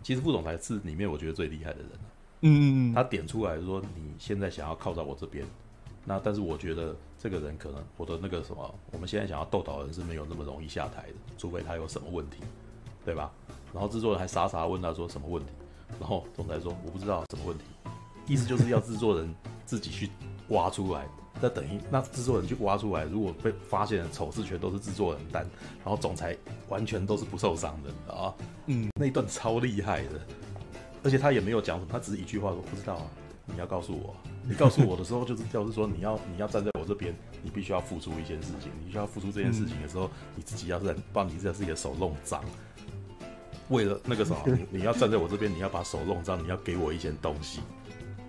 [0.04, 1.90] 其实副总裁是里面我觉得最厉害的人，
[2.42, 5.46] 嗯嗯嗯，他点出来说，你现在想要靠在我这边，
[6.06, 12.38] 那但是我觉得这个人可能我的那个什么，我们现在想要斗倒人是没有那么容易下台的，除非他有什么问题，
[13.04, 13.32] 对吧？
[13.74, 15.50] 然后制作人还傻傻问他说什么问题，
[16.00, 17.64] 然后总裁说我不知道什么问题，
[18.28, 20.10] 意思就是要制作人自己去
[20.50, 21.08] 挖出来。
[21.42, 25.46] 那等于那制作人去挖出来，如果被发现丑事全都是制作人担，
[25.84, 26.36] 然后总裁
[26.70, 28.34] 完全都是不受伤的啊。
[28.68, 30.22] 嗯，那一段超厉害的，
[31.04, 33.06] 而且他也没有讲什么，他只是一句话说不知道啊。
[33.48, 42.44] 你要告诉我， 你告诉我的时候就是就是说你要你要站在我这边，你必须要付出一件事情，你需要付出这件事情的时候，你自己要是帮你自己的手弄脏。
[43.70, 47.62] 为了那个什么，你 你要站在我这边，你要把手弄脏，你要给我一些东西，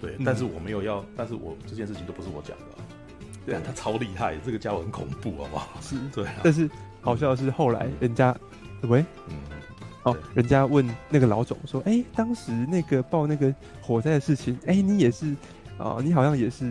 [0.01, 2.86] 对，但是我没有要，但是我这件事情都不是我讲的，对
[3.55, 5.69] 啊，他超厉害，这个家伙很恐怖，好不好？
[5.81, 6.27] 是，对。
[6.43, 6.69] 但是
[7.01, 8.37] 好笑的是，后来人家，
[8.83, 9.37] 喂，嗯，
[10.03, 15.35] 哦，人家问那个老总说，哎，当时那个报那个火灾的事情，哎，你也是
[15.79, 16.65] 啊，你好像也是，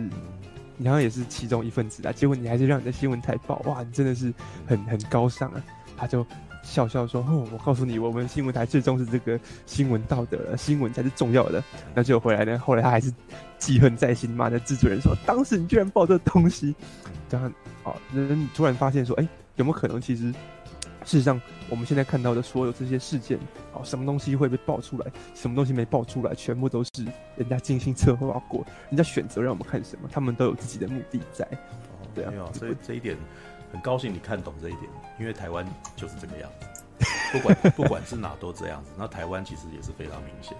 [0.76, 4.32] 你好像也是其中一份子啊，结果你还是让你的新闻台报，哇，你真的是
[4.66, 5.62] 很很高尚啊，
[5.96, 6.26] 他就。
[6.62, 11.62] 笑笑说：“哦，我告诉你，我们新闻台最重视这个新闻道德，新闻才是重要的。
[11.94, 13.08] 那结果回来呢，后来他还是
[13.58, 16.74] 记恨在心，骂那制作人说：当时你居然报这东西。
[17.28, 17.52] 这样，
[17.84, 20.36] 哦，人突然发现说：哎，有没有可能，其实事
[21.18, 23.38] 实上我们现在看到的所有这些事件，
[23.72, 26.90] 哦，什么东西会被爆出来，什么东西没爆出来，全部都是
[27.36, 31.44] 人家精心策划过，人家选择让我们看什么，他们都有自己的目的在。
[31.44, 33.16] 哦，对啊，没有，所以这一点。”
[33.72, 34.84] 很高兴你看懂这一点，
[35.18, 38.90] 因为台湾就是这个样子，不管 不管是哪都这样子。
[38.96, 40.56] 那台湾其实也是非常明显，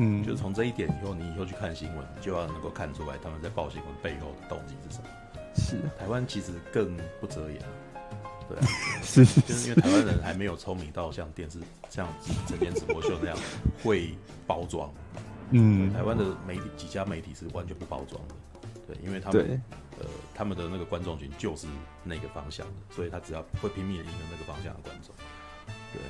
[0.00, 5.08] 嗯，就是从这一点以后，你以后去看新闻，你就要能够看出来他们在报新闻背后的动机是什么。
[5.54, 7.60] 是，台湾其实更不遮掩，
[8.48, 8.66] 对啊，
[9.04, 11.58] 是，就是因为台湾人还没有聪明到像电视
[11.90, 12.08] 像
[12.48, 13.38] 晨间直播秀那样
[13.82, 14.14] 会
[14.46, 14.90] 包装，
[15.50, 18.34] 嗯，台湾的媒体几家媒体是完全不包装的，
[18.86, 19.62] 对，因为他们。
[19.98, 21.66] 呃，他们的那个观众群就是
[22.02, 25.14] 那个方向的，所以他只要会拼命的赢得那个方向的观众。
[25.92, 26.00] 对，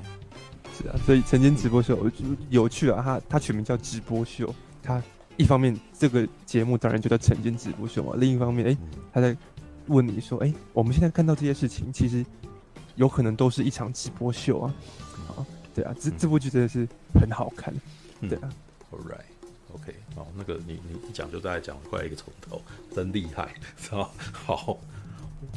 [1.04, 2.10] 所以晨间直播秀
[2.48, 5.02] 有趣啊，它它取名叫直播秀，它
[5.36, 8.78] 一方面这个节目当然就叫晨间直播秀嘛，另一方面，哎、欸，
[9.12, 9.36] 他在
[9.86, 12.24] 问你说，哎、欸，我们现在看到这些事情，其实
[12.96, 14.74] 有可能都是一场直播秀啊，
[15.28, 17.74] 啊，对啊，这这部剧真的是很好看，
[18.20, 18.50] 对啊。
[18.90, 19.24] All right.
[19.72, 22.60] OK，好，那个你你一讲就大概讲快一个钟头，
[22.92, 24.10] 真厉害， 是吧？
[24.32, 24.76] 好，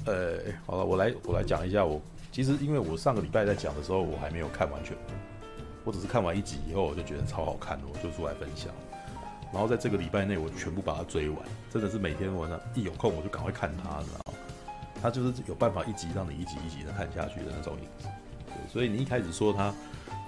[0.06, 2.00] 呃，好了，我来我来讲一下，我
[2.34, 4.98] 其实因为我上个礼拜在讲的时候，我还没有看完全，
[5.86, 8.74] 我只是看完一集以后，我就觉得超好看的，我就出来分享。
[9.54, 11.40] 然后在这个礼拜内，我全部把它追完，
[11.72, 14.34] 真的是每天晚上一有空我就赶快看它，你知道吗？
[15.00, 18.08] 它就是有办法一集让你一集一集的看下去的那种影子。
[18.48, 19.72] 对，所以你一开始说它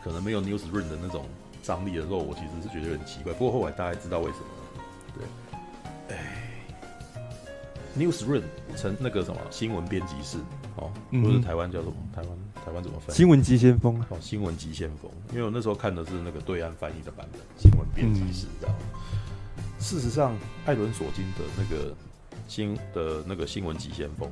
[0.03, 1.26] 可能没有 Newsroom 的那种。
[1.64, 3.34] 张力的时候，我其实是觉得有点奇怪。
[3.34, 4.45] 不过后来大家知道为什么
[4.76, 5.26] 了。
[6.08, 6.43] 对，哎
[7.97, 8.43] ，Newsroom
[8.78, 10.38] 成那个什么新闻编辑室
[10.76, 11.93] 哦，或者台湾叫什么？
[12.13, 12.30] 台湾
[12.65, 13.15] 台湾怎么翻？
[13.15, 15.09] 新闻急先锋哦，新闻急先锋。
[15.32, 18.80] 因为我那时候看的是那个对岸翻译的版本，新闻编辑室，知道吗？
[19.80, 21.95] 事实上，艾伦索金的那个
[22.47, 24.32] 新的那个新闻急先锋，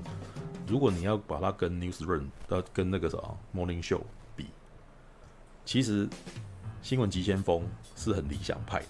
[0.68, 4.02] 如果你要把它跟 Newsroom 的跟那个什么 Morning Show
[4.36, 4.48] 比，
[5.66, 6.10] 其实。
[6.82, 7.66] 新闻急先锋
[7.96, 8.84] 是很理想派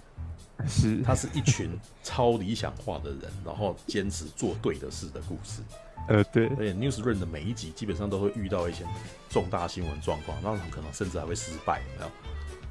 [0.58, 5.62] 的，是，他是一群超理想化的人，然后坚持做对的事的故事。
[6.08, 6.46] 呃，对。
[6.48, 8.84] 而且 Newsroom 的每一集基本上都会遇到一些
[9.30, 12.10] 重大新闻状况，那可能甚至还会失败，有没有？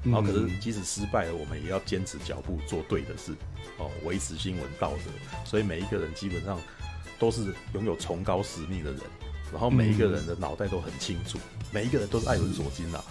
[0.06, 3.34] 然后可是即使失败了，我们也要坚持脚步做对的事，
[3.78, 5.12] 哦，维持新闻道德。
[5.46, 6.60] 所以每一个人基本上
[7.18, 9.02] 都是拥有崇高使命的人，
[9.52, 11.38] 然后每一个人的脑袋都很清楚，
[11.72, 13.04] 每一个人都是爱伦索金啊。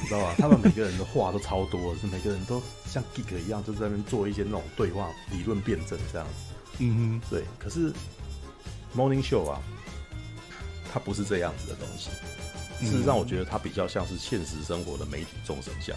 [0.00, 0.34] 你知道吧？
[0.38, 6.54] 他们每个人的话都超多，是每个人都像 geek 一样，就在那边做一些那种对话、理论辩证这样子。
[6.78, 7.44] 嗯哼，对。
[7.58, 7.92] 可是
[8.96, 9.60] Morning Show 啊，
[10.92, 12.10] 它不是这样子的东西。
[12.80, 15.96] 嗯、事实上，我觉得它比较像是现实生活的媒体众生相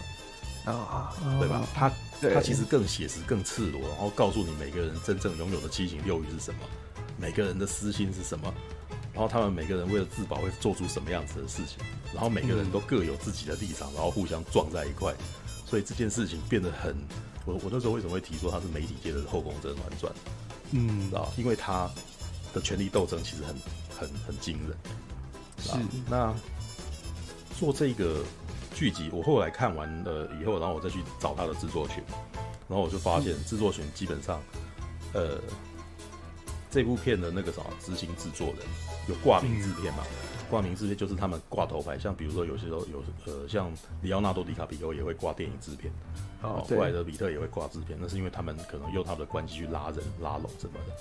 [0.64, 1.66] 啊，对吧？
[1.74, 6.60] 它它其实更写实、更赤裸，然后告诉你每个人真正拥有的七情六欲是什么，
[7.18, 8.52] 每个人的私心是什么，
[9.12, 11.78] 然后他们每个人为了自保会做出什么样子的事情，
[12.12, 15.14] 然后每个人都各有自己的立场，然后互相撞在一块，
[15.66, 16.96] 所以这件事情变得很，
[17.44, 20.12] 我我那时候为什么会提说它是媒体界的后宫甄嬛传？
[20.72, 21.88] 嗯，知道，因为他
[22.56, 23.54] 的权力斗争其实很
[23.98, 24.74] 很很惊人。
[25.58, 25.72] 是，
[26.08, 26.34] 那
[27.58, 28.24] 做这个
[28.74, 32.02] 剧集，我后来看完了以后，然后我再去找他的制作群，
[32.66, 34.40] 然后我就发现制作群基本上，
[35.12, 35.38] 呃，
[36.70, 38.58] 这部片的那个什么执行制作人
[39.06, 40.02] 有挂名制片嘛？
[40.48, 45.92] 挂名制片就是他们挂头牌，像比如说有些时候有呃，像里奥纳多·迪卡皮欧也会挂电影制片，
[46.40, 50.92] 哦，布莱德比特也会挂制片，那是因为他们可能用他们的关系去拉人拉拢什么的。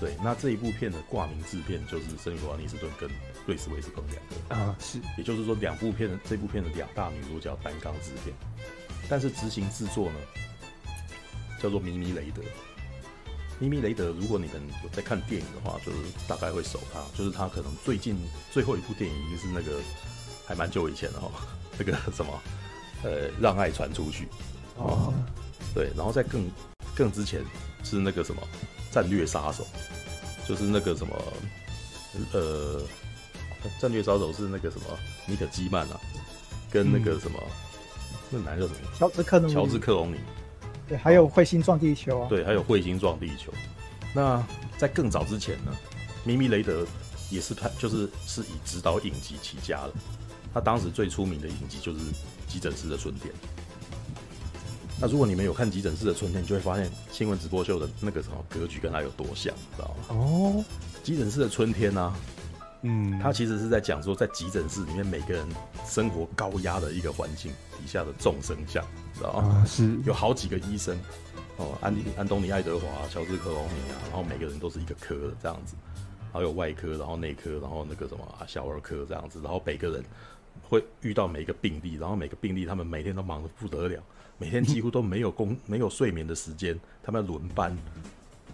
[0.00, 3.08] 对，那这一部片的挂名制片就是珍妮佛·安妮斯顿跟
[3.46, 8.34] 瑞斯·威斯彭两个啊，是，也就是说两部片的这部片的两大女主角担纲制片，
[9.08, 10.18] 但是执行制作呢
[11.62, 12.42] 叫做咪咪雷德。
[13.60, 18.16] 咪咪雷德，如果你们有在看电影的话，就是大概会熟他，就是他可能最近
[18.50, 19.80] 最后一部电影就是那个
[20.44, 21.30] 还蛮久以前的哈，
[21.78, 22.42] 那个什么
[23.04, 24.26] 呃，让爱传出去
[24.76, 25.14] 哦，
[25.72, 26.50] 对，然后在更
[26.96, 27.44] 更之前
[27.84, 28.42] 是那个什么。
[28.94, 29.66] 战略杀手，
[30.46, 31.20] 就是那个什么，
[32.32, 32.80] 呃，
[33.80, 34.86] 战略杀手是那个什么，
[35.26, 36.00] 尼可基曼啊，
[36.70, 37.36] 跟那个什么，
[38.30, 38.78] 嗯、那男叫什么？
[38.96, 39.52] 乔治克隆尼。
[39.52, 40.18] 乔治克隆尼。
[40.86, 42.28] 对，还有彗星撞地球啊。
[42.28, 43.52] 对，还有彗星撞地球。
[44.14, 44.40] 那
[44.78, 45.74] 在更早之前呢，
[46.22, 46.86] 米米雷德
[47.30, 49.92] 也是拍，就是是以指导影集起家的。
[50.52, 51.98] 他当时最出名的影集就是
[52.46, 53.34] 《急诊室的春天》。
[55.00, 60.04] 那如果你们有看《急诊室的春天》，你就会发现新闻直播秀的那个什么格局跟他有多像，知道吗？
[60.10, 60.64] 哦，
[61.06, 62.14] 《急诊室的春天》呢，
[62.82, 65.46] 嗯，它其实是在讲说，在急诊室里面每个人
[65.84, 68.84] 生活高压的一个环境底下的众生相，
[69.14, 69.62] 知道吗？
[69.62, 70.96] 啊，是有好几个医生
[71.56, 75.74] 哦，安迪、安东尼·爱德华、乔治·克隆尼啊，然后每个人都是一个科的这样子，
[76.32, 80.04] 还有外科，然后内科，然后那个什么啊小儿科这样子，然后每个人
[80.62, 84.00] 会遇到每一个病例，然后每个病例他们每天都忙得不得了。
[84.38, 87.76] 每天几乎都没有工 没有睡眠的时间，他们要轮班，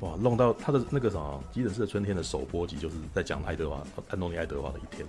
[0.00, 5.06] 哇，弄到他的那个什么《急诊室的春天》的首播集，就是在讲爱德华安东尼爱德华的一天，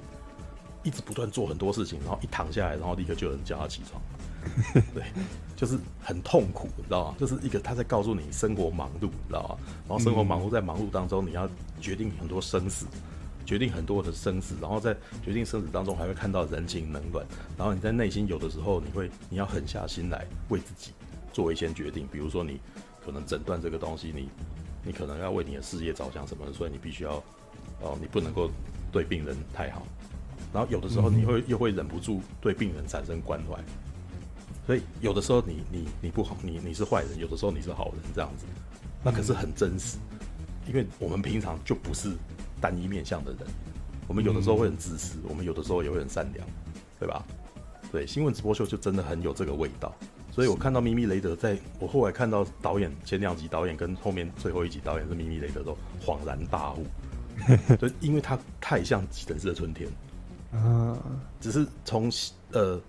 [0.84, 4.02] 一直不断做很多事情，然后一躺下来，然后立刻就有人叫他起床，
[4.94, 5.04] 对，
[5.56, 7.16] 就是很痛苦，你知道吗？
[7.20, 9.58] 就是一个他在告诉你生活忙碌，你知道吗？
[9.88, 11.50] 然后生活忙碌在忙碌当中，你要
[11.80, 12.86] 决定很多生死。
[13.46, 17.26] 决定很多的生死，然后在决定生死当中，还会看到人情冷暖。
[17.58, 20.92] 然后你在内心有的时候，你会你要狠下心来为自己
[21.34, 22.08] 做一些决定。
[22.12, 22.60] 比如说，你
[23.06, 24.30] 可能诊断这个东西，你
[24.84, 27.24] 你可能要为你的事业着想什么的，所以你必须要
[27.82, 28.50] 哦，你不能够
[28.92, 29.86] 对病人太好。
[30.54, 33.58] 然后有的时候你会又会忍不住对病人产生关怀。
[34.68, 38.46] 所以有的时候你你你不好，你你是坏人；有的时候你是好人，这样子，
[39.04, 39.98] 那可是很真实，
[40.68, 42.16] 因为我们平常就不是。
[42.62, 43.40] 单一面向的人，
[44.08, 46.48] 我们有的时候会很自私，嗯、我们有的时候也会很善良，
[47.00, 47.26] 对吧？
[47.92, 49.94] 对，新闻直播秀就真的很有这个味道。
[50.32, 56.86] 所以我看到咪咪雷德在，在我后来看到导演前两集导演跟后面最后一集导演是咪咪雷德，都恍然大悟。
[57.78, 59.90] 就，因为他太像急诊室的春天
[60.54, 60.98] 啊，
[61.42, 62.10] 只是从
[62.52, 62.80] 呃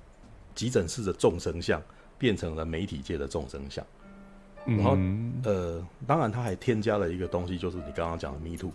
[0.54, 1.82] 急诊室的众生相
[2.18, 3.84] 变成了媒体界的众生相。
[4.64, 4.96] 然后
[5.42, 8.70] 呃，当然他还添加了一个东西，就是你刚刚讲的 Me Too。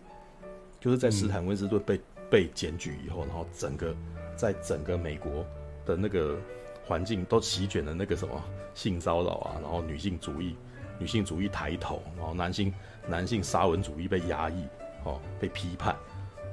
[0.80, 3.96] 就是在斯坦威斯顿被、嗯、被检举以后，然后整个
[4.36, 5.46] 在整个美国
[5.86, 6.38] 的那个
[6.86, 8.42] 环境都席卷了那个什么
[8.74, 10.56] 性骚扰啊，然后女性主义、
[11.00, 12.74] 女性主义抬头，然后男性
[13.08, 14.66] 男性沙文主义被压抑，
[15.04, 15.96] 哦，被批判，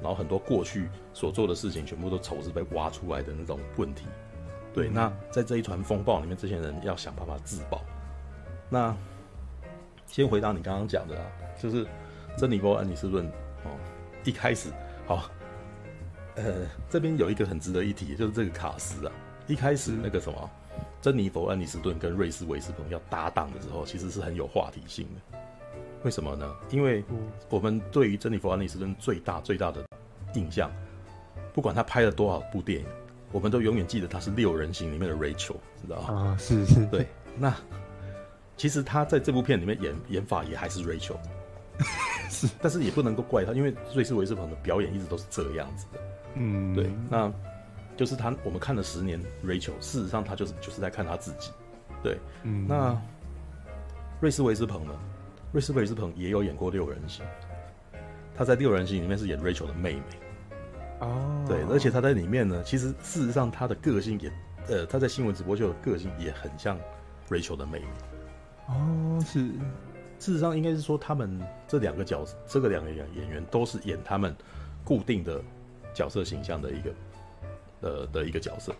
[0.01, 4.05] 然后很多过去所做的事情全部都丑事被挖出来的那种问题。
[4.73, 7.81] 对，那在这一团风暴里面，这些人要想办法自保。
[8.69, 8.93] 那
[10.07, 11.25] 先回答你刚刚讲的啊，
[11.57, 11.87] 就是
[12.37, 13.31] 珍妮波·安妮斯顿哦。
[14.25, 14.69] 一开始，
[15.05, 15.29] 好，
[16.35, 19.13] 呃，这边有一个很值得一提，就是这个卡斯啊。
[19.47, 20.49] 一开始那个什么，
[20.99, 25.39] 珍妮佛·安妮斯顿跟瑞斯·韦斯彭要搭档的时候，其实是很有话题性的。
[26.03, 26.55] 为什么呢？
[26.71, 27.03] 因为
[27.49, 29.85] 我们对于珍妮佛·安妮斯顿最大最大的
[30.33, 30.71] 印象，
[31.53, 32.87] 不管他拍了多少部电影，
[33.31, 36.13] 我们都永远记得他是《六人行》里面的 Rachel，知道吗？
[36.13, 37.07] 啊，是是，对。
[37.37, 37.55] 那
[38.57, 41.17] 其实他在这部片里面演演法也还是 Rachel。
[42.29, 45.99] 是， 但是也不能够怪他，因为瑞斯维斯彭的表演一直都是这样子的。
[46.35, 47.31] 嗯，对，那
[47.95, 51.51] 就是他，我们看了十年 Rachel，事实上他就是就是在看他自己。
[52.03, 52.99] 对，嗯，那
[54.19, 54.93] 瑞斯维斯彭呢？
[55.51, 57.25] 瑞斯维斯彭也有演过六人行，
[58.35, 60.03] 他在六人行里面是演 Rachel 的妹妹。
[60.99, 64.31] 哦，对，而且他在里面呢，其实事实上他的个性也，
[64.67, 66.77] 呃，他在新闻直播秀的个性也很像
[67.29, 67.87] Rachel 的妹妹。
[68.67, 69.51] 哦，是。
[70.19, 74.35] 事实上，应该是说他们这两个角色，这个两个演演员都是演他们
[74.83, 75.41] 固定的
[75.93, 76.93] 角色形象的一个
[77.81, 78.73] 呃的一个角色。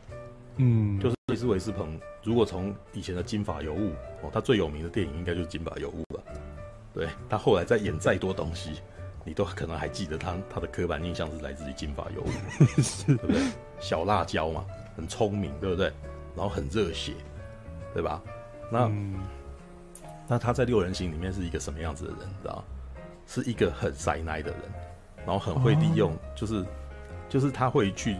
[0.58, 3.90] 嗯，就是李斯维斯彭，如果从以前的《金发尤物》
[4.22, 6.24] 哦，他最有名的电影应该就是《金发尤物》了。
[6.94, 8.82] 对，他后来再演再多东西，
[9.26, 12.30] 你都可能还记得他他的刻板印象是来自于《金发尤物》，
[13.06, 13.42] 对不对？
[13.82, 14.66] 小辣椒嘛，
[14.96, 15.92] 很聪明，对不对？
[16.36, 17.14] 然后很热血，
[17.94, 18.22] 对吧？
[18.72, 18.86] 那。
[18.86, 19.16] 嗯
[20.28, 22.19] 那他在六人行里面是一个什么样子的人？
[22.21, 22.63] 你知道，
[23.28, 24.61] 是一个很塞奶的人，
[25.26, 26.65] 然后很会利用，就是、oh.
[27.30, 28.17] 就是他会去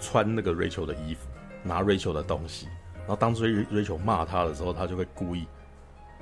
[0.00, 1.28] 穿那个 Rachel 的衣服，
[1.62, 2.66] 拿 Rachel 的东西，
[2.98, 5.46] 然后当初 Rachel 骂他的时候，他就会故意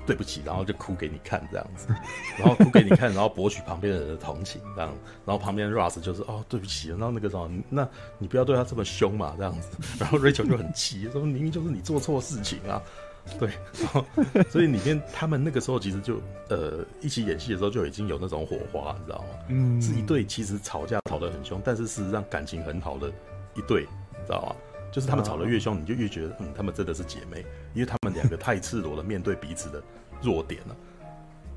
[0.06, 1.88] 对不起，然后就哭给你看这样子，
[2.38, 4.90] 然后哭给你看，然后博取旁边的人的同情这样，
[5.24, 7.88] 然后旁边 Ross 就是哦对不起，然后那个什么，那
[8.18, 12.82] 你不要对他这么凶嘛这样子，然后 Rachel 就很气，说明明就是你做错事情啊。
[13.38, 13.50] 对，
[13.82, 14.04] 然 后
[14.48, 19.26] 所以里面他们那个时候其实就呃一起演戏的时候就已经有那种火花，你知道吗？
[19.48, 23.08] 嗯，是一对其实吵架吵得很凶，但是事实上感情很好的
[23.54, 24.56] 一对，你知道吗？
[24.92, 29.82] 就是他们吵得越凶，你就越觉得嗯他们真的是姐妹，因为他们两个太赤裸的面对彼此的
[30.22, 30.76] 弱点了，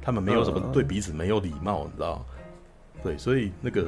[0.01, 2.25] 他们没有什么对彼此没有礼貌，你知道吗？
[3.03, 3.85] 对，所以那个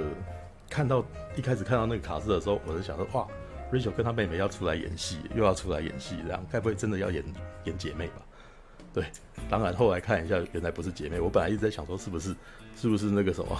[0.70, 1.04] 看到
[1.36, 3.28] 一开始看到那个卡斯的时候，我就想说哇。
[3.72, 7.24] Rachel 跟她妹妹要出来演戏，又要出来演戏，这样该不会真的要演
[7.66, 8.22] 演姐妹吧？
[8.94, 9.06] 对，
[9.50, 11.20] 当然后来看一下，原来不是姐妹。
[11.20, 12.36] 我本来一直在想说，是不是
[12.76, 13.58] 是不是那个什么，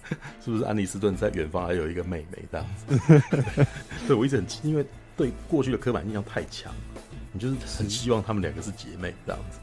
[0.44, 3.66] 是不是安妮斯顿在远方还有一个妹妹这样子？
[4.06, 4.84] 对，我一直很因为
[5.16, 6.70] 对过去的刻板印象太强，
[7.32, 9.58] 你就是很希望他们两个是姐妹这样子。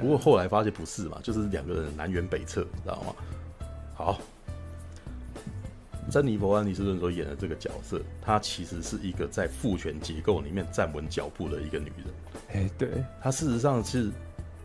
[0.00, 3.14] 不过后来发现不是嘛，就是两个人南辕北辙，知道吗？
[3.94, 4.20] 好。
[6.10, 12.06] 珍妮佛·安妮斯顿所演的这个角色，她其实是一个在父权结构里面站稳脚步的一个女人。
[12.52, 12.88] 哎，对，
[13.22, 14.10] 她事实上是，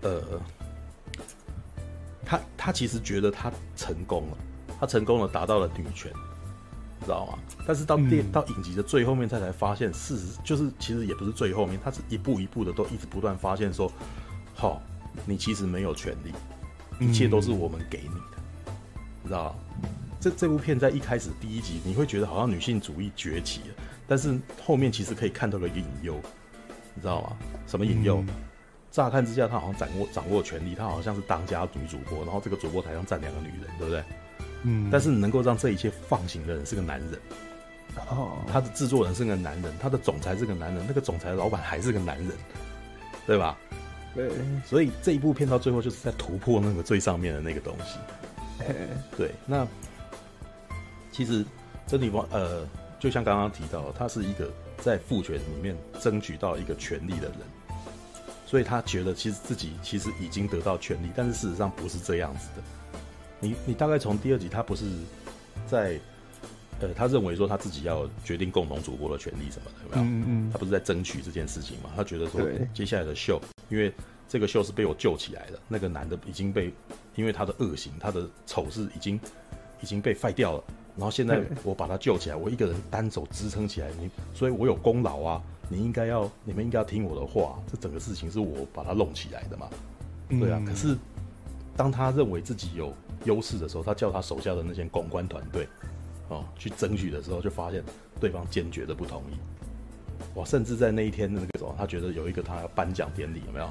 [0.01, 0.21] 呃，
[2.25, 4.37] 她她其实觉得她成功了，
[4.79, 6.11] 她成功了，达到了女权，
[6.99, 7.37] 你知道吗？
[7.67, 13.91] 但是到电、嗯、到影集的最后面，她才发现，事实就是其实也不是最后面，她是一步一步的都一直不断发现说，
[14.55, 14.81] 好、哦，
[15.25, 18.73] 你其实没有权利，一切都是我们给你的，嗯、
[19.23, 19.55] 你知道吗？
[20.25, 23.75] 这这部片在一开始第一集，你会觉得好像女性主义崛起了，
[24.07, 26.19] 但是后面其实可以看到一个隐忧，
[26.95, 27.37] 你知道吗？
[27.67, 28.17] 什么引诱？
[28.21, 28.27] 嗯、
[28.89, 34.03] 乍看之下，她好像掌握掌握权力，她好像是当家女主播，然后这个主播台上站两个女人，对不对？
[34.63, 34.89] 嗯。
[34.91, 37.11] 但是能够让这一切放行的人是个男人，
[38.09, 42.31] 哦，他的制作人是个男人，他的总裁是个男人，那个总裁的老板还是个男人，
[43.27, 43.55] 对吧？
[44.15, 44.31] 对。
[44.65, 47.99] 所以这一部片到最后就是在突破那个最上面的那个东西。
[49.15, 49.67] 对，那。
[51.15, 51.45] 其实，
[51.87, 52.67] 珍妮佛呃，
[52.99, 57.37] 就像刚刚提到，他是一个在父权里面争取到一个权利的人，
[58.45, 62.61] 所以他觉得其实自己其实已经得到权利，但是事实上不是这样子的。
[63.39, 64.83] 你你大概从第二集，他不是
[65.65, 65.97] 在
[66.81, 70.03] 呃，他认为说他自己要决定共同主播的权利什么的，有没有？
[70.03, 70.51] 嗯嗯。
[70.51, 71.89] 他不是在争取这件事情嘛？
[71.95, 72.41] 他觉得说
[72.73, 73.89] 接下来的秀，因为
[74.27, 76.73] 这个秀是被我救起来的，那个男的已经被
[77.15, 79.17] 因为他的恶行，他的丑事已经
[79.79, 80.63] 已经被废掉了。
[80.97, 85.43] 然后现在我把他救起来，我一个人单手支撑起来，你，所以我有功劳啊！
[85.67, 87.59] 你应该要，你们应该要听我的话。
[87.69, 89.67] 这整个事情是我把他弄起来的嘛？
[90.29, 90.61] 对啊。
[90.65, 90.95] 可是
[91.75, 92.93] 当他认为自己有
[93.25, 95.67] 优势的时候，他叫他手下的那些公关团队
[96.29, 97.83] 哦去争取的时候，就发现
[98.19, 99.35] 对方坚决的不同意。
[100.35, 100.45] 哇！
[100.45, 103.69] 甚至在那一天的那个时候，他觉得有一个他要颁奖典礼，有没有？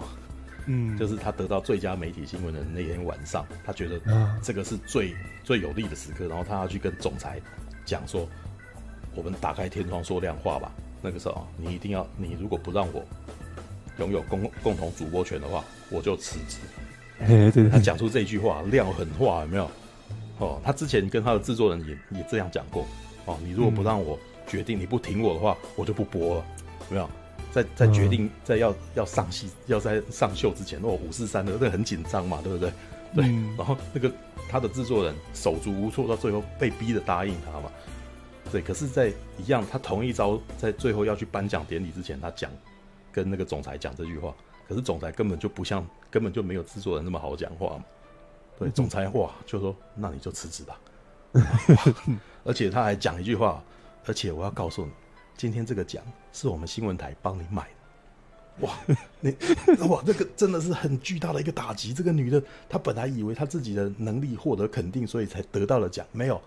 [0.67, 4.01] 嗯，就是他得到最佳媒体新闻的那天晚上，他觉得
[4.43, 7.41] 这个是最最有利的时刻，然后他要去跟总裁
[7.85, 8.29] 讲说
[9.15, 13.05] ：“我们打开天窗说亮话吧。”那个时候，你一定要，你如果不让我
[13.99, 16.59] 拥有共共同主播权的话，我就辞职。
[17.71, 19.71] 他讲出这句话，亮狠话，有没有？
[20.39, 22.87] 哦，他之前跟他的制作人也也这样讲过。
[23.27, 26.45] 哦，你如果不让我决定，你不听我的话，我就不播了，
[26.89, 27.11] 有没有？
[27.55, 32.73] 在在决定在要要上戏要在上秀之前，哦五四三的那很紧张嘛，对不对？
[33.15, 34.11] 对，嗯、然后那个
[34.49, 37.71] 他的制作人手足无措，到最后被逼的答应他嘛。
[38.51, 42.51] 对，可是，在一样，他同一招，在最后要去颁奖典礼之前，他讲
[43.13, 44.35] 跟那个总裁讲这句话，
[44.69, 47.85] 可是总裁根本就不像，根本就没有制作人那么好讲话嘛。
[48.59, 50.81] 对，总裁话就说：“那你就辞职吧。
[52.45, 53.63] ”而且他还讲一句话，
[54.07, 54.91] 而且我要告诉你。
[55.37, 57.63] 今天这个奖是我们新闻台帮你买
[58.61, 58.79] 的，哇，
[59.21, 59.37] 你
[59.89, 61.93] 哇，这个真的是很巨大的一个打击。
[61.93, 66.41] 这个女的，她本来以为她自己的能力获得肯定，所以才得到了奖，没有，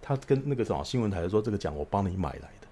[0.00, 2.66] 她跟那个什么新闻台说，这个奖我帮你买来的，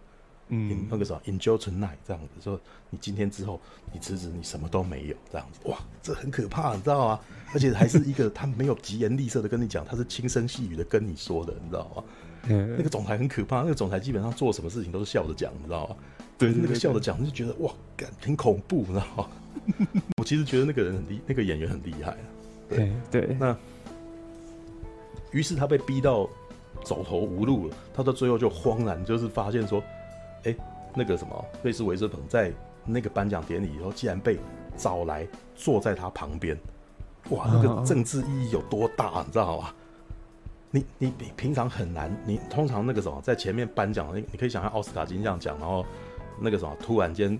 [0.49, 2.59] 嗯，那个什么 enjoy tonight 这样子说，
[2.89, 3.61] 你今天之后
[3.93, 7.21] 你辞职，你什么都没有这样子，哇，这很可怕，你知道吗？
[7.53, 12.03] 而且还是一个她没有疾言厉色的跟你讲，她是轻声细语的跟你说的，你知道吗？
[12.47, 15.97] 嗯，那个总裁很可怕，那个总裁基本上做什么事情都是笑着讲，你知道吗？
[16.37, 19.29] 对，那个笑着讲，你就觉得哇，感，挺恐怖，你知道吗？
[20.19, 22.19] 我其实觉得那个人很厉，那个演员很厉害啊。
[22.69, 23.57] 对对，那
[25.33, 26.29] 于是他被逼到
[26.85, 29.83] 走投无路了，他到最后就慌然，就是发现说。
[30.45, 30.55] 哎，
[30.95, 32.53] 那个什么，瑞斯·韦瑟彭在
[32.85, 34.39] 那个颁奖典礼以后，竟然被
[34.77, 35.27] 找来
[35.57, 36.57] 坐在他旁边，
[37.31, 39.75] 哇，那个政治意义有多大，你知道吗？
[40.71, 45.85] 你你你平常很难，你通常那个什么，在前面颁奖，你你可以想象奥斯卡金像奖，然后
[46.41, 47.39] 那个什么，突然间，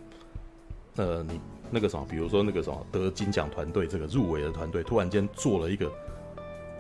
[0.97, 5.93] 呃，你那个什么，比如说那个什么得金奖团队这个入围的团队，突然间做了一个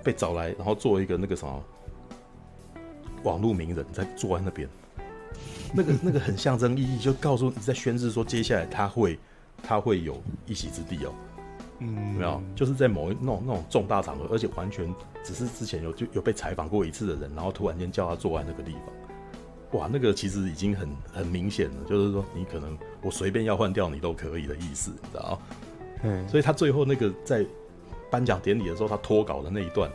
[0.02, 1.62] 被找来，然后做一个那个什么
[3.24, 4.68] 网络名人，在坐在那边。
[5.74, 9.18] 那个那个很象征意义，就告诉你在宣誓说，接下来他会
[9.62, 11.12] 他会有一席之地哦，
[11.80, 14.90] 嗯，没有，就是在某一那种那种重大场合，而且完全
[15.28, 25.38] 只是之前有就有被采访过一次的人，然后突然间叫他坐在那个地方，哇，那个其实已经很很明显了，就是说你可能我随便要换掉你都可以的意思，你知道吗？
[26.04, 27.44] 嗯，所以他最后那个在
[28.10, 29.90] 颁奖典礼的时候，他脱稿的那一段，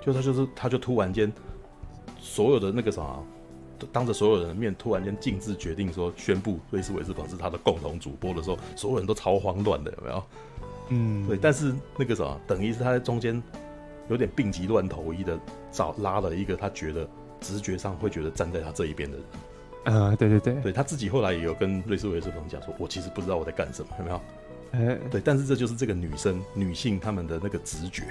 [0.00, 1.32] 就他就是他就突然间
[2.20, 3.16] 所有的那个啥。
[3.92, 10.24] 当着所有人的面，突然间径自决定说宣布瑞斯维斯彭是他的共同主播的时候，所有人都超慌乱的，有没有？
[10.88, 11.36] 嗯，对。
[11.36, 13.42] 但是那个什么，等于是他在中间
[14.08, 15.38] 有点病急乱投医的
[15.70, 17.08] 找拉了一个他觉得
[17.40, 19.26] 直觉上会觉得站在他这一边的人。
[19.84, 24.20] 啊、呃，对对对，对他自己后来也有跟瑞士韦斯彭讲说，我其实不知道我在干什么，有没有？
[24.72, 25.20] 哎，对。
[25.20, 28.02] 但是这就是这个女生女性她们的那个直觉。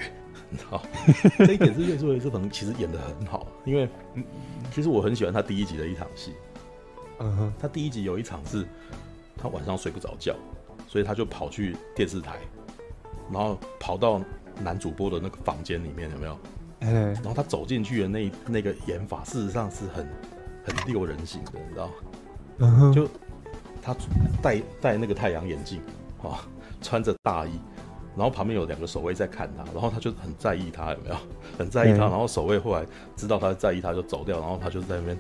[0.69, 0.81] 好，
[1.39, 3.89] 这一点是瑞士韦斯彭其实演的很好，因为
[4.71, 6.33] 其实我很喜欢他第一集的一场戏。
[7.19, 8.65] 嗯哼，他第一集有一场是，
[9.35, 10.35] 他晚上睡不着觉，
[10.87, 12.37] 所以他就跑去电视台，
[13.31, 14.21] 然后跑到
[14.63, 16.37] 男主播的那个房间里面，有没有？
[16.79, 20.07] 嗯，然后他走进去的那那个演法，事实上是很
[20.63, 21.89] 很六人行的，你知道？
[22.59, 23.07] 嗯哼，就
[23.81, 23.95] 他
[24.41, 25.81] 戴戴那个太阳眼镜，
[26.21, 26.45] 啊，
[26.81, 27.51] 穿着大衣。
[28.17, 31.15] 然后旁边有两个守卫在看他，然后他就很在意他有没有，
[31.57, 32.05] 很在意他。
[32.05, 34.39] 然后守卫后来知道他在意他，就走掉。
[34.39, 35.17] 然后他就在那边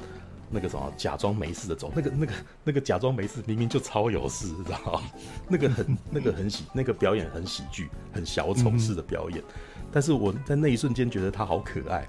[0.49, 2.33] 那个什么假装没事的走，那个那个
[2.63, 5.01] 那个假装没事，明明就超有事，知道吗？
[5.47, 9.43] 那个很那个很喜那个表演很喜剧，很小丑式的表演。
[9.91, 12.07] 但是我在那一瞬间觉得他好可爱，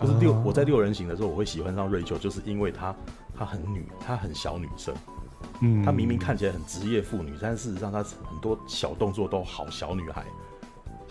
[0.00, 2.94] 就是六我在六人行的时候，我会喜欢上瑞秋，就是因为她
[3.36, 4.94] 她很女，她很小女生。
[5.60, 10.24] 嗯，她明明看起来很职业妇女，但是事实上她很多小动作都好小女孩，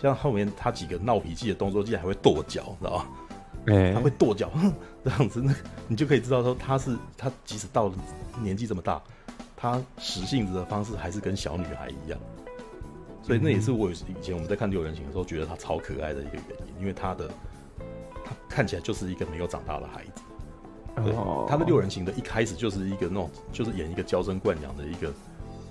[0.01, 3.07] 像后面她几个闹脾气的动作，竟然还会跺脚，知道吧？
[3.67, 4.51] 哎、欸，她会跺脚，
[5.03, 5.53] 这样子，那
[5.87, 7.93] 你就可以知道说他是他即使到了
[8.41, 9.01] 年纪这么大，
[9.55, 12.19] 他使性子的方式还是跟小女孩一样。
[13.21, 17.29] 所以那也是我以前我们在看六人行的时候觉得他超可爱的一个原因，因为他的
[18.23, 20.21] 他看起来就是一个没有长大的孩子。
[20.95, 21.13] 对，
[21.47, 25.13] 他的六人行的一开始就是一个那种，就是演一个娇生惯养的一个，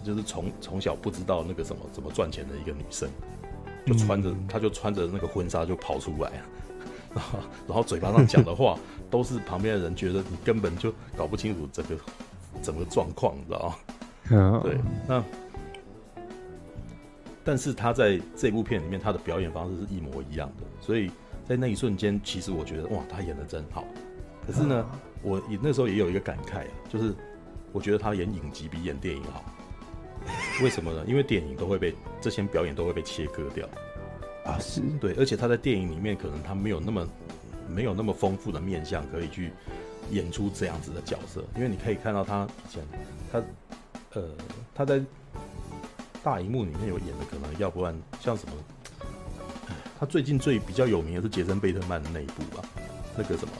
[0.05, 3.09] 就是从从小不知道那个什么怎么赚钱的一个女生，
[3.87, 6.31] 就穿着，她就穿着那个婚纱就跑出来，
[7.67, 8.79] 然后嘴巴上讲的话
[9.11, 11.97] 都是旁边的人觉得你根本就搞不清楚整个
[12.63, 13.77] 整个状况，你知道
[14.29, 14.61] 吗？
[14.63, 14.77] 对，
[15.07, 15.25] 那
[17.45, 21.11] 但是他在这部片里面他的表演方式是一模一样的，所以
[21.45, 23.85] 在那一瞬间，其实我觉得哇，他演的真好。
[24.47, 24.85] 可是呢，
[25.23, 27.15] 我也那时候也有一个感慨啊，就是
[27.73, 29.45] 我觉得他演影集比演电影好。
[30.61, 31.05] 为什么呢？
[31.07, 33.65] 因为电影都会被这些表演都会被切割掉
[34.47, 37.09] 啊，是对，而且他在电影里面可能他没有那么
[37.69, 39.53] 没有那么丰富的面相可以去
[40.11, 42.83] 演出这样子的角色，因为你可以看到他以前
[43.33, 43.43] 他
[44.15, 44.29] 呃
[44.73, 45.03] 他在
[46.23, 48.55] 大荧幕里面有演的，可能要不然像什么，
[49.99, 52.65] 他最近最比较有名的是杰森贝特曼的那一部吧，
[53.17, 53.53] 那个什么。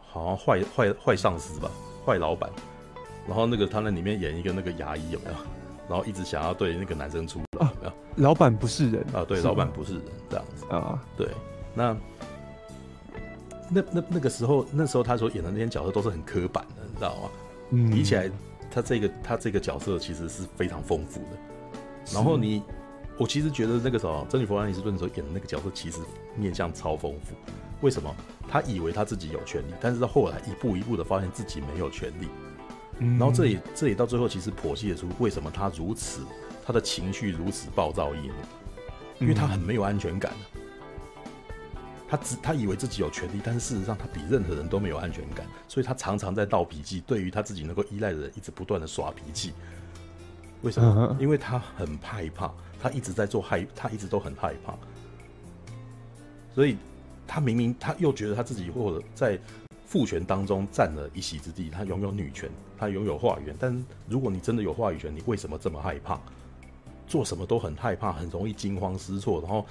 [0.00, 1.70] 好像坏坏坏上司吧，
[2.06, 2.48] 坏老板，
[3.26, 5.36] 然后那个他那里面演一个那个牙医有没有？
[5.88, 7.92] 然后一直想要对那个男生出有没有？
[8.16, 11.28] 老板不是人啊，对，老板不是人这样子啊，对，
[11.74, 11.96] 那
[13.70, 17.30] 那那那个时候，那时候他所演的那些角色都是很刻板的，你知道吗？
[17.70, 18.30] 嗯，比起来，
[18.70, 21.38] 他这个他这个角色其实是非常丰富的。
[22.12, 22.62] 然后你，
[23.18, 25.98] 我其实觉得那个时候，珍妮弗·安妮斯顿所演的那个角色其实
[26.36, 27.34] 面相超丰富。
[27.80, 28.14] 为什么
[28.48, 32.28] 他以为他自己有权利，但是后来一步一步的发现自己没有权利，
[33.00, 36.22] 然后这里这里到最后其实剖析得出为什么他如此，
[36.64, 38.34] 他的情绪如此暴躁易怒，
[39.18, 40.32] 因为他很没有安全感。
[42.06, 47.02] 他只他以为自己有权利，但是事实上他比任何人都没有安全感，所以他常常在闹脾气。
[47.06, 49.52] 对于他自己能够依赖的人，一直不断的耍脾气。
[50.62, 51.16] 为什么？
[51.18, 54.76] 因为他很害怕，他一直在做害，他一直都很害怕。
[56.54, 56.76] 所以，
[57.26, 59.36] 他明明他又觉得他自己或者在
[59.84, 62.48] 父权当中占了一席之地，他拥有女权，
[62.78, 63.54] 他拥有话语权。
[63.58, 66.18] 但如果你真的有话语权，你为什么这么害怕？
[67.06, 69.66] 做什么都很害怕，很容易惊慌失措，然后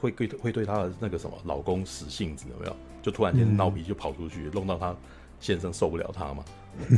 [0.00, 2.74] 会对会对他的那个什么老公使性子，有没有？
[3.02, 4.96] 就突然间闹脾气就跑出去，弄到他
[5.38, 6.42] 先生受不了他嘛，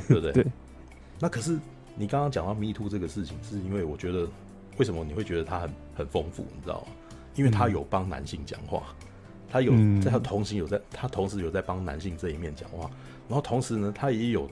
[0.06, 0.30] 对不对？
[0.44, 0.46] 对。
[1.18, 1.58] 那可是
[1.96, 4.28] 你刚刚讲到 Me Too 这个事情，是因为我觉得
[4.78, 6.86] 为什么你会觉得他很很丰富，你知道吗？
[7.34, 8.84] 因为他有帮男性讲话，
[9.48, 12.88] 他有在他同时有在他同时有在帮男性这一面讲话，
[13.28, 14.48] 然后同时呢，他也有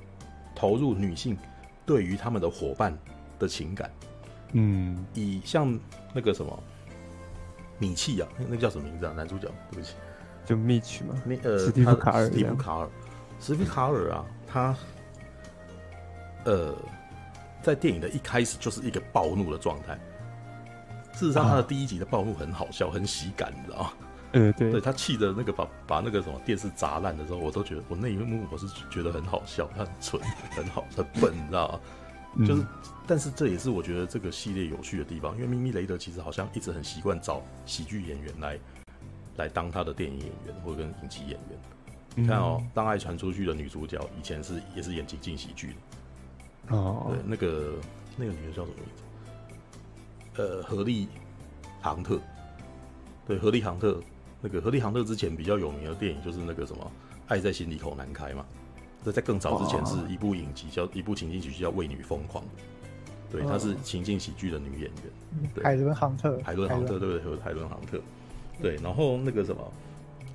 [0.58, 1.38] 投入女性
[1.86, 2.92] 对于他们的伙伴
[3.38, 3.88] 的情感。
[4.54, 5.78] 嗯，以像
[6.12, 6.62] 那个什么
[7.78, 9.12] 米契啊，那个叫什么名字啊？
[9.16, 9.94] 男主角，对不起，
[10.44, 12.88] 就 Mitch 嘛，那呃，史蒂夫卡尔，史蒂夫卡尔，
[13.38, 14.76] 史蒂夫卡尔啊，他
[16.44, 16.74] 呃，
[17.62, 19.96] 在电影的一开始就是一个暴怒的状态。
[21.12, 23.92] 事实上，他的第一集的暴怒很好笑，很喜感，你知道吗？
[24.32, 32.46] 嗯，对，对他气的那个把把那个什么电视砸烂的时候，我都觉得我那一幕我是觉得很好笑，他很蠢，很好，很笨，你知道吗？
[32.46, 32.66] 就是，
[33.06, 38.58] 但是这也是我觉得这个系列有趣的地方，因为咪咪雷德其实好像一直很习惯找喜剧演员来
[39.36, 41.58] 来当他的电影演员或者跟影集演员。
[42.14, 45.68] 你看哦，当爱传出去的女主角以前是也是演情景喜剧
[46.68, 47.74] 的哦，对，那个
[48.16, 50.42] 那个女的叫什么名字？
[50.42, 51.08] 呃，何丽
[51.80, 52.20] 杭特，
[53.26, 54.00] 对，何丽杭特，
[54.40, 56.84] 那个荷莉杭特之前比较有名的电影就是那个什么
[57.26, 58.44] 《爱在心里口难开》嘛。
[59.04, 62.44] 这在更早之前是一部影集，叫一部情景喜剧，叫《为女疯狂》。
[63.30, 65.50] 对，她是情景喜剧的女演员。
[65.54, 66.40] 对，海伦·杭特。
[66.42, 67.40] 海伦·杭特，对不对？
[67.40, 68.00] 海伦·杭特。
[68.60, 69.72] 对，然后那个什么，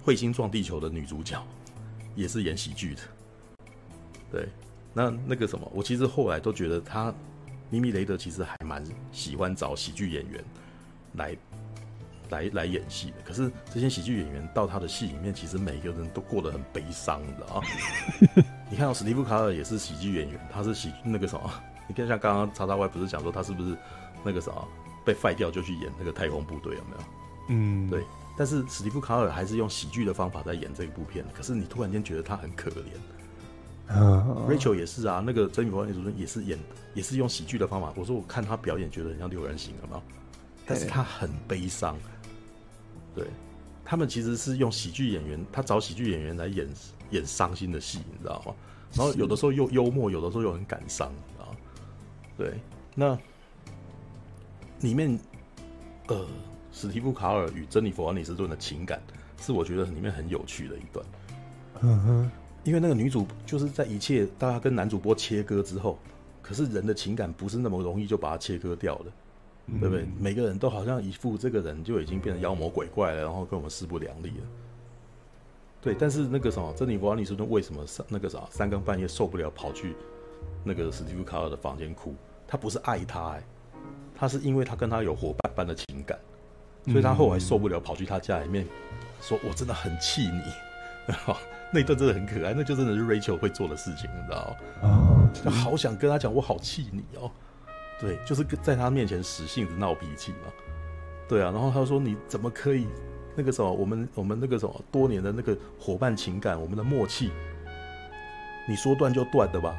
[0.09, 1.41] 《彗星撞地球》的女主角
[2.15, 3.01] 也是演喜剧的。
[4.31, 4.47] 对，
[4.93, 7.13] 那那个什么，我其实后来都觉得他
[7.69, 10.43] 咪咪雷德其实还蛮喜欢找喜剧演员
[11.15, 11.35] 来。
[12.33, 17.63] 来来演戏的，可是这些喜剧演员到他的戏里面，其实每个人都过得很悲伤，你知道？
[18.69, 21.49] 你看到史蒂夫卡尔也是喜剧演员，他是喜那个什么？
[21.87, 23.77] 你看像刚刚叉叉 Y 不是讲说他是不是
[24.23, 24.67] 那个什么
[25.05, 27.03] 被废掉就去演那个太空部队有没有？
[27.49, 28.03] 嗯，对。
[28.35, 32.83] 但是史蒂夫卡尔还是用喜剧的方法在演这一部片，可是你突然间觉得他很可怜。
[33.91, 36.57] Uh, Rachel 也是啊，那个珍妮佛·安妮主也是演，
[36.95, 37.93] 也是用喜剧的方法。
[37.95, 40.01] 我说我看他表演，觉得很像六人行，有没有？
[40.65, 41.95] 但是他很悲伤。
[43.15, 43.27] 对，
[43.85, 46.67] 他们其实是用喜剧演员，他找喜剧演员来演
[47.11, 48.53] 演伤心的戏，你知道吗？
[48.93, 51.57] 然后有的时候又幽默，有的时候又很感伤，你知道吗？
[52.37, 52.53] 对，
[52.95, 53.17] 那
[54.81, 55.19] 里面
[56.07, 56.27] 呃，
[56.71, 59.01] 史蒂夫·卡尔与珍妮佛·安妮斯顿的情感
[59.39, 61.05] 是我觉得里面很有趣的一段。
[61.81, 62.31] 嗯哼，
[62.63, 65.97] 因为那个女主就是在一切大家跟男主播切割之后，
[66.41, 69.05] 可是人的情感不是那么容易就把它切割掉的。
[69.79, 70.05] 对不对？
[70.19, 74.45] 每个人都好像一副这个人就已经变成妖魔鬼怪了，然后跟我们势不两立了。
[75.81, 79.95] 对，但是那个什么，珍妮弗·安妮斯顿为什么三那个啥三更半夜受不了跑去
[80.63, 82.15] 那个史蒂夫·卡尔的房间哭？
[82.47, 83.43] 他不是爱他哎，
[84.15, 86.17] 他是因为他跟他有伙伴般的情感，
[86.85, 88.65] 所以他后来受不了跑去他家里面
[89.21, 90.41] 说：“我真的很气你。”
[91.73, 94.87] 那一段真的很可爱，那就真的是 Rachel 会做的事情，你知道吗？
[94.87, 97.29] 哦，就好想跟他讲，我好气你哦。
[98.03, 100.51] 对，就是在他面前使性子闹脾气嘛。
[101.25, 102.85] 对啊，然后他说：“你怎么可以
[103.33, 103.71] 那个什么？
[103.71, 107.31] 我们我们那个什么多年的那个伙伴情感，我们的默契，
[108.67, 109.73] 你说断就断的吧？”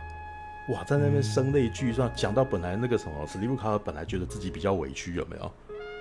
[0.72, 5.52] 哇，在那边声泪俱下，讲到本来那个什么史蒂夫卡尔本来觉得自己比较委屈，有没有？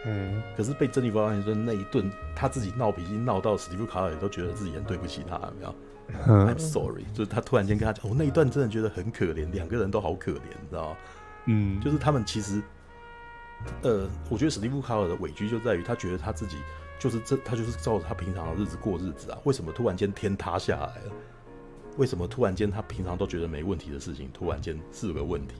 [0.05, 0.41] 嗯。
[0.55, 5.75] 可是被珍妮弗安妮斯顿那一顿，他自己闹脾气闹到史蒂夫卡尔也都觉得自己很对不起他，有没有
[6.47, 10.97] ？I'm sorry，就是他突然间跟他讲，我那一段真的觉得很可怜，两个人都好可怜，你知道吗？
[11.45, 12.61] 嗯，就是他们其实，
[13.81, 16.57] 呃，我觉得史蒂夫卡尔的委屈就在于他觉得他自己
[16.99, 19.37] 就是这，他就是照着他平常的日子过日子啊。
[19.43, 21.11] 为什么突然间天塌下来了？
[21.97, 25.55] 为什么突然间他平常都觉得没问题的事情，突然间是个问题？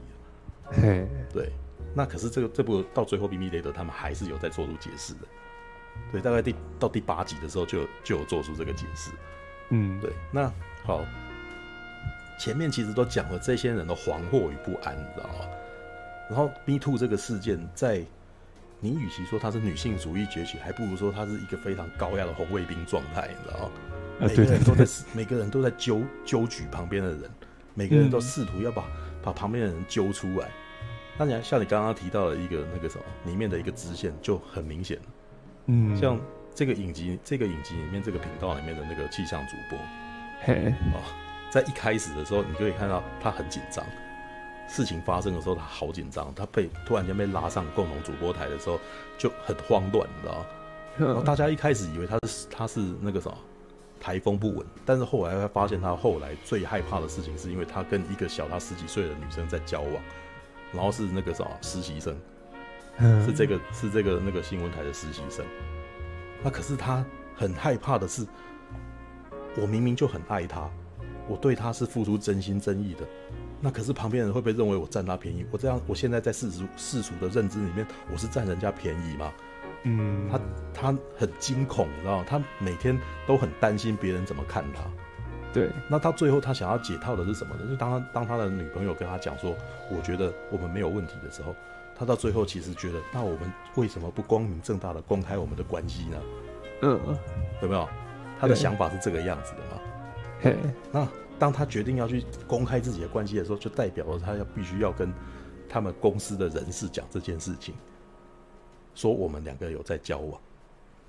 [0.70, 1.52] 嘿，对。
[1.94, 5.20] 那可是这个这部到最后，咪咪雷德他们还是有在做出解释的。
[6.10, 9.10] 对，大概第到第八集的时候就就有做出这个解释。
[9.68, 10.12] 嗯，对。
[10.32, 10.50] 那
[10.82, 11.04] 好，
[12.40, 15.44] 前面其实都讲了这些人的惶惑与不安，你知道吗？
[16.28, 18.02] 然后，Me Too 这个事件，在
[18.80, 23.70] 你与其说它是女性主义崛起，还不如说它是一个非常高压的红卫兵状态，你知道吗？
[24.20, 27.30] 每个人都在，每个人都在揪揪举旁边的人，
[27.74, 28.84] 每个人都试图要把
[29.22, 30.48] 把旁边的人揪出来。
[31.16, 35.04] 那你看，像你刚刚提到的一个那个什么里面的一个支线就很明显了，
[35.66, 36.20] 嗯，像
[36.54, 39.78] 这个影集这个影集里面这个频道里面的那个气象主播，
[40.42, 41.00] 嘿哦，
[41.50, 43.84] 在一开始的时候，你就可以看到他很紧张。
[44.68, 46.34] 事情发生的时候，他好紧张。
[46.34, 48.78] 他被突然间被拉上共同主播台的时候，
[49.18, 50.46] 就很慌乱，你知道吗？
[50.96, 53.36] 然后大家一开始以为他是他是那个什么
[54.00, 59.94] 台风不稳，但是后来会发现他后来最害怕的事情，是因为他跟一个小他十几岁的女生在交往，
[60.72, 62.16] 然后是那个什么实习生，
[63.24, 65.44] 是这个是这个那个新闻台的实习生。
[66.42, 67.04] 那可是他
[67.34, 68.26] 很害怕的是，
[69.56, 70.70] 我明明就很爱他，
[71.26, 73.04] 我对他是付出真心真意的。
[73.64, 75.42] 那可是旁边人会不会认为我占他便宜？
[75.50, 79.32] 我这样，我现在在世俗世俗的认知里面，我是占人家便宜吗？
[79.84, 80.38] 嗯，他
[80.74, 82.24] 他很惊恐，你知道吗？
[82.28, 84.82] 他每天都很担心别人怎么看他。
[85.50, 87.66] 对，那他最后他想要解套的是什么呢？
[87.66, 89.56] 就当他当他的女朋友跟他讲说，
[89.90, 91.56] 我觉得我们没有问题的时候，
[91.96, 96.18] 他到最后其实觉得，那我们为什么不光明正大的公开我们的关系呢？
[96.82, 97.00] 嗯，
[97.62, 97.88] 有没有？
[98.38, 99.80] 他的想法是这个样子的吗？
[100.42, 100.54] 嘿，
[100.92, 101.08] 那。
[101.38, 105.12] 当他决定要去公开自己的关系的时候，就代表了他要必须要跟
[105.68, 107.74] 他们公司的人事讲这件事情，
[108.94, 110.40] 说我们两个有在交往。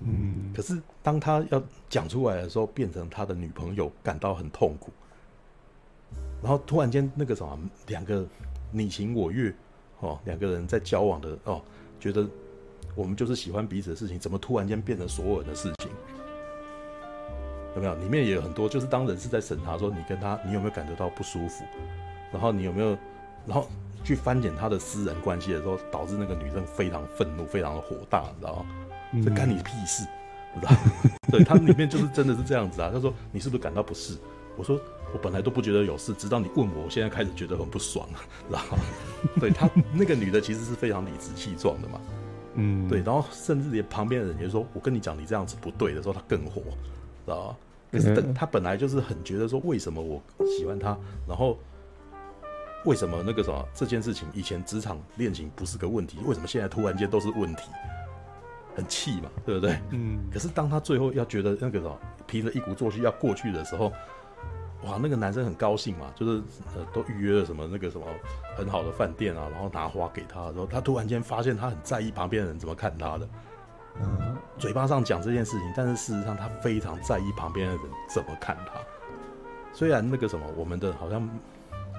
[0.00, 4.90] 嗯，可是当他要讲出来的时候，变成他的女朋友感到很痛苦，
[6.42, 8.26] 然后突然间那个什么，两个
[8.70, 9.54] 你情我愿
[10.00, 11.62] 哦，两个人在交往的哦，
[11.98, 12.28] 觉得
[12.94, 15.90] 我们就是喜欢彼此的事情，怎么突然间变成所有人的事情？
[17.76, 17.94] 有没有？
[17.96, 21.64] 里面也有很多，就是当人事在审查说你跟他，你有没有感觉到不舒服？
[22.32, 22.96] 然后你有没有，
[23.46, 23.68] 然后
[24.02, 28.66] 去翻检他的私人关系的时候，导致那个女生非常愤怒，非常的火大，你知道吗？
[29.24, 30.06] 这干你屁事，
[30.54, 30.78] 你知道吗？
[31.30, 32.90] 对，他里面就是真的是这样子啊。
[32.92, 34.16] 他说你是不是感到不适？
[34.56, 34.80] 我说
[35.12, 38.08] 我本来都不觉得有事，直到你问我，我现在开始觉得很不爽，
[38.48, 38.78] 知道吗？
[39.38, 42.00] 对他那个女的其实是非常理直气壮的嘛，
[42.54, 46.62] 嗯，对，然后甚至连旁边的人也说，我跟你讲你这样子不对的时候，他更火，
[47.24, 47.56] 知道吗？
[47.98, 50.96] 可是他本来就是很觉得说，为什么我喜欢他，
[51.26, 51.58] 然后
[52.84, 57.70] 为什么那个什么这件事情以前职场恋情不是个问题，为什么现在突然间都是问题？
[58.74, 59.78] 很气嘛，对不对？
[59.90, 60.18] 嗯。
[60.30, 63.90] 可是当他最后要觉得那个什么凭着一鼓作气要过去的时候，
[64.84, 66.42] 哇，那个男生很高兴嘛，就是
[66.74, 68.06] 呃都预约了什么那个什么
[68.54, 73.26] 很好的饭店啊，然后拿花给他的时候，他突然间发现他很在意旁边的人怎么看他的。
[74.02, 78.80] 嗯，嘴巴上讲这件事情，但是事实上他非常在意旁边的人怎么看他。
[79.72, 81.28] 虽然那个什么，我们的好像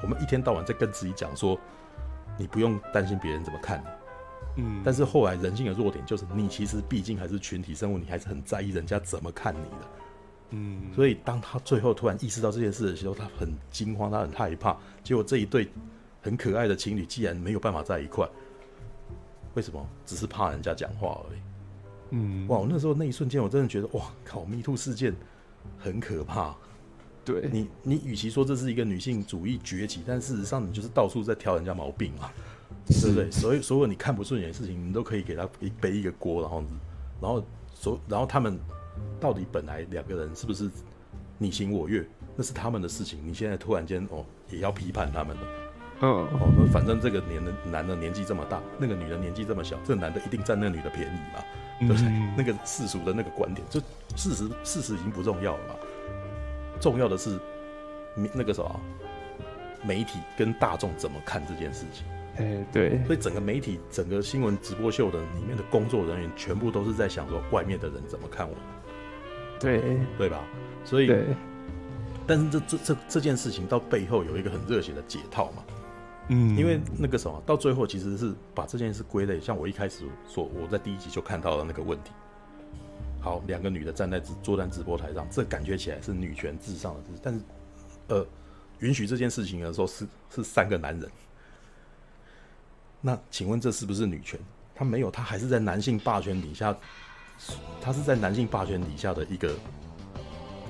[0.04, 1.58] 我们一天到晚在跟自己讲说，
[2.38, 3.84] 你不用担心别人怎么看
[4.56, 9.88] 你，嗯，但是后来人性的弱点就是，你其实毕竟还是群体生物，你还是很在意人家怎么看你的，
[10.52, 10.94] 嗯。
[10.94, 14.78] 所以当他最后突然意识到这件事的时候，他很惊慌，他很害怕。
[15.04, 15.68] 结果这一对
[16.22, 18.28] 很可爱的情侣既然没有办法在一块，
[19.54, 19.84] 为什么？
[20.06, 21.40] 只是怕人家讲话而已。
[22.12, 22.58] 嗯，哇！
[22.60, 25.16] 我那时候那一瞬间，我真的觉得，哇靠！Me Too 事件
[25.78, 26.56] 很可怕。
[27.26, 32.30] 对你，你与其说这是一个女性主义崛起，但事实上你就是到处在挑人家毛病嘛，
[32.88, 33.30] 对不对？
[33.30, 36.64] 所以，所有你看不顺眼的事情，你都可以给他一背一个锅，然后，
[37.22, 37.44] 然后，
[37.74, 38.58] 所，然后他们
[39.20, 40.70] 到底本来两个人是不是
[41.38, 42.08] 你情我愿，
[42.38, 43.20] 那是他们的事情。
[43.26, 45.42] 你现在突然间哦，也要批判他们了。
[46.00, 51.44] 嗯，哦，那反正这个年的男的年纪这么大，那个女的年纪这么小，这个男的一定占那个女的便宜嘛。
[51.80, 52.12] 对不对？
[52.38, 53.80] 那个世俗的那个观点，就
[54.16, 55.76] 事实事实已经不重要了嘛。
[56.80, 57.40] 重要的是，
[58.34, 58.80] 那个什么，
[59.84, 62.06] 媒体跟大众怎么看这件事情？
[62.38, 63.04] 哎，对。
[63.06, 68.56] 所以整个媒体、整个新闻直播秀的里面的工作人员，全部都是在想说，外面的人怎么看我？
[69.60, 69.82] 对，
[70.18, 70.44] 对吧？
[70.86, 71.12] 所以，
[72.28, 75.64] 但是这这这这件事情到背后有一个很热血的解套嘛。
[76.30, 82.12] 嗯，因为那个什么，到最后其实是把这件事归类，像我一开始说，我在第一集就看到了那个问题。
[83.20, 87.42] 好，两个女的站在直坐在直播台上，这感觉起来是女权至上的事，但是，
[88.08, 88.26] 呃，
[88.80, 91.10] 允许这件事情的时候是是三个男人。
[93.00, 94.40] 那请问这是不是女权？
[94.76, 96.78] 他没有，他还是在男性霸权底下，
[97.82, 99.56] 他是在男性霸权底下的一个，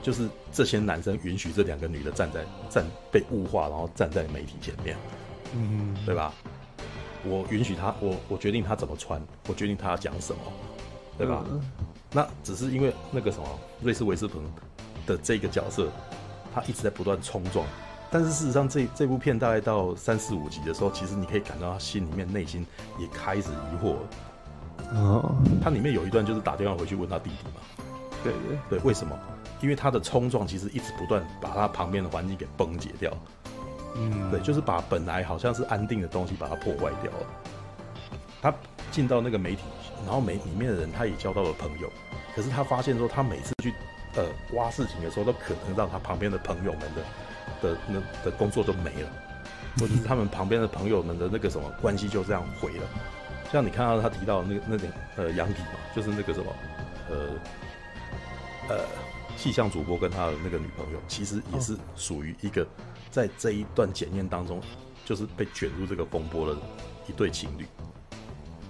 [0.02, 4.96] 就是这些男生允许这两个女的站在站被物化，然后站在媒体前面。
[5.53, 6.34] 嗯，对吧？
[7.26, 10.40] 我允许他，我我决定他怎么穿，我决定他要讲什么，
[11.18, 11.44] 对吧？
[11.49, 11.61] 嗯、
[12.11, 13.45] 那只是因为那个什么
[13.82, 14.41] 瑞斯维斯彭
[15.06, 15.90] 的这个角色，
[16.53, 17.65] 他一直在不断冲撞。
[18.10, 22.65] 但是事实上这，这这部片大概到三四五集的时候，其实你可以感到他心里面内心
[22.98, 23.99] 也开始疑惑了。
[24.94, 27.86] 哦，他里面有一段就是打电话回去问他弟弟嘛。
[28.24, 29.18] 对对对，为什么？
[29.61, 33.11] 因为他的冲撞其实一直不断把他旁边的环境给崩解掉。
[33.98, 37.28] 嗯，对，就是把本来好像是安定的东西把它破坏掉了。
[38.41, 38.53] 他
[38.91, 39.64] 进到那个媒体，
[40.06, 41.91] 然后媒里面的人他也交到了朋友，
[42.36, 43.74] 可是他发现说他每次去
[44.15, 49.10] 呃挖事情的时候，都可能让他旁边的朋友们的的那的工作都没了，
[49.80, 52.84] 或者是他们旁边的朋友们的那个什么关系就这样毁了。
[53.52, 56.53] 像你看到他提到那个那点呃杨迪嘛，就是那个什么
[57.10, 57.15] 呃
[58.69, 58.86] 呃
[59.36, 62.65] 气象主播跟他的那个女朋友，其实也是属于一个
[63.18, 64.61] 在这一段检验当中，
[65.03, 66.56] 就是被卷入这个风波的
[67.07, 67.65] 一对情侣，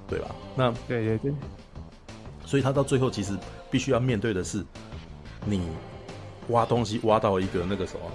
[0.07, 0.33] 对吧？
[0.55, 1.33] 那对对对，
[2.45, 3.37] 所以他到最后其实
[3.69, 4.65] 必须要面对的是，
[5.45, 5.67] 你
[6.47, 8.09] 挖东西挖到一个那个什么，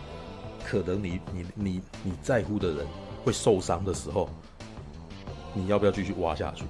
[0.65, 2.87] 可能你你你你在乎的人
[3.23, 4.31] 会受伤的时候。
[5.55, 6.65] 你要不要继续挖下去？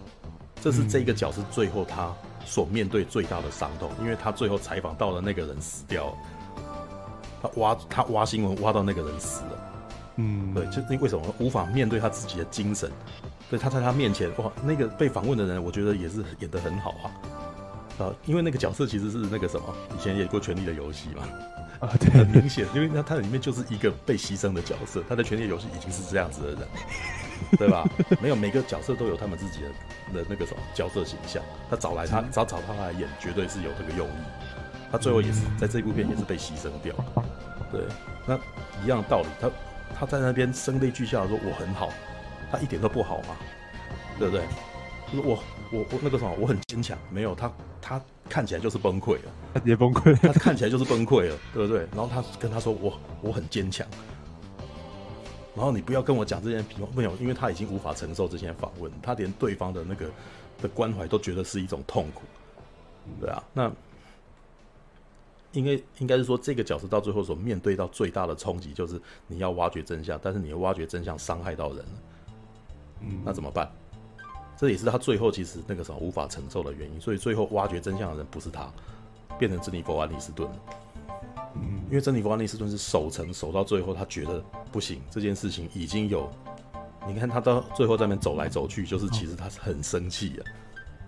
[0.60, 2.12] 这是这个角色最后他
[2.44, 6.14] 所面对最大的伤痛，因为他最后采访到的那个人死掉了，
[7.42, 9.74] 他挖他挖新闻挖到那个人死了，
[10.16, 12.90] 嗯，对，就为什么无法面对他自己的精神？
[13.50, 16.94] 对，他在他面前哇，那个被访问的人，我觉得也是演得很好
[17.98, 21.22] 啊，啊，因为那个角色其实是那个什么，以前演过《权力的游戏》嘛，
[21.80, 26.58] 啊， 对，很明显，因为他他里面就是一个被牺牲的角色，他的《权力的游戏》已经是这样子的人。
[27.58, 27.84] 对吧？
[28.20, 29.68] 没有每个角色都有他们自己的
[30.14, 31.42] 的那个什么角色形象。
[31.68, 34.12] 他找来他，找找他来演，绝对是有这个用意。
[34.92, 37.24] 他最后也是在这部片也是被牺牲掉了。
[37.72, 37.80] 对，
[38.26, 38.38] 那
[38.84, 39.50] 一样的道理，他
[39.98, 41.88] 他在那边声泪俱下的说我很好，
[42.50, 43.34] 他一点都不好嘛，
[44.18, 44.44] 对不对？
[45.10, 45.42] 就是我
[45.72, 46.98] 我我那个什么，我很坚强。
[47.10, 47.50] 没有他
[47.80, 51.86] 他看起来就是崩溃了，他也崩溃，他看起来就是崩溃了，对不对？
[51.94, 53.86] 然后他跟他说我我很坚强。
[55.54, 60.06] 然后你不要跟我讲这些皮毛，没有，因为他已经无法承受这些访问，他连对方的那个
[60.62, 62.22] 的关怀都觉得是一种痛苦，
[63.20, 63.70] 对啊，那
[65.52, 72.02] 应该应该是说，这个角色到最后所面对到最大的冲击，就是你要挖掘真相，但是你要挖掘真相伤害到人了，
[73.00, 73.70] 嗯，那怎么办？
[74.56, 78.72] 这也是他最后其实那个什么无法承受的原因，所以最后挖掘真相的人不是他，
[79.38, 80.56] 变成珍妮佛·安妮斯顿了。
[81.56, 86.30] 嗯，因为珍妮佛·安妮斯顿是守城守到最后，他觉得不行，这件事情已经有，
[87.06, 90.40] 你看他到最后在那边走来走去，就是其实他是很生气啊，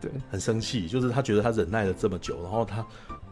[0.01, 2.85] 对，很生气，就是他觉得他忍耐了这么久，然后他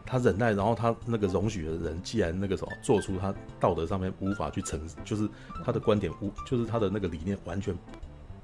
[0.05, 5.29] 他忍耐，然后他那个容许的人，既然那个什么做出他道德上面无法去承，就是
[5.65, 7.75] 他的观点无，就是他的那个理念完全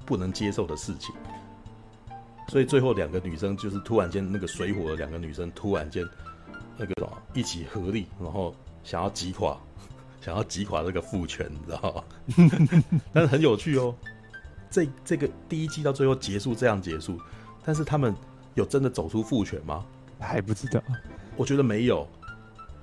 [0.04, 1.14] 不能接受的事情，
[2.48, 6.06] 所以最后两个女生就是突然间那个水火的两个女生突然间。
[6.82, 9.54] 那个什么，一起合力，然后想要击垮，
[10.18, 12.02] 想要击垮这个父权，你知道吗？
[13.12, 13.94] 但是很有趣哦，
[14.70, 17.20] 这这个第一季到最后结束这样结束，
[17.62, 18.14] 但是他们
[18.54, 19.84] 有真的走出父权吗？
[20.18, 20.82] 还不知道，
[21.40, 22.06] 我觉得没有，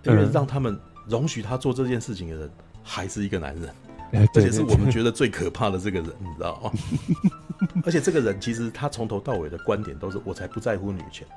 [0.04, 0.76] 因为让他们
[1.08, 2.50] 容许他做这件事情的人
[2.82, 3.72] 还是一个男人，
[4.34, 6.72] 而且是我们觉得最可怕的这个人，你知道吗？
[7.86, 11.28] 而且这个人其实他从头到尾的观点都是我才不在乎女权。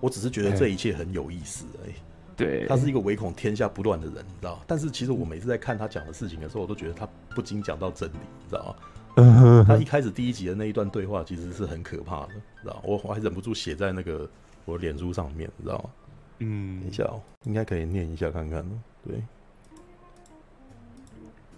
[0.00, 1.94] 我只是觉得这一切很有意思而已。
[2.36, 4.60] 对，他是一个唯恐天下不乱的人，你知道？
[4.66, 8.76] 但是其实我每次在看他讲的事情的时候，我都觉得他不仅讲到真理，你知道
[9.14, 9.64] 吗？
[9.68, 12.30] 他一开始第一集的那一段对话其实是很可怕的，
[12.60, 12.82] 知道？
[12.84, 14.28] 我我还忍不住写在那个
[14.64, 15.90] 我脸书上面，你知道吗？
[16.38, 18.64] 嗯，等一下哦，应该可以念一下看看。
[19.06, 19.22] 对，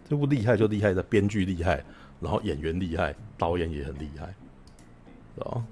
[0.08, 1.82] 这部厉害就厉害在编剧厉害，
[2.20, 4.34] 然后演员厉害，导演也很厉害，
[5.36, 5.62] 哦？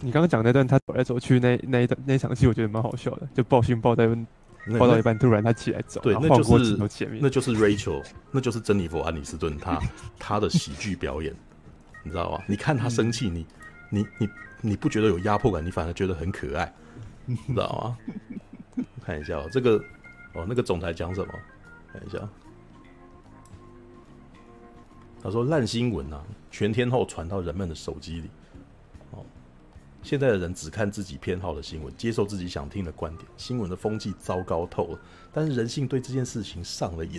[0.00, 4.06] 你刚刚讲那段他走来走去那那一段那场戏，我觉得蛮好笑的，就抱训抱在
[4.78, 6.76] 抱到一半，突然他起来走，对，那就是
[7.20, 9.80] 那就是 Rachel，那就是珍妮佛安妮斯顿，他
[10.18, 11.34] 他 的喜剧表演，
[12.02, 12.42] 你知道吗？
[12.46, 13.46] 你看他生气，你
[13.88, 14.28] 你你
[14.60, 16.70] 你不觉得有压迫感，你反而觉得很可爱，
[17.26, 17.96] 你 知道
[18.76, 18.84] 吗？
[19.02, 19.76] 看一下哦，这个
[20.34, 21.32] 哦，那个总裁讲什么？
[21.92, 22.28] 看一下，
[25.22, 28.30] 他说烂新闻啊，全天候传到人们的手机里。
[29.10, 29.24] 哦
[30.02, 33.26] 现在的人只看自己偏好的新闻，接受自己想听的观点。
[33.38, 34.98] 新闻的风气糟糕透了，
[35.32, 37.18] 但是人性对这件事情上了瘾，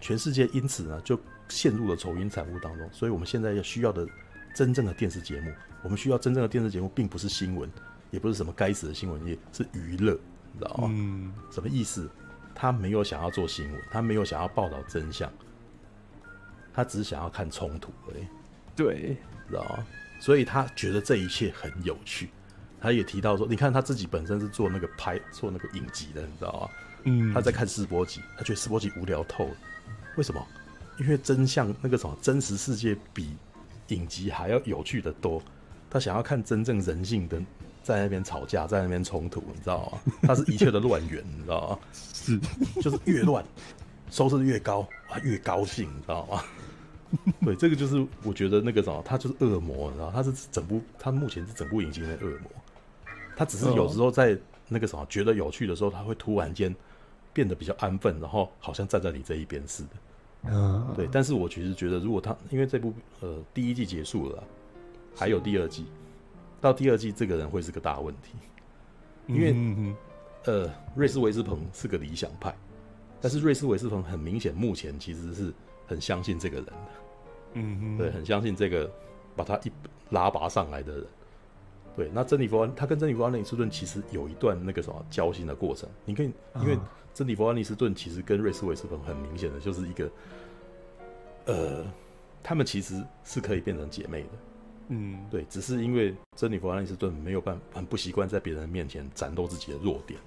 [0.00, 1.18] 全世界因此呢就
[1.48, 2.86] 陷入了丑闻产物当中。
[2.92, 4.06] 所以，我们现在要需要的
[4.54, 5.50] 真正的电视节目，
[5.82, 7.70] 我们需要真正的电视节目，并不是新闻，
[8.10, 10.18] 也不是什么该死的新闻业，是娱乐，
[10.52, 10.88] 你知道吗？
[10.90, 12.08] 嗯，什么意思？
[12.54, 15.32] 他没有想要做新闻，他没有想要报道真相，
[16.74, 18.26] 他只是想要看冲突而已。
[18.76, 19.16] 对，
[19.48, 19.86] 知道吗？
[20.20, 22.28] 所以他觉得这一切很有趣，
[22.80, 26.70] 他也提到说，你看他自己本身是做那个拍做那个影集的，你知道吗？
[27.04, 29.54] 嗯，他在看世博集，他觉得世博集无聊透了。
[30.16, 30.46] 为什么？
[30.98, 33.34] 因为真相那个什么真实世界比
[33.88, 35.42] 影集还要有趣的多。
[35.88, 37.40] 他想要看真正人性的
[37.82, 40.12] 在那边吵架，在那边冲突，你知道吗？
[40.22, 41.78] 他是一切的乱源，你知道吗？
[41.92, 42.38] 是，
[42.80, 43.44] 就是越乱
[44.10, 46.42] 收视越高，他越高兴，你知道吗？
[47.44, 52.50] 对，这个就是我觉得那个什么，他就是恶魔，你知道，他是整部，他目前是整部影集的恶魔。
[53.36, 54.38] 他只是有时候在
[54.68, 56.74] 那个什么觉得有趣的时候，他会突然间
[57.32, 59.90] 变得比较安分，然后好像站在你这一边似的。
[60.44, 61.08] 嗯，对。
[61.10, 64.44] 但是我其实觉得，如果他因为这部呃第一季结束了，
[65.16, 65.86] 还有第二季，
[66.60, 68.34] 到第二季这个人会是个大问题，
[69.26, 69.94] 因为
[70.44, 72.54] 呃瑞斯维斯彭是个理想派，
[73.20, 75.52] 但是瑞斯维斯彭很明显目前其实是
[75.86, 76.72] 很相信这个人的，
[77.54, 78.90] 嗯嗯，对，很相信这个
[79.34, 79.72] 把他一
[80.10, 81.06] 拉拔上来的人。
[81.96, 86.30] 对，那珍妮弗安他跟珍妮弗安妮斯顿其实有一段那个什么交心的过程，你可以
[86.60, 86.78] 因为
[87.12, 90.10] 珍妮弗安妮斯顿其实跟瑞斯维斯彭很明显的就是一个，
[91.46, 91.84] 呃，
[92.42, 94.28] 他们其实是可以变成姐妹的，
[94.90, 100.20] 嗯，对，只是因为珍妮佛安妮斯顿没有办法很不习惯在别人面前展露自己的弱点，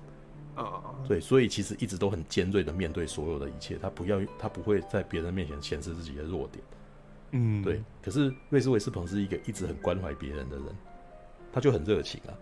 [0.56, 6.64] 啊，对，所以其实一直都很尖锐的面对所有的一切，他不要他不会在别人面前显示自己的弱点，
[7.31, 10.65] 嗯，对，可是瑞斯维斯彭是一个一直很关怀别人的人。
[11.56, 12.34] 他就很热情啊，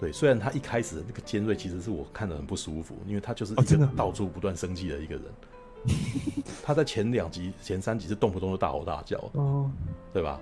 [0.00, 5.24] 对，虽然他一开始的那个尖锐其实是我看得很不舒服，因为他就是一个到处不断生气的一个人。
[5.26, 5.57] 哦、
[6.62, 9.70] 他在前两集、前三集是动不动就大吼大叫，哦，
[10.12, 10.40] 对吧？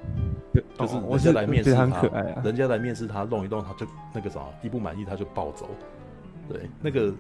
[0.79, 5.69] 就是人家来面试他，哦啊、人家来面试他，弄一弄他就那个啥，一不满意他就暴走，
[6.49, 7.13] 对，那个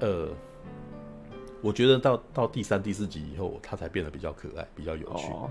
[0.00, 0.28] 呃。
[1.62, 5.32] 我觉得到到第三、第四集以后，他才变得比较可爱、比较有趣。
[5.32, 5.50] Oh.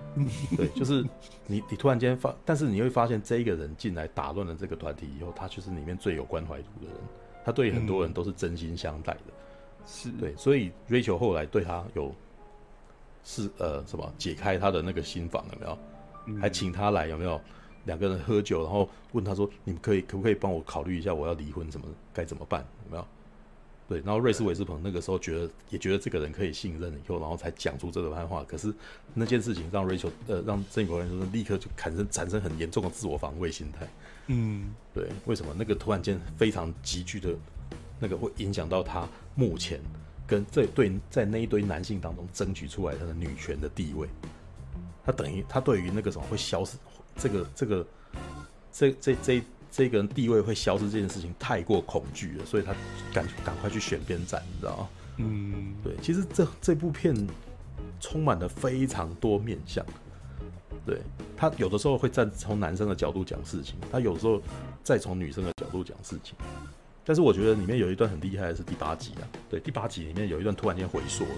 [0.56, 1.04] 对，就是
[1.46, 6.96] 你你突然间发，但是你会发现这一个人进来打乱了这个团体以后，他就是里面最有关怀度的人。
[7.44, 9.34] 他对很多人都是真心相待的。
[9.86, 12.14] 是、嗯、对，所以 Rachel 后来对他有
[13.24, 15.78] 是呃什么解开他的那个心房有没有？
[16.28, 17.40] 嗯、还请他来有没有？
[17.86, 22.66] 两个人喝酒，然后问他说：“你们可以可不可以帮我考虑一下，我要离婚什么该怎么办？
[22.84, 23.08] 有没有？”
[23.88, 28.44] 对，然后瑞斯韦斯彭那个时候觉得也觉得这个人可以信任以后，然后才讲出这个番话。
[28.44, 28.74] 可是
[29.14, 33.88] 那件事情让瑞秋呃让珍妮佛兰尼斯顿立刻就产生产生很严重的自我防卫心态。
[34.26, 37.36] 嗯，对，为什么那个突然间非常急剧的，
[38.00, 39.80] 那个会影响到他目前
[40.28, 44.08] 跟这对在那一堆男性当中争取出来他的女权的地位？
[45.06, 46.78] 他等于他对于那个什么会消失
[47.16, 47.88] 这个这个
[48.72, 49.40] 这这这。
[49.40, 52.74] 这这个人地位会消失这件事情太过恐惧了，所以他
[53.14, 54.90] 赶赶快去选边站，你知道吗？
[55.18, 57.14] 嗯，对，其实这这部片
[58.00, 59.86] 充满了非常多面相，
[60.86, 61.02] 对，
[61.36, 64.42] 他有的时候会站从男生的角度讲事情，他有时候
[64.82, 66.38] 再从女生的角度讲事情，
[67.06, 71.30] 但是我觉得里面有一段很厉害的是第八集啊，对，第八集里面有一段突然间回溯了，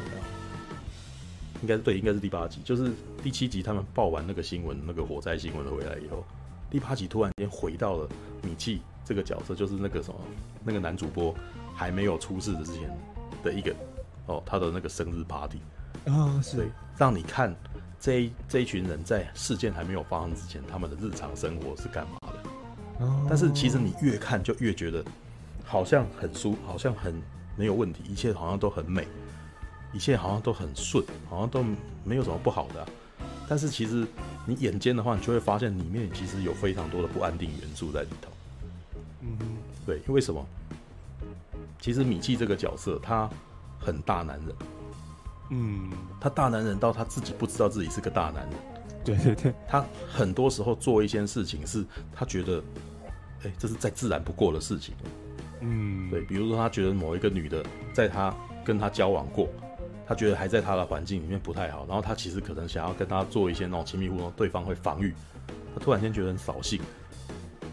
[1.62, 2.92] 应该是对，应该是第八集，就是
[3.22, 6.24] 第七集他们报完那个新闻，那个火灾新闻回来以后。
[6.70, 8.10] 第八集突然间回到了
[8.44, 10.20] 米奇这个角色，就是那个什么
[10.64, 11.34] 那个男主播
[11.74, 12.90] 还没有出事的之前
[13.42, 13.74] 的一个
[14.26, 15.60] 哦，他的那个生日 party
[16.06, 16.68] 啊、哦，是对，
[16.98, 17.56] 让你看
[18.00, 23.06] 这一这一群人在事件还没有发生之前，他们的日常生活是干嘛的。
[23.06, 25.04] 哦，但是其实你越看就越觉得
[25.68, 27.22] 好像很舒，好像很
[27.58, 29.06] 没有问题，一切好像都很美，
[29.94, 31.64] 一切好像都很顺，好像都
[32.06, 32.88] 没有什么不好的、啊。
[33.50, 34.08] 但是其实
[34.46, 38.30] 你眼尖的话，你就会发现里面其实有非常多的不安定元素在里头。
[39.22, 39.38] 嗯，
[39.86, 40.46] 对，为什么？
[41.80, 43.30] 其实米契这个角色他
[43.80, 44.56] 很大男人。
[45.50, 45.90] 嗯，
[46.20, 48.54] 他大男人到他自己不知道自己是个大男人。
[49.04, 52.62] 对对对，他很多时候做一些事情是他觉得，
[53.44, 54.94] 哎，这是再自然不过的事情。
[55.62, 58.34] 嗯，对，比如说他觉得某一个女的在他
[58.66, 59.48] 跟他交往过。
[60.10, 65.14] 他觉得还在他的环境里面不太好，然后他其实可能想要跟他做一些那种亲密互动，对方会防御。
[65.74, 66.80] 他突然间觉得很扫兴，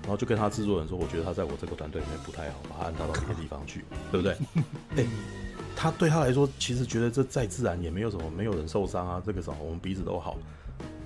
[0.03, 4.37] 然后就跟他制作人说：“我觉得他在我这个团队里面不太好，把他安插到别的地方去，对不对？”
[4.99, 5.07] 哎，
[5.77, 10.37] 他对他来说，其实觉得这再自然也没有什么，没有人受伤啊，这个什么我们彼此都好。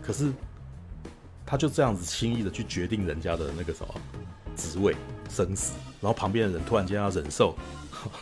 [0.01, 0.33] 可是
[1.45, 3.95] 他就这样子轻易的去决定人家的那个什么
[4.59, 4.95] 职位
[5.31, 5.73] 生死，
[6.03, 7.55] 然后旁边的人突然间要忍受。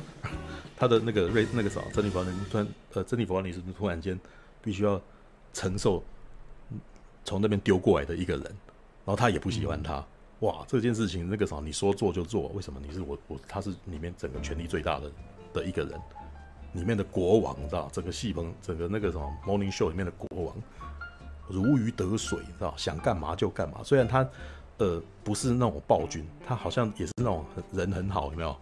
[0.78, 4.18] 他的那个瑞那个啥，珍妮佛·安突然呃，珍妮佛·安妮是突然间
[4.62, 5.00] 必须要
[5.54, 6.04] 承受
[7.24, 10.04] 从那边丢过来的一个人，然后他也不喜欢他。
[10.40, 15.10] 哇，这件事情那个啥，你说做就做，为什么你是我我他是里面整个权力最大的
[15.54, 15.98] 的一个人，
[16.74, 17.88] 里面的国王，你知道？
[17.90, 20.54] 整个戏棚，整个那个什么 Morning Show 里面的国王，
[21.48, 22.74] 如鱼得水，你知道？
[22.76, 23.82] 想干嘛就干嘛。
[23.82, 24.28] 虽然他
[24.78, 28.56] 呃不是那种暴君，他好像也是那种人很好，有没有？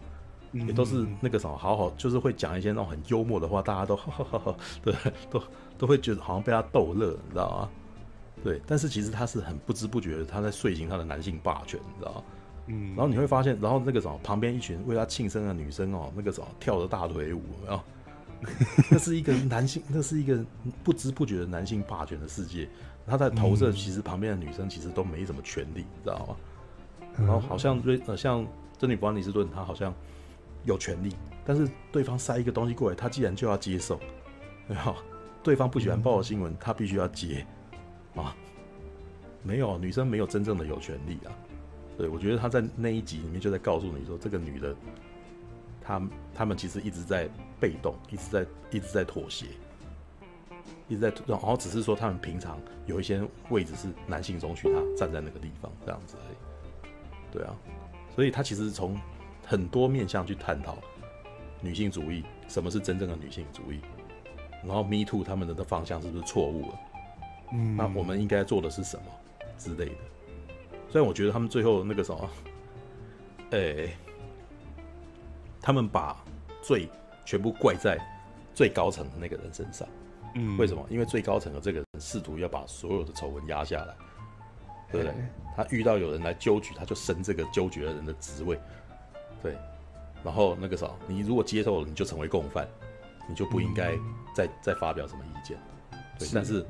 [0.52, 4.94] 也都是那个什么，好好就是会讲一些那种很幽默的话，大家都呵呵呵， 对，
[5.28, 5.42] 都
[5.76, 7.70] 都会觉得好像被他逗乐，你知道吗？
[8.44, 12.22] 对，但是其实他是很不知不觉的，他在遂行他的男性霸权，你知道吗？
[12.66, 17.82] 嗯，然后你会发现，然后那个什么旁边一群为他庆生的女生哦，那个什么跳着大腿舞，然后
[18.92, 20.38] 那是一个男性，那是一个
[20.84, 22.68] 不知不觉的男性霸权的世界。
[23.06, 26.36] 他在投射，其实旁边的女生其实都没什么权利，你知道吗？
[27.18, 28.46] 然后好像瑞呃，像
[28.78, 29.94] 珍妮弗·安妮斯顿，她好像
[30.64, 31.14] 有权利，
[31.44, 34.00] 但是对方塞一个东西过来，她既然就要接受，
[34.66, 34.96] 对吧？
[35.42, 37.46] 对方不喜欢报的新闻，她必须要接
[38.16, 38.34] 啊。
[39.42, 41.30] 没有女生没有真正的有权利啊。
[41.98, 44.74] 对，我觉得他在那一集里面就在告诉你说，这个女的，
[45.80, 46.02] 她
[46.34, 47.28] 他们其实一直在
[47.60, 49.46] 被动，一直在一直在妥协。
[50.88, 56.92] 一直在，然后只是说他们平常有一些位置是男性容许他站在那个地方这样子而已，
[57.32, 57.54] 对啊，
[58.14, 59.00] 所以他其实从
[59.46, 60.76] 很多面向去探讨
[61.60, 63.80] 女性主义，什么是真正的女性主义，
[64.62, 66.78] 然后 Me Too 他们的的方向是不是错误了？
[67.52, 69.04] 嗯，那我们应该做的是什么
[69.58, 69.96] 之类的？
[70.90, 72.30] 虽然我觉得他们最后那个什么，
[73.50, 73.96] 诶，
[75.60, 76.22] 他们把
[76.62, 76.88] 罪
[77.24, 77.98] 全部怪在
[78.54, 79.88] 最高层的那个人身上。
[80.34, 80.84] 嗯，为什么？
[80.90, 83.94] 因为最高层的这个人试图要把所有的丑闻压下来，
[84.90, 85.14] 对不对？
[85.56, 88.58] 他遇到有人来纠举，他就升这个纠举的人的职位，
[89.42, 89.56] 对。
[90.24, 92.66] 然后那个啥，你如果接受了，你就成为共犯，
[93.28, 93.92] 你就不应该
[94.34, 95.58] 再再发表什么意见。
[96.18, 96.64] 对，但是，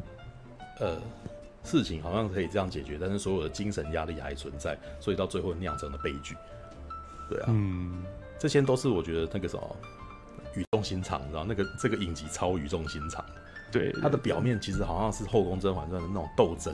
[0.80, 1.00] 呃，
[1.62, 6.34] 事情好像可以这样解决，但是所有的精神压力还存在，所以到最后酿成了悲剧。
[7.30, 8.02] 对啊，嗯，
[8.40, 9.76] 这些都是我觉得那个什么
[10.56, 13.24] 语重心长，你知道那个这个影集超语重心长。
[13.74, 16.72] 对，它的表面其实好像是《后宫甄嬛传》的那种斗争、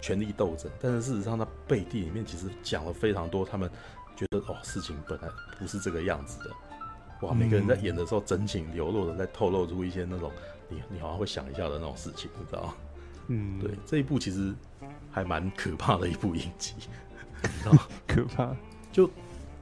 [0.00, 3.44] 权力斗争，但是事实上，它背地里面其实讲了非常多。
[3.44, 3.68] 他们
[4.14, 5.28] 觉得哦，事情本来
[5.58, 6.50] 不是这个样子的。
[7.26, 10.30] 哇，每个人在演的时候真情流露的，在透露出一些那种
[10.68, 12.74] 你你好像会想一下的那种事情，你知道吗？
[13.26, 14.54] 嗯， 对，这一部其实
[15.10, 16.74] 还蛮可怕的一部影集，
[17.42, 17.72] 你知道
[18.06, 18.54] 可怕。
[18.92, 19.10] 就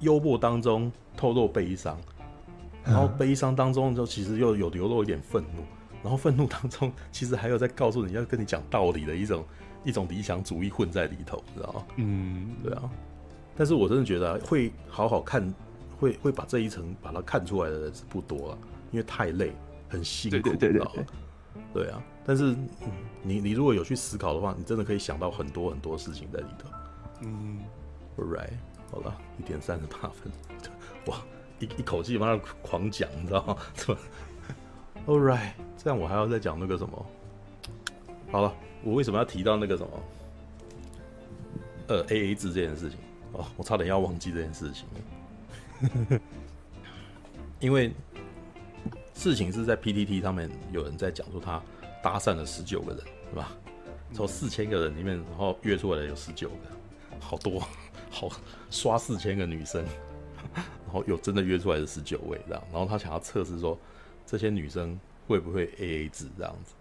[0.00, 1.98] 幽默当中透露悲伤，
[2.84, 5.64] 然后悲伤当中就其实又有流露一点愤怒。
[6.02, 9.44] 然后愤怒当中，其实还有在告诉你要跟你讲道理的一种
[9.84, 11.84] 一种理想主义混在里头，知道吗？
[11.96, 12.90] 嗯，对啊。
[13.56, 15.52] 但是我真的觉得会好好看，
[15.98, 18.58] 会会把这一层把它看出来的人是不多了，
[18.90, 19.52] 因为太累，
[19.88, 21.04] 很辛苦，对对对
[21.74, 22.02] 对，啊。
[22.24, 22.90] 但是、嗯、
[23.22, 26.68] 你你如果有去思考的话，你真的可以想到很多很多事情在里头。
[27.22, 27.58] 嗯
[28.16, 28.52] ，Alright，
[28.90, 30.32] 好了，一点三十八分，
[31.06, 31.18] 哇，
[31.58, 33.56] 一一口气把它狂讲，你知道吗？
[35.10, 37.06] All right，这样我还要再讲那个什么？
[38.30, 38.54] 好了，
[38.84, 40.02] 我为什么要提到那个什么？
[41.88, 42.96] 呃，AA 制这件事情
[43.32, 44.86] 哦，我差点要忘记这件事情。
[47.58, 47.92] 因为
[49.12, 51.60] 事情是在 PTT 上面有人在讲说他
[52.00, 53.50] 搭讪了十九个人，是吧？
[54.12, 57.60] 从四千个人里面，然后约出来的有十九个，好多，
[58.12, 58.28] 好
[58.70, 59.84] 刷四千个女生，
[60.54, 63.76] 然后有真的约出来的十九位这样，然后他想要测试说。
[64.30, 64.96] 这些女生
[65.26, 66.72] 会不会 A A 制这样子？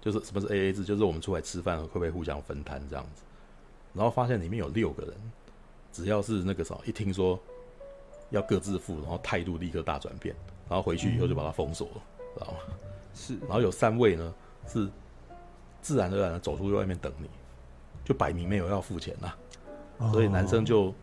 [0.00, 0.84] 就是什么是 A A 制？
[0.84, 3.24] 就是我们出来吃饭会不会互相分摊这样子？
[3.92, 5.14] 然后发现里面有六个人，
[5.92, 7.36] 只要是那个什么，一听说
[8.30, 10.32] 要各自付，然后态度立刻大转变，
[10.68, 12.02] 然后回去以后就把它封锁了，
[12.34, 12.58] 知道吗？
[13.14, 13.36] 是。
[13.40, 14.32] 然后有三位呢
[14.68, 14.88] 是
[15.80, 17.28] 自然而然的走出去外面等你，
[18.04, 19.32] 就摆明没有要付钱呐，
[20.12, 20.94] 所以男生就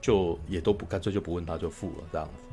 [0.00, 2.43] 就也都不干脆就不问他就付了这样子。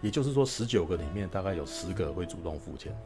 [0.00, 2.96] 对，也就是说，十九个里面大概有十个会主动付钱，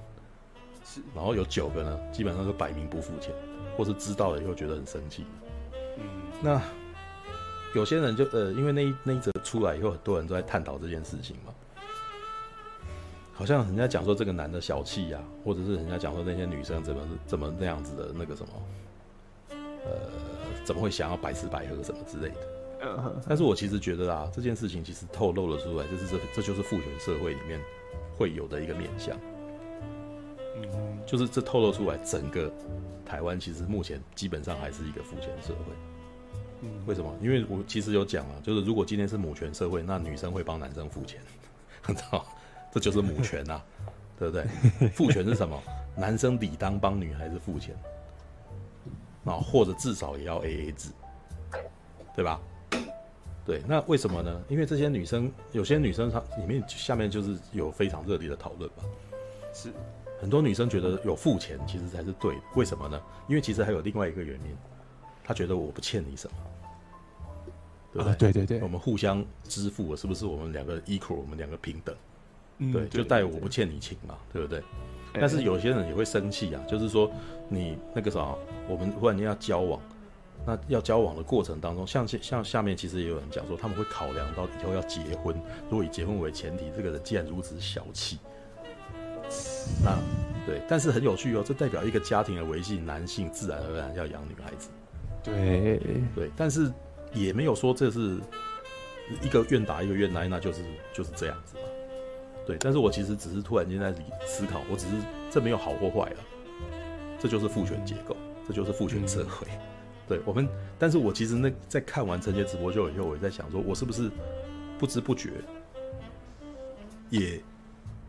[0.84, 3.34] 是，然后有九个呢，基本上是摆明不付钱，
[3.76, 5.24] 或是知道了以后觉得很生气。
[5.98, 6.04] 嗯，
[6.42, 6.60] 那
[7.74, 11.54] 有些人就呃，因为那一那一则出来以后，很多人都在探讨这件事情嘛，
[13.32, 18.52] 好像人家讲说这个男的小气呀，或者是人家讲说那些女生怎么怎么那样子的那个什么，
[19.84, 19.92] 呃，
[20.64, 22.59] 怎么会想要白吃白喝什么之类的。
[23.28, 27.60] 但是我其实觉得啊，这件事情其实透露了出来，就是这这就是父权社会里面
[28.16, 29.16] 会有的一个面向。
[30.56, 32.52] 嗯，就是这透露出来，整个
[33.04, 35.74] 台湾其实目前基本上还是一个父权社会。
[36.62, 37.14] 嗯，为什么？
[37.22, 41.20] 因为我其实有讲啊，就是如果今天是母权社会，那女生会帮男生付钱，
[41.86, 42.26] 你知道，
[42.72, 43.62] 这就是母权呐，
[44.18, 44.44] 对不对？
[44.90, 45.58] 父权是什么？
[45.96, 47.74] 男生理当帮女孩子付钱，
[49.24, 50.90] 啊，或者至少也要 AA 制，
[52.14, 52.40] 对吧？
[53.50, 54.40] 对，那为什么呢？
[54.48, 58.84] 因为这些女生，有些女生她里面下面就是有非常热烈的讨论吧。
[59.52, 59.72] 是，
[60.20, 62.40] 很多女生觉得有付钱其实才是对的。
[62.54, 63.02] 为什么呢？
[63.26, 64.56] 因为其实还有另外一个原因，
[65.24, 66.36] 她觉得我不欠你什么，
[67.92, 68.12] 对不对？
[68.12, 71.92] 啊、对对对，我们互相支付，是不是我们两个 equal，我们两个平等？
[72.58, 74.62] 嗯、对，就带我不欠你情嘛，对不对？
[75.14, 77.10] 但是有些人也会生气啊，就是说
[77.48, 78.36] 你那个啥，
[78.68, 79.80] 我们忽然间要交往。
[80.46, 85.34] 那要交往的过程当中，像像下面其实也有人讲说，他们会考量到以后要结婚，
[85.68, 88.18] 如果以结婚为前提，这个人既然如此小气，
[89.84, 89.96] 那
[90.46, 94.70] 对，但是很有趣哦，这代表一个家庭的维系，男性自然而然要养女孩子。
[95.22, 95.78] 对
[96.14, 96.72] 对，但是
[97.12, 98.18] 也没有说这是
[99.22, 100.62] 一个愿打一个愿挨，那就是
[100.94, 101.62] 就是这样子嘛。
[102.46, 103.92] 对，但是我其实只是突然间在
[104.24, 104.94] 思考，我只是
[105.30, 106.16] 这没有好或坏了，
[107.18, 108.16] 这就是父权结构，
[108.48, 109.46] 这就是父权社会。
[109.50, 109.60] 嗯、
[110.10, 114.10] 对我们，但是我其实那在看完陈杰直播秀以后，我也在想说，我是不是
[114.76, 115.30] 不知不觉
[117.10, 117.40] 也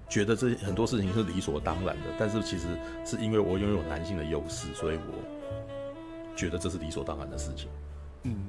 [0.10, 2.66] 觉得这很多事情是理所当然的，但是其实
[3.06, 7.70] 是因为我拥有男性的优势，所以我觉得这是理所当然的事情。
[8.24, 8.48] 嗯，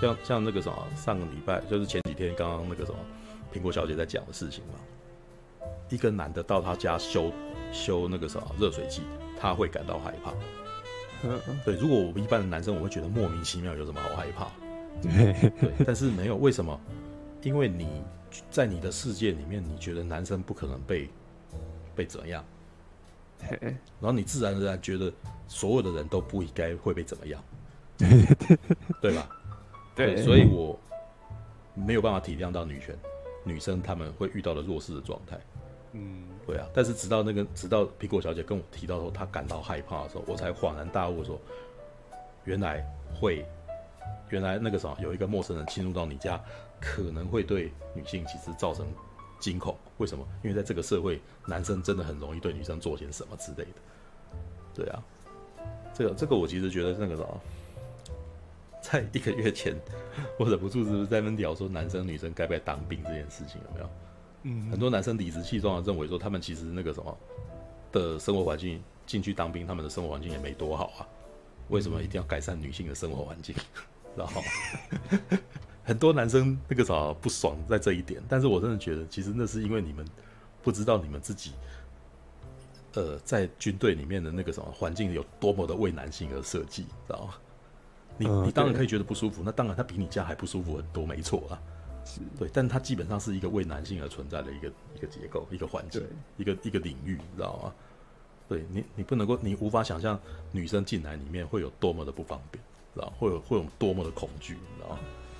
[0.00, 2.98] 像像那个什么，上个礼拜就是前几天刚刚那个什么
[3.54, 4.74] 苹果小姐在讲的事情嘛。
[5.88, 7.30] 一个男的到他家修
[7.70, 9.02] 修那个什么热水器，
[9.38, 10.32] 他会感到害怕。
[11.64, 14.50] 对，如果我们一般的男生，我会觉得莫名其妙，有什么好害怕？
[15.00, 15.52] 对，
[15.86, 16.78] 但是没有，为什么？
[17.42, 18.02] 因为你
[18.50, 21.08] 在你的世界里面，你觉得男生不可能被
[21.94, 22.44] 被怎样，
[23.60, 25.12] 然后你自然而然觉得
[25.48, 27.42] 所有的人都不应该会被怎么样，
[29.00, 29.28] 对吧？
[29.96, 30.78] 对，所以我
[31.74, 32.96] 没有办法体谅到女权
[33.44, 35.38] 女生他们会遇到的弱势的状态。
[35.92, 41.38] 嗯，对啊，但是直到那个，直到苹果小姐跟我提到说她感到害怕的时候，我才恍然大悟说，
[42.44, 42.82] 原来
[43.14, 43.44] 会，
[44.30, 46.42] 原来那个什么，有一个陌生人侵入到你家，
[46.80, 48.86] 可能会对女性其实造成
[49.38, 49.76] 惊恐。
[49.98, 50.26] 为什么？
[50.42, 53.74] 因为在这个社会，男生真的很容易对女生做些什么之类的。
[54.74, 55.02] 对啊，
[55.92, 57.40] 这个这个我其实觉得那个什么，
[58.80, 59.76] 在一个月前，
[60.38, 63.90] 我忍不住是不是在那聊说男生女生该不该当兵这件事情有没有？
[64.42, 67.16] 嗯，很多男生理直气壮的认为说，他们其实那个什么
[67.92, 71.06] 的生活环境进去当兵，他们的生活环境也没多好啊。
[71.68, 73.54] 为什么一定要改善女性的生活环境？
[74.16, 74.42] 然后
[75.84, 80.04] 很多男生那个啥不爽在这一点，但是我真的觉得，其实那是因为你们
[80.62, 81.52] 不知道你们自己，
[82.94, 87.34] 呃，在军队里面的那个什么环境有多么的为男性而设计，知道吗？
[88.18, 91.62] 你你当然可以觉得不舒服，那当然他比你家还不舒服很多，没错啊。
[92.04, 96.02] 是对，但它基本上是一个为男性而存在的一个一个结构、一个环境、
[96.36, 97.72] 一个一个领域，你知道吗？
[98.48, 100.18] 对你，你不能够，你无法想象
[100.50, 102.62] 女生进来里面会有多么的不方便，
[102.92, 104.98] 知道会有会有多么的恐惧，你知道吗？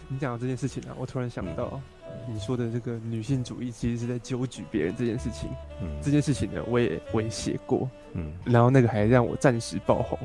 [0.08, 1.80] 你讲到这件事情啊，我突然想到，
[2.28, 5.50] 你说的这个女性主义其实是在纠举别人这件事情。
[5.82, 10.18] 嗯，这件事情呢，我也我也写过，嗯，然后那个还让我暂时爆红，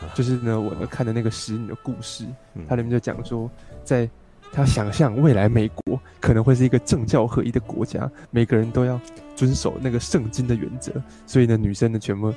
[0.00, 3.48] 啊、就是呢，我呢看的那个使女的故事，嗯、它里面就讲说
[3.84, 4.08] 在。
[4.52, 9.00] 他想象未来美国可能会是一个政教合一的国家，每个人都要
[9.34, 10.92] 遵守那个圣经的原则，
[11.26, 12.28] 所以呢，女生呢全部，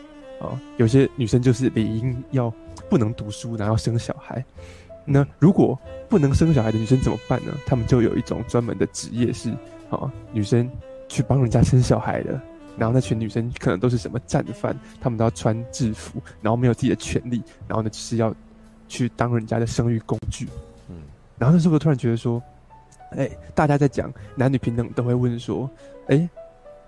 [0.42, 2.52] 啊，有些女生就是理应要
[2.90, 4.44] 不能读书，然后生小孩。
[5.06, 5.80] 那如果
[6.10, 7.54] 不能生小孩的女生怎么办呢？
[7.66, 9.52] 他们就有一种专门的职业是，
[9.90, 10.70] 啊，女生
[11.08, 12.40] 去帮人家生小孩的。
[12.78, 18.36] 然后那群女生可能都是什么战犯，她们都要穿制服，然后没有自己的权利，然后呢，就是要
[18.88, 20.48] 去当人家的生育工具。
[21.38, 22.42] 然后那时候我突然觉得说，
[23.12, 25.70] 哎，大家在讲男女平等，都会问说，
[26.08, 26.28] 哎，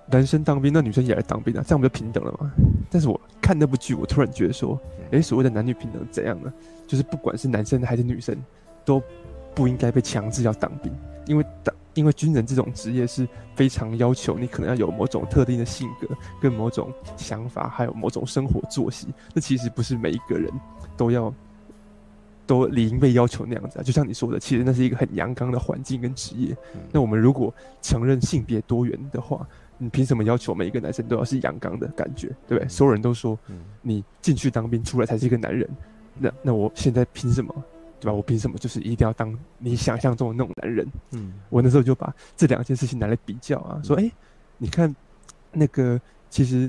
[0.07, 2.51] 男生当兵，那女生也来当兵啊，这样不就平等了吗？
[2.89, 4.79] 但是我看那部剧，我突然觉得说，
[5.11, 6.51] 哎，所谓的男女平等怎样呢？
[6.87, 8.35] 就是不管是男生还是女生，
[8.83, 9.01] 都
[9.53, 10.91] 不应该被强制要当兵，
[11.27, 16.07] 因为当因为军人这种职业是非常要求你可能要有某种特定的性格，
[16.41, 20.51] 跟某种想法，还有某种生活作息，那其实不是每一个人
[20.97, 21.33] 都要。
[22.49, 26.57] 都理应被要求那样子啊，就像你说的，其实那是一个很阳刚的环境跟职业。
[26.73, 29.47] 嗯、那我们如果承认性别多元的话，
[29.77, 32.65] 你凭什么要求每一个男生都要是阳刚的感觉，对不对？
[32.65, 33.37] 嗯、所有人都说，
[33.83, 35.69] 你进去当兵出来才是一个男人，
[36.17, 37.53] 那那我现在凭什么，
[37.99, 38.13] 对吧？
[38.13, 40.87] 我凭什么就是一定要当你想象中的那种男人？
[41.11, 44.11] 嗯，我那时候就把这两件事情拿来比较啊，说，哎、欸，
[44.57, 44.95] 你看
[45.51, 46.01] 那个
[46.31, 46.67] 其实。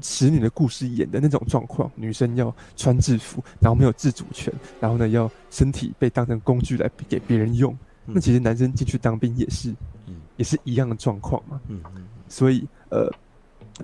[0.00, 7.76] 使你的故事演的那种状况，女生要穿制服，然后没有自主权，然后呢，要身体被当成工具来给别人用。
[8.06, 9.70] 嗯、那其实男生进去当兵也是，
[10.06, 11.60] 嗯、也是一样的状况嘛。
[11.68, 13.12] 嗯嗯、所以，呃，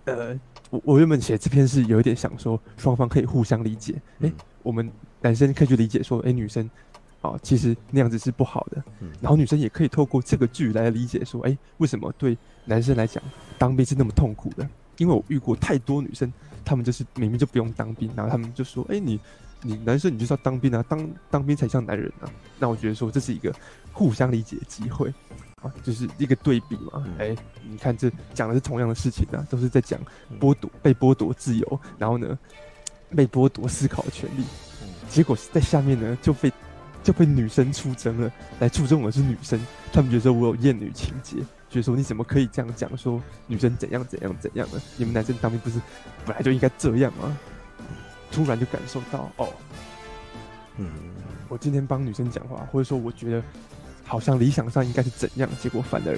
[0.06, 0.40] 呃，
[0.70, 3.94] 我我原本写这篇是有一点想说，双方可以互相理解。
[3.94, 4.90] 哎、嗯欸，我们
[5.20, 6.68] 男生可以去理解说，哎、欸，女生
[7.20, 8.82] 啊、哦，其实那样子是不好的。
[9.00, 13.22] 嗯、然后女生也可以透过这个剧来理解说，哎、欸，为什么对男生来讲
[13.56, 14.68] 当兵是那么痛苦的？
[14.98, 16.30] 因为我遇过太多女生，
[16.64, 19.18] 她们就是明明就不用当兵，然后她们就说：“哎、欸，你
[19.62, 23.54] 你男生你就是要当兵啊，当当兵才像男人啊。”那我觉得说这是一个
[23.92, 25.08] 互相理解的机会
[25.62, 27.06] 啊，就是一个对比嘛。
[27.18, 27.38] 哎、欸，
[27.68, 29.98] 你看这讲的是同样的事情啊，都是在讲
[30.38, 32.38] 剥夺被剥夺自由，然后呢
[33.14, 34.44] 被剥夺思考的权利，
[35.08, 36.52] 结果在下面呢就被
[37.04, 39.58] 就被女生出征了，来出征我是女生，
[39.92, 41.36] 他们觉得说我有厌女情结。
[41.70, 44.80] 觉得说你怎么可以这样讲说女生怎样怎样怎样呢？
[44.96, 45.80] 你们男生当兵不是
[46.24, 47.36] 本来就应该这样吗？
[48.30, 49.48] 突然就感受到哦，
[50.76, 50.90] 嗯，
[51.48, 53.42] 我今天帮女生讲话，或者说我觉得
[54.04, 56.14] 好像理想上应该是怎样，结果反而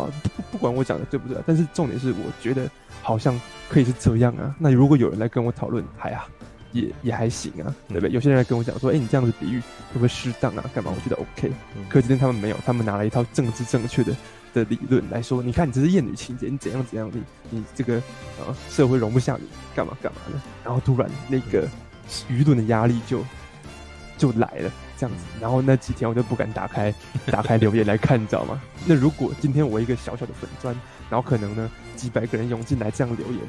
[0.00, 2.70] 啊不不管我讲的对不对，但是重点是我觉得
[3.02, 4.54] 好像可以是这样啊。
[4.58, 6.26] 那如果有人来跟我讨论，还啊
[6.72, 8.10] 也也还行啊，对不对？
[8.10, 10.64] 有些人来跟我讲说，哎、欸，你这样子比喻会不会适当啊？
[10.74, 10.92] 干嘛？
[10.94, 11.50] 我觉得 OK。
[11.88, 14.14] 可今天他们没有，他们拿了一套政治正确的
[14.58, 17.94] 的理论来说，你看你这是厌女情节，你怎样怎样你，你这个
[18.38, 20.40] 呃社会容不下你，干嘛干嘛的。
[20.64, 21.66] 然后突然那个
[22.28, 23.24] 舆论的压力就
[24.18, 25.24] 就来了，这样子。
[25.40, 26.92] 然后那几天我就不敢打开
[27.26, 28.60] 打开留言来看，你知道吗？
[28.84, 30.74] 那如果今天我一个小小的粉砖，
[31.08, 33.40] 然后可能呢几百个人涌进来这样留言。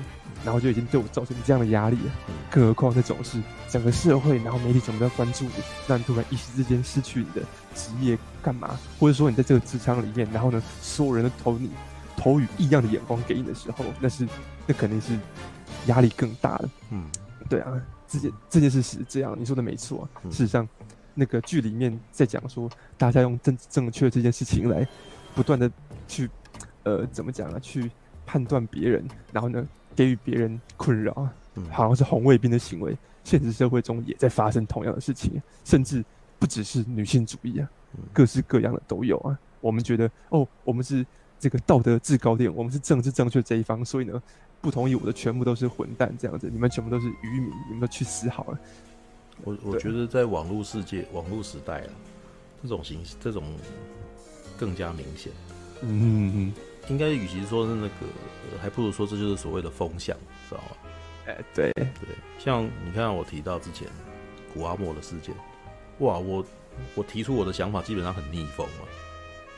[0.41, 2.11] 然后就已经对我造成这样的压力了，
[2.49, 5.51] 更何况这种是整个社会，然后媒体全部都要关注你，
[5.85, 7.45] 让你突然一时之间失去你的
[7.75, 8.17] 职业
[8.49, 8.79] 干嘛？
[8.99, 11.69] 或者说你在这个职场里面，然后呢，所有人都投你
[12.17, 14.27] 投以异样的眼光给你的时候，那是
[14.65, 15.15] 那肯定是
[15.85, 16.69] 压力更大的。
[16.89, 17.03] 嗯，
[17.47, 20.25] 对啊，这件这件事是这样，你说的没错啊。
[20.31, 20.67] 事实上，
[21.13, 22.67] 那个剧里面在讲说，
[22.97, 24.87] 大家用正正确这件事情来
[25.35, 25.69] 不断的
[26.07, 26.27] 去
[26.81, 27.59] 呃怎么讲啊？
[27.59, 27.91] 去
[28.25, 29.63] 判断别人，然后呢？
[29.95, 31.13] 给予别人困扰，
[31.69, 32.97] 好像是红卫兵的行为。
[33.25, 36.05] 现实社会中也在发生同样的事情，甚至
[36.37, 37.69] 不只是女性主义啊，
[38.13, 39.37] 各式各样的都有啊。
[39.61, 41.05] 我们觉得，哦，我们是
[41.39, 44.21] 这个道德制高点，我们是政治正确这一方，所以呢，
[44.61, 48.59] 不同意我的全部都是混蛋这样子，你们全部都是愚民，你们都去死好了。
[49.43, 51.89] 我我觉得在网络世界、网络时代啊，
[52.61, 53.43] 这种形式，这种
[54.57, 55.31] 更加明显。
[55.81, 56.53] 嗯嗯嗯。
[56.89, 60.17] 应该与其说是那个，还不如说这就是所谓的风向，
[60.49, 60.75] 知道吗？
[61.27, 61.85] 哎，对对，
[62.39, 63.87] 像你看我提到之前
[64.53, 65.35] 古阿莫的事件，
[65.99, 66.43] 哇，我
[66.95, 68.85] 我提出我的想法基本上很逆风嘛，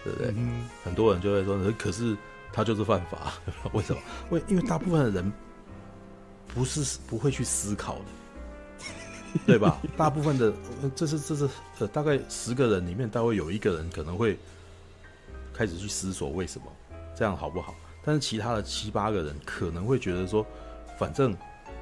[0.03, 0.33] 对不对？
[0.35, 2.15] 嗯、很多人就会说，可是
[2.53, 3.33] 他就是犯法，
[3.73, 4.01] 为什么？
[4.29, 5.31] 为因为大部分的人
[6.53, 8.05] 不是不会去思考的，
[9.47, 9.79] 对吧？
[9.95, 10.53] 大部分的
[10.95, 11.49] 这是这是
[11.79, 14.37] 呃，大概十个人里面，大概有一个人可能会
[15.53, 16.67] 开始去思索为什么。
[17.15, 17.75] 这样好不好？
[18.03, 20.43] 但是其他的七八个人可能会觉得说，
[20.97, 21.37] 反正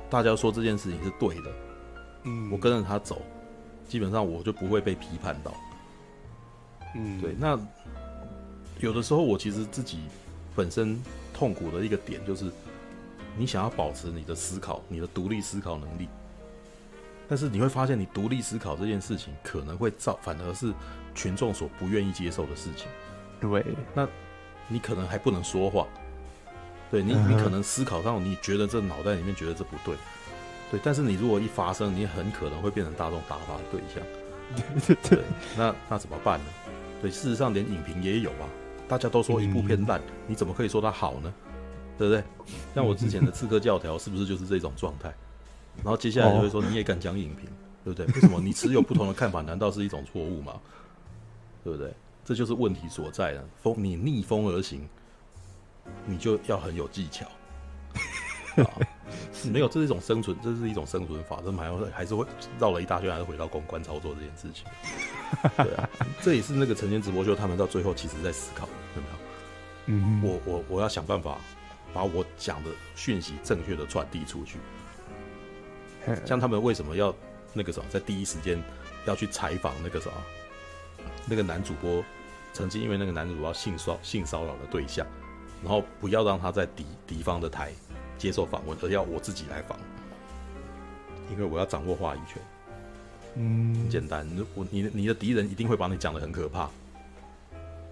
[0.10, 1.52] 大家说这件事情是对的，
[2.24, 3.22] 嗯，我跟着他走，
[3.90, 5.54] 基本上我就不会被批判到，
[6.96, 7.36] 嗯，对。
[7.38, 7.60] 那
[8.80, 10.00] 有的时候我其实自己
[10.56, 10.98] 本身
[11.34, 12.50] 痛苦的一个点就是，
[13.38, 16.08] 你想要保持你的思考，你的独立思考能力，
[17.28, 20.74] 但是你会发现，你独立思考这件事情可能会造，反而是
[21.14, 22.88] 群众所不愿意接受的事情，
[23.42, 24.08] 对，那。
[24.72, 25.88] 你可能还不能说话，
[26.92, 29.96] 对你，你可能思考到你觉得这脑袋里面觉得这不对，
[30.72, 35.20] 对，但是你如果一发生，你很可能会变成大众打发的对象，对，
[35.58, 36.46] 那那怎么办呢？
[37.02, 38.48] 对，事实上连影评也有啊，
[38.88, 41.34] 大家都说一部片烂，你怎么可以说它好呢？
[41.98, 42.24] 对不对？
[42.74, 45.14] 像我之前的刺客教条是不是就是这种状态？
[45.78, 47.50] 然后接下来就会说你也敢讲影评，
[47.84, 48.06] 对不对？
[48.16, 50.54] 为什么你持有不同的看法，难道是一种错误吗？
[51.64, 51.94] 对不对？
[52.24, 53.44] 这就是问题所在了。
[53.62, 54.88] 风，你逆风而行，
[56.06, 57.26] 你就要很有技巧。
[58.64, 58.70] 啊，
[59.48, 61.40] 没有，这是一种生存，这是一种生存法。
[61.46, 62.26] 这还会还是会
[62.60, 64.66] 绕了一大圈，还是回到公关操作这件事情。
[65.56, 65.90] 对啊，
[66.22, 69.16] 这也是那个晨间直播秀，他们到最后其实在思考，有没有？
[69.88, 71.38] 嗯，我我我要想办法
[71.94, 74.58] 把我讲的讯息正确的传递出去。
[76.26, 77.14] 像他们为什么要
[77.54, 78.62] 那个什么，在第一时间
[79.06, 80.14] 要去采访那个什么
[81.26, 82.04] 那个男主播？
[82.52, 85.06] 曾经因为那个男主要性骚性骚扰的对象，
[85.64, 87.72] 然后不要让他在敌敌方的台
[88.20, 89.80] 接受访问，而要我自己来访，
[91.32, 92.40] 因为我要掌握话语权。
[93.36, 96.70] 嗯，很简单，我你你的敌人一定会把你讲的很可怕，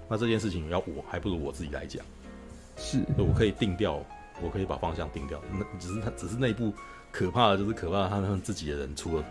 [0.08, 2.06] 那这件事情要我还不如我自己来讲，
[2.76, 4.04] 是，我可以定掉，
[4.42, 6.74] 我可以把方向定掉，那只是他只是内部
[7.12, 9.24] 可怕的就是可怕的他们自己的人出了。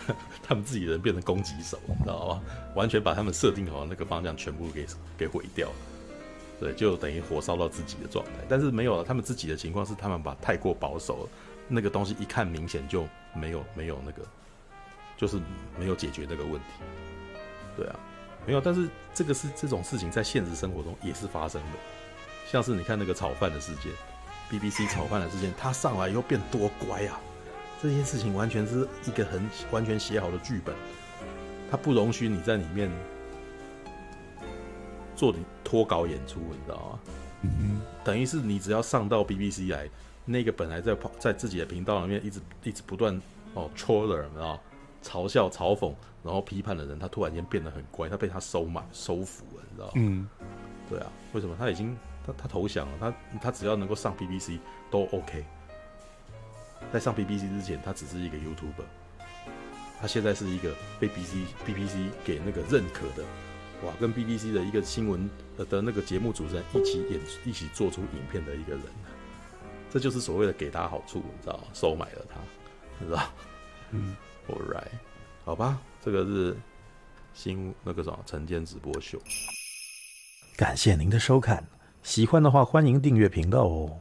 [0.42, 2.42] 他们自己人变成攻击手，你知道吗？
[2.74, 4.86] 完全把他们设定好的那个方向全部给
[5.16, 5.68] 给毁掉，
[6.60, 8.32] 对，就等于火烧到自己的状态。
[8.48, 11.28] 但是没有了，他们自己的情况是他们把太过保守了，
[11.66, 14.22] 那个东西一看明显就没有没有那个，
[15.16, 15.40] 就是
[15.78, 16.66] 没有解决那个问题。
[17.76, 17.98] 对啊，
[18.46, 18.60] 没有。
[18.60, 21.78] 但是这个是这种事情在现实生活中也是发生的，
[22.46, 23.90] 像是你看那个炒饭的事件
[24.50, 27.18] ，BBC 炒饭的事件，他上来以后变多乖啊！
[27.82, 30.74] 这件事情完全是一个很完全写好的剧本，
[31.70, 32.90] 他不容许你在里面
[35.20, 36.98] 做点脱稿演出，你知道吗？
[37.42, 39.86] 嗯哼，等于是你只要上到 BBC 来，
[40.24, 43.20] 那个本来在跑在自己的频道里面一直一直不断
[43.52, 44.58] 哦 troller，然后
[45.02, 45.92] 嘲笑、嘲讽，
[46.24, 49.92] 然后批判的人，他突然间变得很乖，他被他收买收服了，你知道吗？
[49.96, 50.26] 嗯，
[50.88, 51.54] 对啊，为什么？
[51.58, 51.94] 他已经
[52.26, 54.58] 他他投降了，他他只要能够上 BBC
[54.90, 55.44] 都 OK。
[56.90, 58.84] 在上 BBC 之前，他只是一个 YouTuber，
[60.00, 63.22] 他现在是一个被 BBC BBC 给那个认可的，
[63.84, 68.82] 哇，跟 BBC 的一个新闻的那个节目主持人一起演一起做出影片的一个人，
[69.90, 71.64] 这就是所谓的给他好处，你知道吗？
[71.72, 72.36] 收买了他，
[72.98, 73.22] 你知道？
[73.92, 74.14] 嗯
[74.48, 74.86] ，All right，
[75.44, 76.56] 好吧，这个是
[77.32, 79.18] 新那个什么晨间直播秀，
[80.56, 81.64] 感谢您的收看，
[82.02, 83.98] 喜欢的话欢迎订阅频道哦。